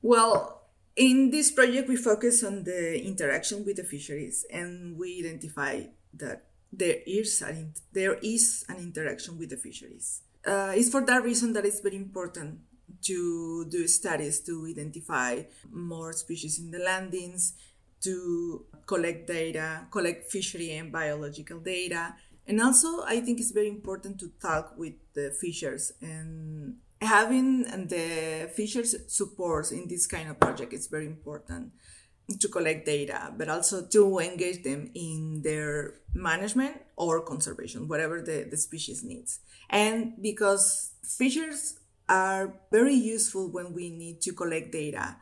Well, 0.00 0.62
in 0.96 1.30
this 1.30 1.50
project 1.52 1.88
we 1.88 1.96
focus 1.96 2.42
on 2.42 2.64
the 2.64 3.04
interaction 3.04 3.64
with 3.64 3.76
the 3.76 3.84
fisheries 3.84 4.46
and 4.50 4.96
we 4.96 5.20
identify 5.20 5.82
that 6.14 6.46
there 6.72 6.98
is 7.06 7.42
an, 7.42 7.74
there 7.92 8.18
is 8.22 8.64
an 8.68 8.76
interaction 8.76 9.38
with 9.38 9.50
the 9.50 9.56
fisheries 9.56 10.22
uh, 10.46 10.72
it's 10.74 10.90
for 10.90 11.04
that 11.04 11.22
reason 11.22 11.52
that 11.52 11.64
it's 11.64 11.80
very 11.80 11.96
important 11.96 12.60
to 13.02 13.64
do 13.66 13.86
studies 13.86 14.40
to 14.40 14.66
identify 14.68 15.42
more 15.70 16.12
species 16.12 16.58
in 16.58 16.70
the 16.70 16.78
landings, 16.78 17.54
to 18.02 18.64
collect 18.86 19.26
data, 19.26 19.86
collect 19.90 20.30
fishery 20.30 20.72
and 20.72 20.92
biological 20.92 21.58
data. 21.58 22.14
And 22.46 22.60
also, 22.60 23.02
I 23.04 23.20
think 23.20 23.40
it's 23.40 23.50
very 23.50 23.68
important 23.68 24.18
to 24.20 24.30
talk 24.40 24.74
with 24.76 24.94
the 25.14 25.30
fishers 25.30 25.92
and 26.00 26.76
having 27.00 27.62
the 27.62 28.50
fishers 28.54 28.94
support 29.06 29.70
in 29.72 29.86
this 29.88 30.06
kind 30.06 30.28
of 30.28 30.40
project 30.40 30.72
is 30.72 30.86
very 30.86 31.06
important 31.06 31.72
to 32.40 32.48
collect 32.48 32.84
data, 32.84 33.32
but 33.36 33.48
also 33.48 33.86
to 33.86 34.18
engage 34.18 34.62
them 34.62 34.90
in 34.94 35.40
their 35.42 35.94
management 36.12 36.76
or 36.96 37.22
conservation, 37.22 37.88
whatever 37.88 38.20
the, 38.20 38.46
the 38.50 38.56
species 38.56 39.02
needs. 39.02 39.40
And 39.70 40.12
because 40.20 40.92
fishers 41.02 41.77
are 42.08 42.54
very 42.70 42.94
useful 42.94 43.50
when 43.50 43.72
we 43.72 43.90
need 43.90 44.20
to 44.22 44.32
collect 44.32 44.72
data. 44.72 45.16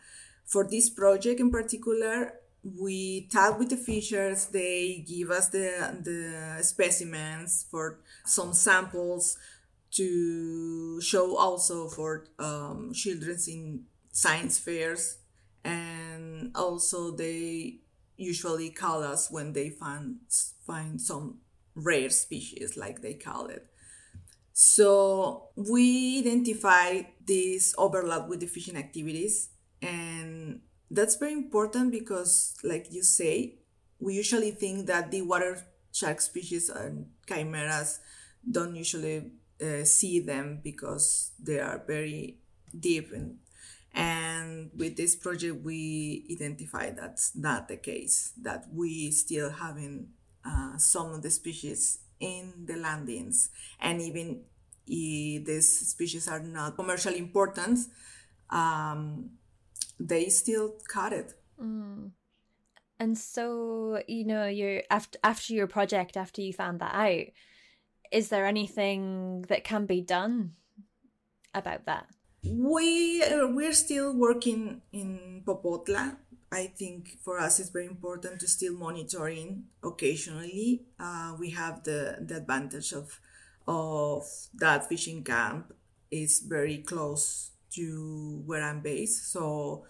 For 0.44 0.64
this 0.64 0.90
project 0.90 1.40
in 1.40 1.50
particular, 1.50 2.34
we 2.62 3.28
talk 3.32 3.58
with 3.58 3.70
the 3.70 3.76
fishers, 3.76 4.46
they 4.46 5.04
give 5.06 5.30
us 5.30 5.48
the, 5.48 6.00
the 6.02 6.62
specimens 6.62 7.66
for 7.70 8.00
some 8.24 8.52
samples 8.52 9.36
to 9.92 11.00
show 11.00 11.36
also 11.36 11.88
for 11.88 12.26
um, 12.38 12.92
children's 12.92 13.48
in 13.48 13.84
science 14.12 14.58
fairs 14.58 15.18
and 15.64 16.50
also 16.54 17.10
they 17.10 17.80
usually 18.16 18.70
call 18.70 19.02
us 19.02 19.30
when 19.30 19.52
they 19.52 19.68
find 19.68 20.16
find 20.66 21.00
some 21.00 21.38
rare 21.74 22.08
species 22.08 22.76
like 22.76 23.02
they 23.02 23.14
call 23.14 23.46
it 23.46 23.66
so 24.58 25.50
we 25.54 26.20
identify 26.20 27.02
this 27.26 27.74
overlap 27.76 28.26
with 28.26 28.40
the 28.40 28.46
fishing 28.46 28.74
activities 28.74 29.50
and 29.82 30.60
that's 30.90 31.16
very 31.16 31.34
important 31.34 31.92
because 31.92 32.56
like 32.64 32.86
you 32.90 33.02
say 33.02 33.58
we 34.00 34.14
usually 34.14 34.50
think 34.50 34.86
that 34.86 35.10
the 35.10 35.20
water 35.20 35.62
shark 35.92 36.22
species 36.22 36.70
and 36.70 37.04
chimeras 37.28 38.00
don't 38.50 38.74
usually 38.74 39.30
uh, 39.60 39.84
see 39.84 40.20
them 40.20 40.58
because 40.64 41.32
they 41.38 41.60
are 41.60 41.82
very 41.86 42.38
deep 42.80 43.12
and 43.12 43.36
and 43.92 44.70
with 44.76 44.98
this 44.98 45.16
project, 45.16 45.64
we 45.64 46.26
identify 46.30 46.90
that's 46.90 47.34
not 47.34 47.66
the 47.66 47.78
case, 47.78 48.34
that 48.42 48.66
we 48.70 49.10
still 49.10 49.48
having 49.48 50.08
uh, 50.44 50.76
some 50.76 51.14
of 51.14 51.22
the 51.22 51.30
species 51.30 52.00
in 52.20 52.66
the 52.66 52.76
landings. 52.76 53.50
And 53.80 54.00
even 54.00 54.42
if 54.86 55.44
these 55.44 55.88
species 55.90 56.28
are 56.28 56.40
not 56.40 56.76
commercially 56.76 57.18
important, 57.18 57.78
um, 58.50 59.30
they 59.98 60.28
still 60.28 60.74
caught 60.88 61.12
it. 61.12 61.34
Mm. 61.60 62.10
And 62.98 63.18
so, 63.18 64.02
you 64.06 64.24
know, 64.24 64.46
you're 64.46 64.82
after 64.90 65.18
after 65.22 65.52
your 65.52 65.66
project, 65.66 66.16
after 66.16 66.40
you 66.40 66.52
found 66.52 66.80
that 66.80 66.94
out, 66.94 67.26
is 68.10 68.30
there 68.30 68.46
anything 68.46 69.42
that 69.48 69.64
can 69.64 69.84
be 69.84 70.00
done 70.00 70.52
about 71.54 71.84
that? 71.86 72.06
we 72.52 73.22
uh, 73.22 73.46
we're 73.48 73.72
still 73.72 74.14
working 74.14 74.82
in 74.92 75.42
Popotla. 75.44 76.16
I 76.56 76.68
think 76.68 77.18
for 77.22 77.38
us 77.38 77.60
it's 77.60 77.68
very 77.68 77.84
important 77.84 78.40
to 78.40 78.48
still 78.48 78.72
monitoring 78.72 79.64
occasionally. 79.84 80.86
Uh, 80.98 81.36
we 81.38 81.50
have 81.50 81.84
the, 81.84 82.16
the 82.20 82.38
advantage 82.38 82.92
of 82.92 83.20
of 83.68 84.24
that 84.54 84.88
fishing 84.88 85.22
camp 85.22 85.74
is 86.10 86.40
very 86.40 86.78
close 86.78 87.50
to 87.74 88.42
where 88.46 88.62
I'm 88.62 88.80
based, 88.80 89.32
so 89.32 89.84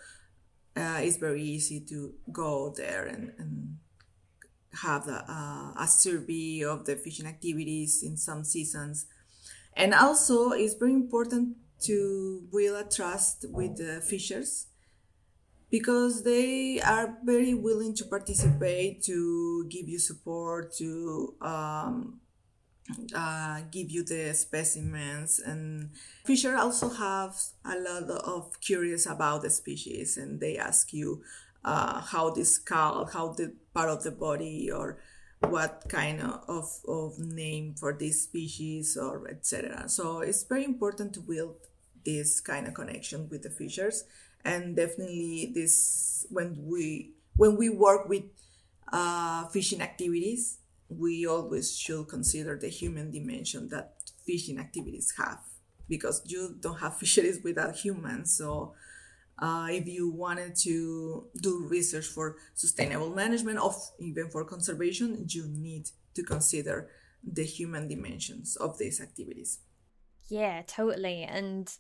uh, 0.75 0.99
it's 1.03 1.19
very 1.19 1.43
easy 1.43 1.81
to 1.91 2.15
go 2.33 2.75
there 2.77 3.05
and, 3.05 3.33
and 3.39 3.77
have 4.83 5.07
the, 5.07 5.23
uh, 5.31 5.73
a 5.79 5.87
survey 5.87 6.65
of 6.65 6.85
the 6.87 6.97
fishing 6.97 7.27
activities 7.27 8.03
in 8.03 8.17
some 8.17 8.43
seasons. 8.45 9.07
And 9.75 9.93
also, 9.95 10.51
it's 10.51 10.75
very 10.75 10.95
important 10.95 11.59
to 11.83 12.49
build 12.51 12.87
a 12.87 12.89
trust 12.89 13.45
with 13.51 13.77
the 13.77 14.01
fishers 14.01 14.67
because 15.71 16.23
they 16.23 16.81
are 16.81 17.19
very 17.25 17.55
willing 17.55 17.95
to 17.95 18.05
participate, 18.05 19.03
to 19.05 19.67
give 19.69 19.89
you 19.89 19.99
support, 19.99 20.73
to 20.75 21.35
um, 21.41 22.21
uh, 23.15 23.61
give 23.71 23.91
you 23.91 24.05
the 24.05 24.33
specimens. 24.35 25.41
And 25.41 25.91
fishers 26.25 26.59
also 26.59 26.91
have 26.91 27.35
a 27.65 27.77
lot 27.79 28.05
of 28.11 28.61
curious 28.61 29.07
about 29.07 29.43
the 29.43 29.51
species, 29.51 30.17
and 30.17 30.41
they 30.41 30.57
ask 30.57 30.93
you 30.93 31.23
uh, 31.65 32.01
how 32.01 32.31
the 32.31 32.45
skull, 32.45 33.07
how 33.07 33.33
the 33.33 33.55
part 33.75 33.89
of 33.89 34.05
the 34.05 34.13
body, 34.13 34.71
or 34.71 34.99
what 35.41 35.85
kind 35.89 36.23
of, 36.23 36.81
of 36.89 37.19
name 37.19 37.75
for 37.79 37.93
this 37.93 38.23
species 38.23 38.97
or 38.97 39.29
etc. 39.29 39.89
So 39.89 40.21
it's 40.21 40.45
very 40.45 40.65
important 40.65 41.13
to 41.15 41.21
build 41.21 41.57
this 42.05 42.41
kind 42.41 42.67
of 42.67 42.75
connection 42.75 43.29
with 43.29 43.43
the 43.43 43.51
fishers 43.51 44.05
and 44.47 44.77
definitely 44.77 45.53
this 45.55 46.27
when 46.31 46.57
we 46.65 47.13
when 47.37 47.57
we 47.57 47.69
work 47.69 48.09
with 48.09 48.25
uh, 48.93 49.47
fishing 49.49 49.83
activities 49.83 50.59
we 50.89 51.27
always 51.27 51.77
should 51.77 52.09
consider 52.09 52.57
the 52.57 52.69
human 52.69 53.11
dimension 53.11 53.69
that 53.69 53.95
fishing 54.25 54.59
activities 54.59 55.15
have 55.19 55.41
because 55.89 56.23
you 56.27 56.57
don't 56.61 56.79
have 56.79 56.97
fisheries 57.03 57.41
without 57.43 57.75
humans. 57.75 58.37
So 58.37 58.75
uh, 59.39 59.69
if 59.71 59.87
you 59.87 60.11
wanted 60.11 60.57
to 60.57 61.27
do 61.41 61.67
research 61.69 62.07
for 62.07 62.37
sustainable 62.55 63.11
management 63.15 63.59
of 63.59 63.75
even 63.99 64.31
for 64.31 64.45
conservation 64.45 65.27
you 65.29 65.47
need 65.47 65.91
to 66.15 66.23
consider 66.23 66.89
the 67.23 67.45
human 67.45 67.89
dimensions 67.89 68.57
of 68.57 68.79
these 68.79 69.01
activities. 69.01 69.59
Yeah 70.29 70.63
totally. 70.67 71.23
And 71.23 71.71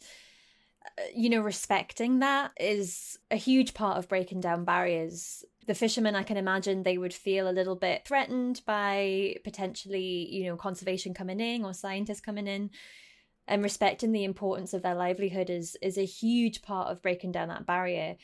you 1.14 1.30
know 1.30 1.40
respecting 1.40 2.20
that 2.20 2.52
is 2.58 3.18
a 3.30 3.36
huge 3.36 3.74
part 3.74 3.98
of 3.98 4.08
breaking 4.08 4.40
down 4.40 4.64
barriers. 4.64 5.44
The 5.66 5.74
fishermen 5.74 6.14
i 6.14 6.22
can 6.22 6.36
imagine 6.36 6.82
they 6.82 6.98
would 6.98 7.14
feel 7.14 7.48
a 7.48 7.50
little 7.50 7.76
bit 7.76 8.06
threatened 8.06 8.62
by 8.66 9.36
potentially 9.44 10.28
you 10.30 10.44
know 10.44 10.56
conservation 10.56 11.14
coming 11.14 11.40
in 11.40 11.64
or 11.64 11.74
scientists 11.74 12.20
coming 12.20 12.46
in. 12.46 12.70
And 13.48 13.62
respecting 13.62 14.10
the 14.10 14.24
importance 14.24 14.74
of 14.74 14.82
their 14.82 14.94
livelihood 14.94 15.50
is 15.50 15.76
is 15.80 15.98
a 15.98 16.04
huge 16.04 16.62
part 16.62 16.88
of 16.90 17.02
breaking 17.02 17.32
down 17.32 17.48
that 17.48 17.66
barrier. 17.66 18.16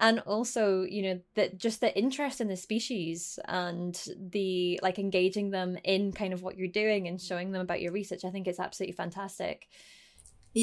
and 0.00 0.20
also 0.20 0.82
you 0.82 1.02
know 1.02 1.20
that 1.34 1.58
just 1.58 1.80
the 1.80 1.96
interest 1.98 2.40
in 2.40 2.48
the 2.48 2.56
species 2.56 3.38
and 3.46 4.04
the 4.30 4.78
like 4.82 4.98
engaging 4.98 5.50
them 5.50 5.76
in 5.84 6.12
kind 6.12 6.32
of 6.32 6.42
what 6.42 6.56
you're 6.56 6.68
doing 6.68 7.08
and 7.08 7.20
showing 7.20 7.50
them 7.50 7.62
about 7.62 7.80
your 7.80 7.92
research 7.92 8.24
i 8.24 8.30
think 8.30 8.46
it's 8.46 8.60
absolutely 8.60 8.92
fantastic 8.92 9.68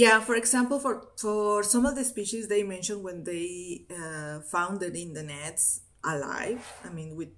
yeah 0.04 0.20
for 0.20 0.36
example 0.36 0.80
for 0.80 0.94
for 1.18 1.64
some 1.64 1.86
of 1.86 1.96
the 1.96 2.04
species 2.04 2.48
they 2.48 2.64
mentioned 2.64 3.02
when 3.04 3.24
they 3.24 3.86
uh, 4.00 4.40
found 4.42 4.84
it 4.84 4.96
in 4.96 5.14
the 5.14 5.24
nets 5.24 5.82
alive 6.04 6.64
i 6.84 6.90
mean 6.90 7.16
with 7.16 7.30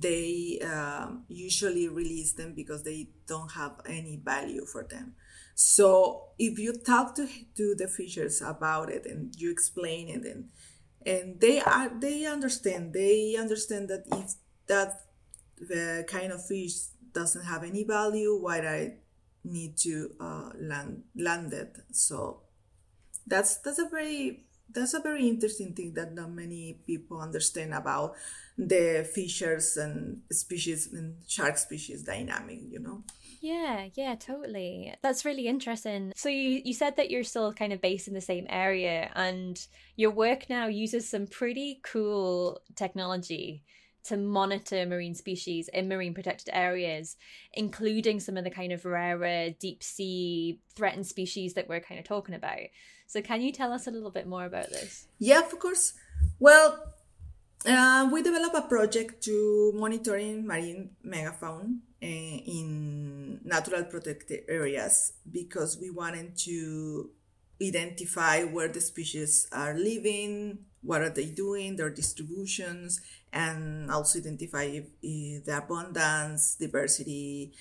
they 0.00 0.58
um, 0.64 1.24
usually 1.28 1.88
release 1.88 2.32
them 2.32 2.54
because 2.54 2.82
they 2.82 3.08
don't 3.26 3.52
have 3.52 3.80
any 3.86 4.20
value 4.24 4.64
for 4.66 4.82
them. 4.84 5.14
So 5.54 6.30
if 6.38 6.58
you 6.58 6.72
talk 6.72 7.14
to, 7.16 7.28
to 7.56 7.74
the 7.76 7.86
fishers 7.86 8.42
about 8.42 8.90
it 8.90 9.06
and 9.06 9.34
you 9.36 9.50
explain 9.50 10.08
it 10.08 10.24
and 10.24 10.48
and 11.06 11.38
they 11.38 11.60
are 11.60 11.92
they 12.00 12.24
understand 12.24 12.94
they 12.94 13.36
understand 13.38 13.88
that 13.90 14.04
if 14.10 14.32
that 14.66 15.02
the 15.58 16.04
kind 16.08 16.32
of 16.32 16.44
fish 16.44 16.86
doesn't 17.12 17.44
have 17.44 17.62
any 17.62 17.84
value 17.84 18.34
why 18.40 18.58
i 18.60 18.94
need 19.44 19.76
to 19.76 20.10
uh, 20.20 20.50
land 20.58 21.02
land 21.16 21.52
it 21.52 21.76
so 21.92 22.40
that's 23.26 23.58
that's 23.58 23.78
a 23.78 23.88
very 23.88 24.44
that's 24.70 24.94
a 24.94 25.00
very 25.00 25.28
interesting 25.28 25.72
thing 25.74 25.92
that 25.94 26.14
not 26.14 26.30
many 26.30 26.80
people 26.86 27.20
understand 27.20 27.74
about 27.74 28.14
the 28.56 29.08
fishers 29.14 29.76
and 29.76 30.22
species 30.32 30.92
and 30.92 31.16
shark 31.28 31.58
species 31.58 32.02
dynamic 32.02 32.60
you 32.68 32.78
know 32.80 33.02
yeah, 33.44 33.88
yeah, 33.92 34.14
totally. 34.14 34.94
That's 35.02 35.26
really 35.26 35.48
interesting. 35.48 36.14
So 36.16 36.30
you 36.30 36.62
you 36.64 36.72
said 36.72 36.96
that 36.96 37.10
you're 37.10 37.24
still 37.24 37.52
kind 37.52 37.74
of 37.74 37.82
based 37.82 38.08
in 38.08 38.14
the 38.14 38.22
same 38.22 38.46
area 38.48 39.10
and 39.14 39.60
your 39.96 40.12
work 40.12 40.48
now 40.48 40.66
uses 40.66 41.10
some 41.10 41.26
pretty 41.26 41.80
cool 41.84 42.62
technology 42.74 43.62
to 44.04 44.16
monitor 44.16 44.84
marine 44.86 45.14
species 45.14 45.68
in 45.72 45.88
marine 45.88 46.14
protected 46.14 46.50
areas, 46.52 47.16
including 47.52 48.20
some 48.20 48.36
of 48.36 48.44
the 48.44 48.50
kind 48.50 48.72
of 48.72 48.84
rarer 48.84 49.50
deep 49.58 49.82
sea 49.82 50.60
threatened 50.74 51.06
species 51.06 51.54
that 51.54 51.68
we're 51.68 51.80
kind 51.80 51.98
of 51.98 52.06
talking 52.06 52.34
about. 52.34 52.60
So 53.06 53.22
can 53.22 53.42
you 53.42 53.52
tell 53.52 53.72
us 53.72 53.86
a 53.86 53.90
little 53.90 54.10
bit 54.10 54.26
more 54.26 54.44
about 54.44 54.70
this? 54.70 55.06
Yeah, 55.18 55.40
of 55.40 55.58
course. 55.58 55.94
Well, 56.38 56.94
uh, 57.66 58.08
we 58.12 58.22
developed 58.22 58.56
a 58.56 58.62
project 58.62 59.22
to 59.24 59.72
monitoring 59.74 60.46
marine 60.46 60.90
megafauna 61.04 61.78
uh, 62.02 62.06
in 62.06 63.40
natural 63.44 63.84
protected 63.84 64.40
areas 64.48 65.12
because 65.30 65.78
we 65.80 65.90
wanted 65.90 66.36
to 66.36 67.10
identify 67.62 68.42
where 68.42 68.68
the 68.68 68.80
species 68.80 69.46
are 69.52 69.74
living, 69.74 70.58
what 70.84 71.00
are 71.02 71.10
they 71.10 71.26
doing, 71.26 71.76
their 71.76 71.90
distributions, 71.90 73.00
and 73.32 73.90
also 73.90 74.18
identify 74.18 74.64
if, 74.64 74.84
if 75.02 75.44
the 75.44 75.58
abundance, 75.58 76.56
diversity, 76.56 77.52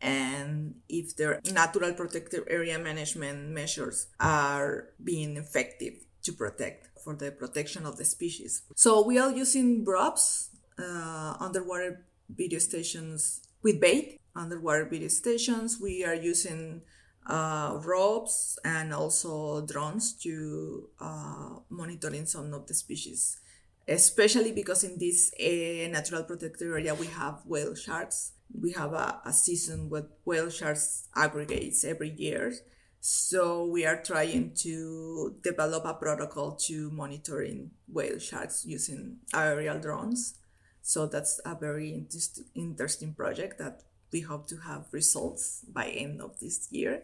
and 0.00 0.76
if 0.88 1.16
their 1.16 1.40
natural 1.52 1.92
protected 1.92 2.44
area 2.48 2.78
management 2.78 3.50
measures 3.50 4.06
are 4.20 4.90
being 5.02 5.36
effective 5.36 5.94
to 6.22 6.32
protect 6.32 6.88
for 7.02 7.14
the 7.14 7.30
protection 7.32 7.84
of 7.84 7.96
the 7.96 8.04
species. 8.04 8.62
So 8.76 9.04
we 9.04 9.18
are 9.18 9.30
using 9.30 9.84
BRUVS, 9.84 10.50
uh, 10.78 11.34
underwater 11.40 12.06
video 12.28 12.58
stations 12.58 13.42
with 13.62 13.80
bait, 13.80 14.20
underwater 14.36 14.84
video 14.84 15.08
stations. 15.08 15.80
We 15.80 16.04
are 16.04 16.14
using 16.14 16.82
uh, 17.28 17.78
ropes 17.84 18.58
and 18.64 18.92
also 18.92 19.64
drones 19.66 20.14
to 20.14 20.88
uh, 21.00 21.56
monitoring 21.68 22.26
some 22.26 22.52
of 22.54 22.66
the 22.66 22.74
species, 22.74 23.38
especially 23.86 24.52
because 24.52 24.82
in 24.82 24.98
this 24.98 25.32
uh, 25.38 25.88
natural 25.90 26.24
protected 26.24 26.68
area 26.68 26.94
we 26.94 27.06
have 27.06 27.40
whale 27.44 27.74
sharks. 27.74 28.32
We 28.58 28.72
have 28.72 28.94
a, 28.94 29.20
a 29.26 29.32
season 29.32 29.90
with 29.90 30.06
whale 30.24 30.48
sharks 30.48 31.08
aggregates 31.14 31.84
every 31.84 32.10
year. 32.10 32.54
So 33.00 33.66
we 33.66 33.86
are 33.86 34.02
trying 34.02 34.54
to 34.62 35.36
develop 35.42 35.84
a 35.84 35.94
protocol 35.94 36.52
to 36.66 36.90
monitoring 36.90 37.70
whale 37.86 38.18
sharks 38.18 38.64
using 38.66 39.18
aerial 39.34 39.78
drones. 39.78 40.38
So 40.82 41.06
that's 41.06 41.40
a 41.44 41.54
very 41.54 42.06
interesting 42.54 43.14
project 43.14 43.58
that 43.58 43.82
we 44.12 44.20
hope 44.20 44.46
to 44.48 44.56
have 44.58 44.86
results 44.92 45.64
by 45.72 45.86
end 45.86 46.20
of 46.20 46.38
this 46.40 46.68
year. 46.70 47.02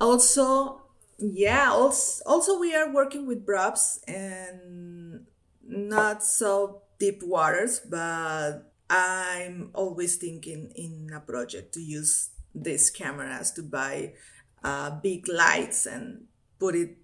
Also, 0.00 0.82
yeah, 1.18 1.70
also, 1.70 2.22
also 2.26 2.58
we 2.58 2.74
are 2.74 2.92
working 2.92 3.26
with 3.26 3.46
BRUVS 3.46 4.00
and 4.08 5.26
not 5.62 6.24
so 6.24 6.82
deep 6.98 7.22
waters, 7.22 7.80
but 7.80 8.72
I'm 8.88 9.70
always 9.74 10.16
thinking 10.16 10.72
in 10.74 11.10
a 11.14 11.20
project 11.20 11.74
to 11.74 11.80
use 11.80 12.30
these 12.54 12.90
cameras 12.90 13.52
to 13.52 13.62
buy 13.62 14.14
uh, 14.64 14.90
big 14.90 15.28
lights 15.28 15.86
and 15.86 16.24
put 16.58 16.74
it 16.74 16.99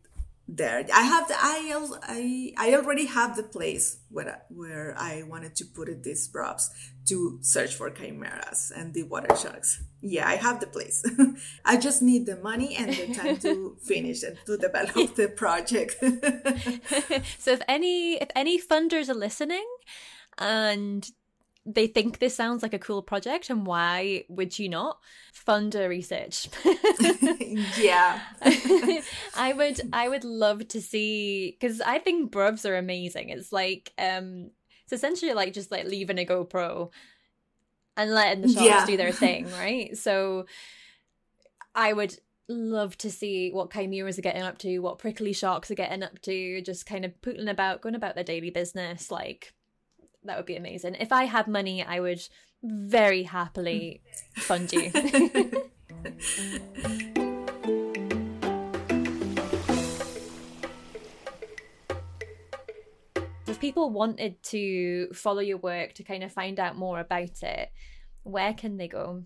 there. 0.48 0.84
I 0.94 1.02
have 1.02 1.28
the, 1.28 1.34
I, 1.36 1.88
I, 2.02 2.52
I 2.56 2.74
already 2.74 3.06
have 3.06 3.36
the 3.36 3.42
place 3.42 3.98
where, 4.10 4.42
where 4.48 4.94
I 4.96 5.22
wanted 5.22 5.56
to 5.56 5.64
put 5.64 5.88
it 5.88 6.02
these 6.02 6.28
props 6.28 6.70
to 7.06 7.38
search 7.40 7.74
for 7.74 7.90
chimeras 7.90 8.72
and 8.74 8.94
the 8.94 9.04
water 9.04 9.34
sharks. 9.36 9.82
Yeah, 10.00 10.28
I 10.28 10.36
have 10.36 10.60
the 10.60 10.66
place. 10.66 11.04
I 11.64 11.76
just 11.76 12.02
need 12.02 12.26
the 12.26 12.36
money 12.36 12.76
and 12.76 12.92
the 12.92 13.14
time 13.14 13.38
to 13.38 13.76
finish 13.82 14.22
and 14.22 14.38
to 14.46 14.56
develop 14.56 15.16
the 15.16 15.28
project. 15.28 15.96
so 17.38 17.52
if 17.52 17.62
any 17.66 18.14
if 18.14 18.28
any 18.36 18.60
funders 18.60 19.08
are 19.08 19.14
listening 19.14 19.66
and 20.38 21.10
they 21.66 21.88
think 21.88 22.18
this 22.20 22.36
sounds 22.36 22.62
like 22.62 22.72
a 22.72 22.78
cool 22.78 23.02
project 23.02 23.50
and 23.50 23.66
why 23.66 24.24
would 24.28 24.56
you 24.56 24.68
not 24.68 25.00
fund 25.32 25.74
a 25.74 25.88
research? 25.88 26.48
Yeah. 27.78 28.20
I 29.34 29.52
would 29.54 29.80
i 29.92 30.08
would 30.08 30.24
love 30.24 30.68
to 30.68 30.80
see 30.80 31.56
because 31.58 31.80
i 31.80 31.98
think 31.98 32.30
BRUVs 32.32 32.68
are 32.68 32.76
amazing. 32.76 33.30
It's 33.30 33.52
like 33.52 33.92
um 33.98 34.50
it's 34.84 34.92
essentially 34.92 35.32
like 35.32 35.52
just 35.52 35.70
like 35.70 35.84
leaving 35.86 36.18
a 36.18 36.24
gopro 36.24 36.90
and 37.96 38.12
letting 38.12 38.42
the 38.42 38.48
sharks 38.48 38.66
yeah. 38.66 38.86
do 38.86 38.96
their 38.96 39.12
thing 39.12 39.50
right? 39.58 39.96
So 39.96 40.46
i 41.74 41.92
would 41.92 42.18
love 42.48 42.96
to 42.98 43.10
see 43.10 43.50
what 43.50 43.70
chimeras 43.70 44.18
are 44.18 44.22
getting 44.22 44.42
up 44.42 44.58
to 44.58 44.78
what 44.78 44.98
prickly 44.98 45.32
sharks 45.32 45.70
are 45.70 45.74
getting 45.74 46.02
up 46.02 46.20
to 46.22 46.62
just 46.62 46.86
kind 46.86 47.04
of 47.04 47.20
putting 47.20 47.48
about 47.48 47.80
going 47.80 47.94
about 47.94 48.14
their 48.14 48.24
daily 48.24 48.50
business 48.50 49.10
like 49.10 49.52
that 50.26 50.36
would 50.36 50.46
be 50.46 50.56
amazing. 50.56 50.96
If 50.96 51.12
I 51.12 51.24
had 51.24 51.48
money, 51.48 51.82
I 51.82 52.00
would 52.00 52.20
very 52.62 53.22
happily 53.22 54.02
fund 54.34 54.72
you. 54.72 54.90
if 63.46 63.60
people 63.60 63.90
wanted 63.90 64.42
to 64.42 65.08
follow 65.14 65.40
your 65.40 65.58
work 65.58 65.94
to 65.94 66.02
kind 66.02 66.22
of 66.22 66.32
find 66.32 66.60
out 66.60 66.76
more 66.76 67.00
about 67.00 67.42
it, 67.42 67.70
where 68.22 68.52
can 68.52 68.76
they 68.76 68.88
go? 68.88 69.24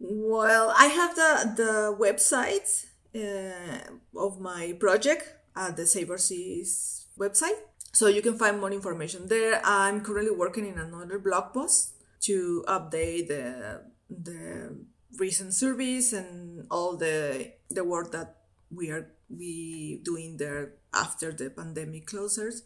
Well, 0.00 0.74
I 0.76 0.86
have 0.86 1.14
the 1.14 1.62
the 1.62 1.96
website 1.96 2.86
uh, 3.14 4.18
of 4.18 4.40
my 4.40 4.74
project 4.80 5.34
at 5.54 5.76
the 5.76 5.86
Save 5.86 6.10
Our 6.10 6.18
Seas 6.18 7.06
website 7.18 7.60
so 7.92 8.08
you 8.08 8.22
can 8.22 8.38
find 8.38 8.58
more 8.58 8.72
information 8.72 9.28
there. 9.28 9.60
I'm 9.64 10.00
currently 10.00 10.32
working 10.32 10.66
in 10.66 10.78
another 10.78 11.18
blog 11.18 11.52
post 11.52 11.94
to 12.22 12.64
update 12.66 13.28
the 13.28 13.82
the 14.08 14.76
recent 15.18 15.54
surveys 15.54 16.12
and 16.12 16.66
all 16.70 16.96
the 16.96 17.52
the 17.68 17.84
work 17.84 18.12
that 18.12 18.36
we 18.70 18.90
are 18.90 19.12
we 19.28 20.00
doing 20.04 20.36
there 20.38 20.74
after 20.94 21.32
the 21.32 21.50
pandemic 21.50 22.06
closes. 22.06 22.64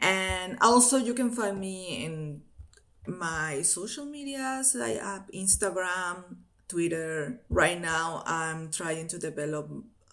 And 0.00 0.56
also 0.60 0.96
you 0.96 1.12
can 1.12 1.30
find 1.30 1.60
me 1.60 2.04
in 2.04 2.42
my 3.06 3.60
social 3.62 4.06
medias. 4.06 4.76
I 4.76 4.96
have 4.96 5.28
uh, 5.28 5.36
Instagram, 5.36 6.36
Twitter. 6.68 7.40
Right 7.50 7.80
now 7.80 8.22
I'm 8.24 8.70
trying 8.70 9.08
to 9.08 9.18
develop 9.18 9.68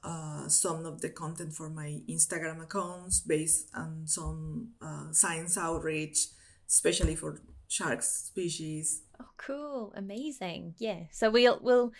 uh, 0.07 0.47
some 0.47 0.85
of 0.85 1.01
the 1.01 1.09
content 1.09 1.53
for 1.53 1.69
my 1.69 1.99
Instagram 2.07 2.63
accounts 2.63 3.19
based 3.19 3.69
on 3.75 4.03
some 4.05 4.69
uh, 4.81 5.11
science 5.11 5.57
outreach, 5.57 6.27
especially 6.65 7.15
for 7.15 7.41
shark 7.67 8.01
species. 8.01 9.01
Oh, 9.19 9.27
cool! 9.35 9.93
Amazing. 9.97 10.75
Yeah. 10.77 11.03
So 11.11 11.29
we'll 11.29 11.59
we'll 11.61 11.91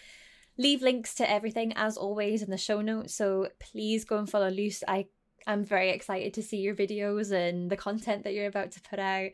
leave 0.58 0.82
links 0.82 1.16
to 1.16 1.30
everything 1.30 1.74
as 1.76 1.97
always 1.97 2.41
in 2.41 2.49
the 2.49 2.58
show 2.58 2.80
notes. 2.82 3.14
So 3.14 3.49
please 3.60 4.05
go 4.05 4.18
and 4.18 4.30
follow 4.30 4.49
Luz. 4.49 4.86
I 4.88 5.08
am 5.45 5.66
very 5.66 5.89
excited 5.89 6.34
to 6.36 6.43
see 6.43 6.58
your 6.58 6.76
videos 6.76 7.32
and 7.32 7.70
the 7.70 7.78
content 7.78 8.24
that 8.24 8.34
you're 8.34 8.47
about 8.47 8.72
to 8.72 8.82
put 8.82 8.99
out. 8.99 9.32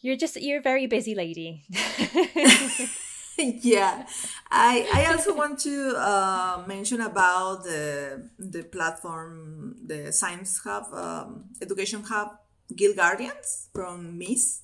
You're 0.00 0.16
just 0.16 0.40
you're 0.40 0.60
a 0.60 0.62
very 0.62 0.86
busy 0.86 1.14
lady. 1.14 1.64
yeah, 3.38 4.06
I 4.50 4.86
I 4.94 5.12
also 5.12 5.34
want 5.34 5.58
to 5.60 5.96
uh, 5.96 6.62
mention 6.66 7.00
about 7.00 7.64
the 7.64 8.30
the 8.38 8.62
platform, 8.62 9.74
the 9.84 10.12
Science 10.12 10.58
Hub, 10.62 10.86
um, 10.94 11.50
Education 11.60 12.02
Hub, 12.04 12.38
Gill 12.74 12.94
Guardians 12.94 13.68
from 13.74 14.18
MISS. 14.18 14.62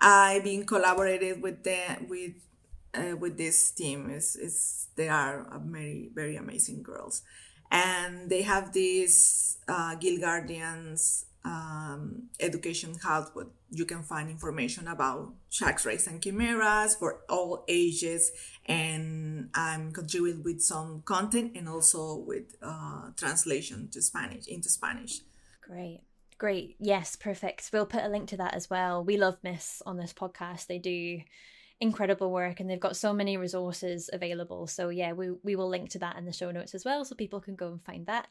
I've 0.00 0.44
been 0.44 0.66
collaborated 0.66 1.42
with 1.42 1.62
them 1.62 2.08
with 2.08 2.34
uh, 2.94 3.16
with 3.16 3.36
this 3.38 3.70
team. 3.70 4.10
Is 4.10 4.34
is 4.34 4.88
they 4.96 5.08
are 5.08 5.46
very 5.62 6.10
very 6.14 6.36
amazing 6.36 6.82
girls, 6.82 7.22
and 7.70 8.28
they 8.30 8.42
have 8.42 8.72
this 8.72 9.58
uh, 9.68 9.94
Gill 9.94 10.18
Guardians 10.18 11.26
um, 11.44 12.28
education 12.38 12.94
hub 13.02 13.28
where 13.32 13.46
you 13.70 13.84
can 13.84 14.02
find 14.02 14.28
information 14.28 14.88
about 14.88 15.32
sharks, 15.48 15.86
rays, 15.86 16.06
and 16.06 16.22
chimeras 16.22 16.96
for 16.96 17.20
all 17.28 17.64
ages. 17.68 18.32
And 18.66 19.50
I'm 19.54 19.92
contributing 19.92 20.42
with 20.42 20.60
some 20.60 21.02
content 21.04 21.52
and 21.56 21.68
also 21.68 22.16
with 22.16 22.56
uh, 22.62 23.10
translation 23.16 23.88
to 23.92 24.02
Spanish 24.02 24.46
into 24.46 24.68
Spanish. 24.68 25.20
Great. 25.62 26.00
Great. 26.38 26.76
Yes, 26.78 27.16
perfect. 27.16 27.70
We'll 27.72 27.86
put 27.86 28.02
a 28.02 28.08
link 28.08 28.28
to 28.30 28.38
that 28.38 28.54
as 28.54 28.70
well. 28.70 29.04
We 29.04 29.18
love 29.18 29.36
MISS 29.42 29.82
on 29.84 29.98
this 29.98 30.12
podcast. 30.12 30.66
They 30.66 30.78
do 30.78 31.20
incredible 31.80 32.30
work 32.30 32.60
and 32.60 32.68
they've 32.68 32.78
got 32.80 32.96
so 32.96 33.12
many 33.12 33.36
resources 33.36 34.10
available. 34.12 34.66
So 34.66 34.90
yeah, 34.90 35.12
we 35.12 35.30
we 35.42 35.56
will 35.56 35.68
link 35.68 35.90
to 35.90 35.98
that 36.00 36.16
in 36.16 36.26
the 36.26 36.32
show 36.32 36.50
notes 36.50 36.74
as 36.74 36.84
well 36.84 37.04
so 37.04 37.14
people 37.14 37.40
can 37.40 37.56
go 37.56 37.68
and 37.68 37.82
find 37.82 38.06
that. 38.06 38.28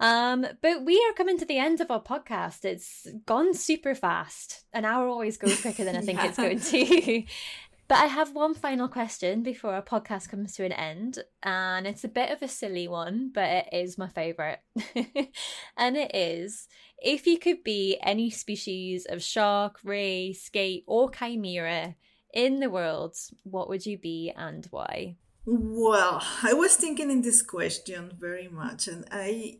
Um, 0.00 0.46
but 0.60 0.84
we 0.84 0.96
are 1.08 1.14
coming 1.14 1.38
to 1.38 1.44
the 1.44 1.58
end 1.58 1.80
of 1.80 1.90
our 1.90 2.02
podcast. 2.02 2.64
It's 2.64 3.06
gone 3.26 3.54
super 3.54 3.94
fast. 3.94 4.64
An 4.72 4.84
hour 4.84 5.06
always 5.06 5.36
goes 5.36 5.60
quicker 5.60 5.84
than 5.84 5.96
I 5.96 6.00
think 6.00 6.18
yeah. 6.18 6.28
it's 6.28 6.36
going 6.36 6.60
to. 6.60 7.22
but 7.88 7.98
I 7.98 8.06
have 8.06 8.34
one 8.34 8.54
final 8.54 8.88
question 8.88 9.42
before 9.42 9.74
our 9.74 9.82
podcast 9.82 10.28
comes 10.28 10.54
to 10.56 10.64
an 10.64 10.72
end, 10.72 11.18
and 11.42 11.86
it's 11.86 12.04
a 12.04 12.08
bit 12.08 12.30
of 12.30 12.42
a 12.42 12.48
silly 12.48 12.88
one, 12.88 13.30
but 13.32 13.48
it 13.48 13.68
is 13.72 13.98
my 13.98 14.08
favorite. 14.08 14.60
and 15.76 15.96
it 15.96 16.14
is 16.14 16.68
if 17.02 17.26
you 17.26 17.38
could 17.38 17.64
be 17.64 17.98
any 18.02 18.30
species 18.30 19.06
of 19.06 19.22
shark, 19.22 19.78
ray, 19.82 20.32
skate, 20.32 20.84
or 20.86 21.10
chimera 21.10 21.96
in 22.32 22.60
the 22.60 22.70
world, 22.70 23.16
what 23.42 23.68
would 23.68 23.84
you 23.84 23.98
be 23.98 24.32
and 24.36 24.66
why? 24.70 25.16
Well, 25.44 26.22
I 26.42 26.52
was 26.52 26.76
thinking 26.76 27.10
in 27.10 27.22
this 27.22 27.42
question 27.42 28.12
very 28.18 28.46
much, 28.46 28.86
and 28.86 29.04
I 29.10 29.58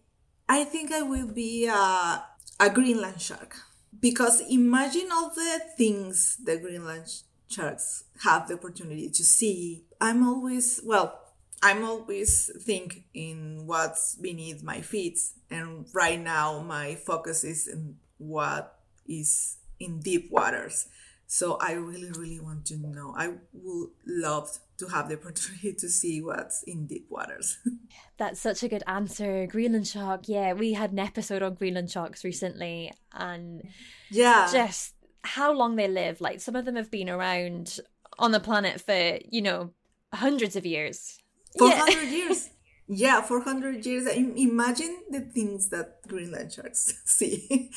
I 0.52 0.64
think 0.64 0.92
I 0.92 1.00
will 1.00 1.28
be 1.28 1.64
a, 1.64 2.24
a 2.60 2.68
Greenland 2.68 3.22
shark 3.22 3.56
because 3.98 4.42
imagine 4.50 5.08
all 5.10 5.30
the 5.30 5.62
things 5.78 6.36
the 6.44 6.58
Greenland 6.58 7.06
sharks 7.48 8.04
have 8.22 8.48
the 8.48 8.54
opportunity 8.56 9.08
to 9.08 9.24
see. 9.24 9.84
I'm 9.98 10.22
always, 10.22 10.78
well, 10.84 11.18
I'm 11.62 11.82
always 11.82 12.50
think 12.66 13.04
in 13.14 13.62
what's 13.64 14.14
beneath 14.16 14.62
my 14.62 14.82
feet. 14.82 15.20
And 15.50 15.86
right 15.94 16.20
now 16.20 16.60
my 16.60 16.96
focus 16.96 17.44
is 17.44 17.66
in 17.66 17.96
what 18.18 18.78
is 19.06 19.56
in 19.80 20.00
deep 20.00 20.30
waters. 20.30 20.86
So 21.32 21.56
I 21.62 21.72
really, 21.72 22.10
really 22.10 22.40
want 22.40 22.66
to 22.66 22.76
know. 22.76 23.14
I 23.16 23.28
would 23.54 23.88
love 24.06 24.58
to 24.76 24.86
have 24.88 25.08
the 25.08 25.14
opportunity 25.14 25.72
to 25.72 25.88
see 25.88 26.20
what's 26.20 26.62
in 26.64 26.86
deep 26.86 27.06
waters. 27.08 27.56
That's 28.18 28.38
such 28.38 28.62
a 28.62 28.68
good 28.68 28.82
answer. 28.86 29.46
Greenland 29.46 29.88
shark. 29.88 30.28
Yeah, 30.28 30.52
we 30.52 30.74
had 30.74 30.92
an 30.92 30.98
episode 30.98 31.42
on 31.42 31.54
Greenland 31.54 31.90
sharks 31.90 32.22
recently, 32.22 32.92
and 33.14 33.62
yeah, 34.10 34.46
just 34.52 34.92
how 35.24 35.54
long 35.54 35.76
they 35.76 35.88
live. 35.88 36.20
Like 36.20 36.42
some 36.42 36.54
of 36.54 36.66
them 36.66 36.76
have 36.76 36.90
been 36.90 37.08
around 37.08 37.80
on 38.18 38.32
the 38.32 38.38
planet 38.38 38.82
for 38.82 39.18
you 39.30 39.40
know 39.40 39.70
hundreds 40.12 40.54
of 40.54 40.66
years. 40.66 41.18
Four 41.58 41.70
hundred 41.70 42.10
yeah. 42.10 42.10
years. 42.24 42.50
Yeah, 42.88 43.22
four 43.22 43.40
hundred 43.40 43.86
years. 43.86 44.06
Imagine 44.06 44.98
the 45.08 45.20
things 45.20 45.70
that 45.70 46.06
Greenland 46.06 46.52
sharks 46.52 46.92
see. 47.06 47.70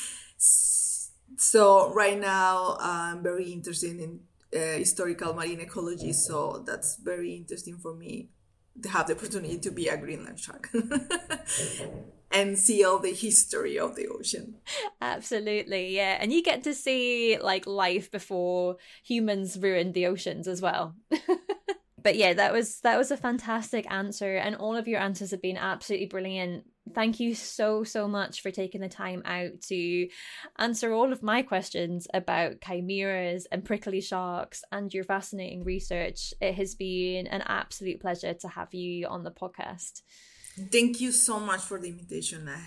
So 1.38 1.93
right 1.93 2.19
now, 2.19 2.77
I'm 2.79 3.23
very 3.23 3.51
interested 3.51 3.99
in 3.99 4.21
uh, 4.55 4.77
historical 4.77 5.33
marine 5.33 5.59
ecology. 5.59 6.13
So 6.13 6.63
that's 6.65 6.97
very 6.97 7.36
interesting 7.36 7.77
for 7.77 7.93
me 7.93 8.29
to 8.81 8.89
have 8.89 9.07
the 9.07 9.15
opportunity 9.15 9.57
to 9.59 9.71
be 9.71 9.88
a 9.88 9.97
Greenland 9.97 10.39
shark 10.39 10.69
and 12.31 12.57
see 12.57 12.83
all 12.83 12.99
the 12.99 13.13
history 13.13 13.79
of 13.79 13.95
the 13.95 14.07
ocean. 14.07 14.55
Absolutely, 15.01 15.95
yeah. 15.95 16.17
And 16.19 16.33
you 16.33 16.43
get 16.43 16.63
to 16.63 16.73
see 16.73 17.38
like 17.39 17.65
life 17.65 18.11
before 18.11 18.77
humans 19.03 19.57
ruined 19.57 19.93
the 19.93 20.07
oceans 20.07 20.47
as 20.47 20.61
well. 20.61 20.95
but 22.01 22.15
yeah, 22.15 22.33
that 22.33 22.53
was 22.53 22.81
that 22.81 22.97
was 22.97 23.11
a 23.11 23.17
fantastic 23.17 23.89
answer, 23.89 24.36
and 24.36 24.55
all 24.55 24.75
of 24.75 24.88
your 24.88 24.99
answers 24.99 25.31
have 25.31 25.41
been 25.41 25.57
absolutely 25.57 26.07
brilliant 26.07 26.65
thank 26.93 27.19
you 27.19 27.33
so 27.36 27.83
so 27.83 28.07
much 28.07 28.41
for 28.41 28.51
taking 28.51 28.81
the 28.81 28.89
time 28.89 29.21
out 29.25 29.61
to 29.69 30.07
answer 30.57 30.93
all 30.93 31.11
of 31.11 31.23
my 31.23 31.41
questions 31.41 32.07
about 32.13 32.61
chimeras 32.61 33.47
and 33.51 33.65
prickly 33.65 34.01
sharks 34.01 34.63
and 34.71 34.93
your 34.93 35.03
fascinating 35.03 35.63
research. 35.63 36.33
It 36.41 36.53
has 36.55 36.75
been 36.75 37.27
an 37.27 37.41
absolute 37.45 37.99
pleasure 37.99 38.33
to 38.33 38.47
have 38.47 38.73
you 38.73 39.07
on 39.07 39.23
the 39.23 39.31
podcast. 39.31 40.01
Thank 40.71 41.01
you 41.01 41.11
so 41.11 41.39
much 41.39 41.61
for 41.61 41.79
the 41.79 41.89
invitation. 41.89 42.47
I, 42.47 42.61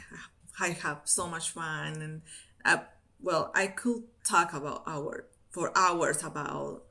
I 0.60 0.68
have 0.70 1.02
so 1.04 1.26
much 1.26 1.50
fun 1.50 2.02
and 2.02 2.22
uh, 2.64 2.84
well 3.20 3.50
i 3.54 3.66
could 3.66 4.02
talk 4.24 4.52
about 4.52 4.82
our 4.86 5.26
for 5.50 5.72
hours 5.76 6.22
about 6.22 6.82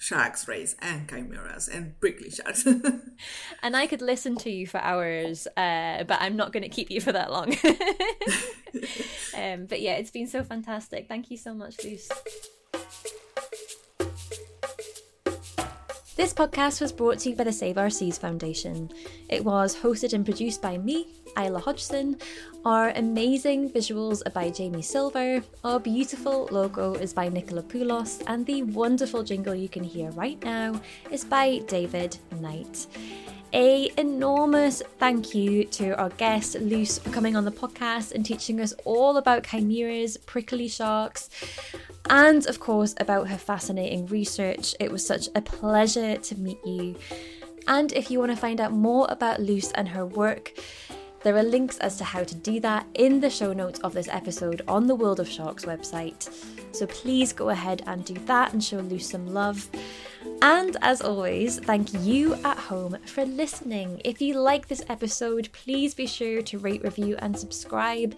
sharks, 0.00 0.48
rays, 0.48 0.74
and 0.80 1.06
chimeras, 1.08 1.68
and 1.68 2.00
prickly 2.00 2.30
sharks. 2.30 2.66
and 3.62 3.76
I 3.76 3.86
could 3.86 4.00
listen 4.00 4.34
to 4.36 4.50
you 4.50 4.66
for 4.66 4.78
hours, 4.78 5.46
uh, 5.58 6.04
but 6.04 6.16
I'm 6.20 6.36
not 6.36 6.52
going 6.52 6.62
to 6.62 6.70
keep 6.70 6.90
you 6.90 7.02
for 7.02 7.12
that 7.12 7.30
long. 7.30 7.50
um, 9.36 9.66
but 9.66 9.82
yeah, 9.82 9.96
it's 9.96 10.10
been 10.10 10.26
so 10.26 10.42
fantastic. 10.42 11.06
Thank 11.06 11.30
you 11.30 11.36
so 11.36 11.52
much, 11.52 11.84
Luz. 11.84 12.10
This 16.20 16.34
podcast 16.34 16.82
was 16.82 16.92
brought 16.92 17.20
to 17.20 17.30
you 17.30 17.34
by 17.34 17.44
the 17.44 17.50
Save 17.50 17.78
Our 17.78 17.88
Seas 17.88 18.18
Foundation. 18.18 18.90
It 19.30 19.42
was 19.42 19.74
hosted 19.74 20.12
and 20.12 20.22
produced 20.22 20.60
by 20.60 20.76
me, 20.76 21.06
Isla 21.38 21.60
Hodgson. 21.60 22.18
Our 22.66 22.90
amazing 22.90 23.70
visuals 23.70 24.20
are 24.26 24.30
by 24.30 24.50
Jamie 24.50 24.82
Silver. 24.82 25.42
Our 25.64 25.80
beautiful 25.80 26.46
logo 26.52 26.92
is 26.92 27.14
by 27.14 27.30
Nicola 27.30 27.62
Poulos, 27.62 28.22
and 28.26 28.44
the 28.44 28.64
wonderful 28.64 29.22
jingle 29.22 29.54
you 29.54 29.70
can 29.70 29.82
hear 29.82 30.10
right 30.10 30.38
now 30.44 30.78
is 31.10 31.24
by 31.24 31.62
David 31.66 32.18
Knight. 32.38 32.86
A 33.54 33.90
enormous 33.96 34.82
thank 34.98 35.34
you 35.34 35.64
to 35.64 35.96
our 35.96 36.10
guest 36.10 36.54
Luz 36.60 36.98
for 36.98 37.08
coming 37.10 37.34
on 37.34 37.46
the 37.46 37.50
podcast 37.50 38.12
and 38.12 38.26
teaching 38.26 38.60
us 38.60 38.74
all 38.84 39.16
about 39.16 39.44
chimeras, 39.44 40.18
prickly 40.18 40.68
sharks, 40.68 41.30
and 42.10 42.46
of 42.46 42.60
course 42.60 42.94
about 42.98 43.28
her 43.28 43.38
fascinating 43.38 44.06
research. 44.06 44.74
It 44.78 44.90
was 44.92 45.06
such 45.06 45.28
a 45.34 45.40
pleasure 45.40 46.16
to 46.16 46.34
meet 46.38 46.58
you. 46.66 46.96
And 47.66 47.92
if 47.92 48.10
you 48.10 48.18
want 48.18 48.32
to 48.32 48.36
find 48.36 48.60
out 48.60 48.72
more 48.72 49.06
about 49.08 49.40
Luz 49.40 49.70
and 49.72 49.88
her 49.88 50.04
work, 50.04 50.52
there 51.22 51.36
are 51.36 51.42
links 51.42 51.78
as 51.78 51.96
to 51.98 52.04
how 52.04 52.24
to 52.24 52.34
do 52.34 52.60
that 52.60 52.86
in 52.94 53.20
the 53.20 53.30
show 53.30 53.52
notes 53.52 53.78
of 53.80 53.92
this 53.92 54.08
episode 54.08 54.62
on 54.66 54.86
the 54.86 54.94
World 54.94 55.20
of 55.20 55.28
Sharks 55.28 55.64
website. 55.64 56.32
So 56.74 56.86
please 56.86 57.32
go 57.32 57.50
ahead 57.50 57.82
and 57.86 58.04
do 58.04 58.14
that 58.26 58.52
and 58.52 58.62
show 58.62 58.78
Luz 58.78 59.08
some 59.10 59.26
love. 59.26 59.68
And 60.42 60.76
as 60.80 61.02
always, 61.02 61.58
thank 61.58 61.92
you 62.02 62.34
at 62.44 62.56
home 62.56 62.96
for 63.04 63.26
listening. 63.26 64.00
If 64.04 64.22
you 64.22 64.34
like 64.40 64.68
this 64.68 64.82
episode, 64.88 65.50
please 65.52 65.92
be 65.94 66.06
sure 66.06 66.40
to 66.40 66.58
rate, 66.58 66.82
review, 66.82 67.16
and 67.18 67.38
subscribe. 67.38 68.16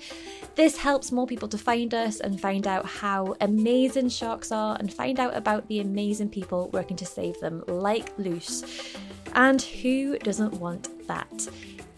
This 0.55 0.77
helps 0.77 1.11
more 1.11 1.27
people 1.27 1.49
to 1.49 1.59
find 1.59 1.93
us 1.95 2.21
and 2.21 2.41
find 2.41 2.69
out 2.69 2.87
how 2.87 3.35
amazing 3.41 4.11
sharks 4.11 4.53
are 4.53 4.77
and 4.79 4.93
find 4.93 5.19
out 5.19 5.37
about 5.37 5.67
the 5.67 5.81
amazing 5.81 6.29
people 6.29 6.71
working 6.73 6.97
to 6.99 7.07
save 7.07 7.41
them, 7.41 7.65
like 7.67 8.13
Luz. 8.19 8.95
And 9.35 9.61
who 9.61 10.19
doesn't 10.19 10.55
want 10.55 11.07
that? 11.09 11.49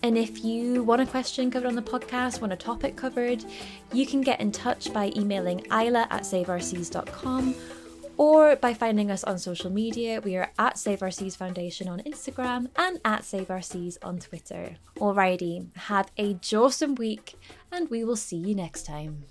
And 0.04 0.18
if 0.18 0.44
you 0.44 0.82
want 0.82 1.00
a 1.00 1.06
question 1.06 1.50
covered 1.50 1.66
on 1.66 1.76
the 1.76 1.80
podcast, 1.80 2.42
want 2.42 2.52
a 2.52 2.56
topic 2.56 2.94
covered, 2.94 3.42
you 3.90 4.06
can 4.06 4.20
get 4.20 4.38
in 4.38 4.52
touch 4.52 4.92
by 4.92 5.10
emailing 5.16 5.60
Isla 5.72 6.06
at 6.10 6.24
saveourseas.com 6.24 7.54
or 8.18 8.54
by 8.56 8.74
finding 8.74 9.10
us 9.10 9.24
on 9.24 9.38
social 9.38 9.70
media. 9.70 10.20
We 10.20 10.36
are 10.36 10.50
at 10.58 10.76
Save 10.76 11.00
Our 11.00 11.10
Seas 11.10 11.36
Foundation 11.36 11.88
on 11.88 12.00
Instagram 12.00 12.68
and 12.76 13.00
at 13.02 13.24
Save 13.24 13.50
Our 13.50 13.62
Seas 13.62 13.96
on 14.02 14.18
Twitter. 14.18 14.76
Alrighty, 14.96 15.74
have 15.74 16.12
a 16.18 16.36
awesome 16.54 16.96
week 16.96 17.36
and 17.72 17.88
we 17.88 18.04
will 18.04 18.14
see 18.14 18.36
you 18.36 18.54
next 18.54 18.84
time. 18.84 19.24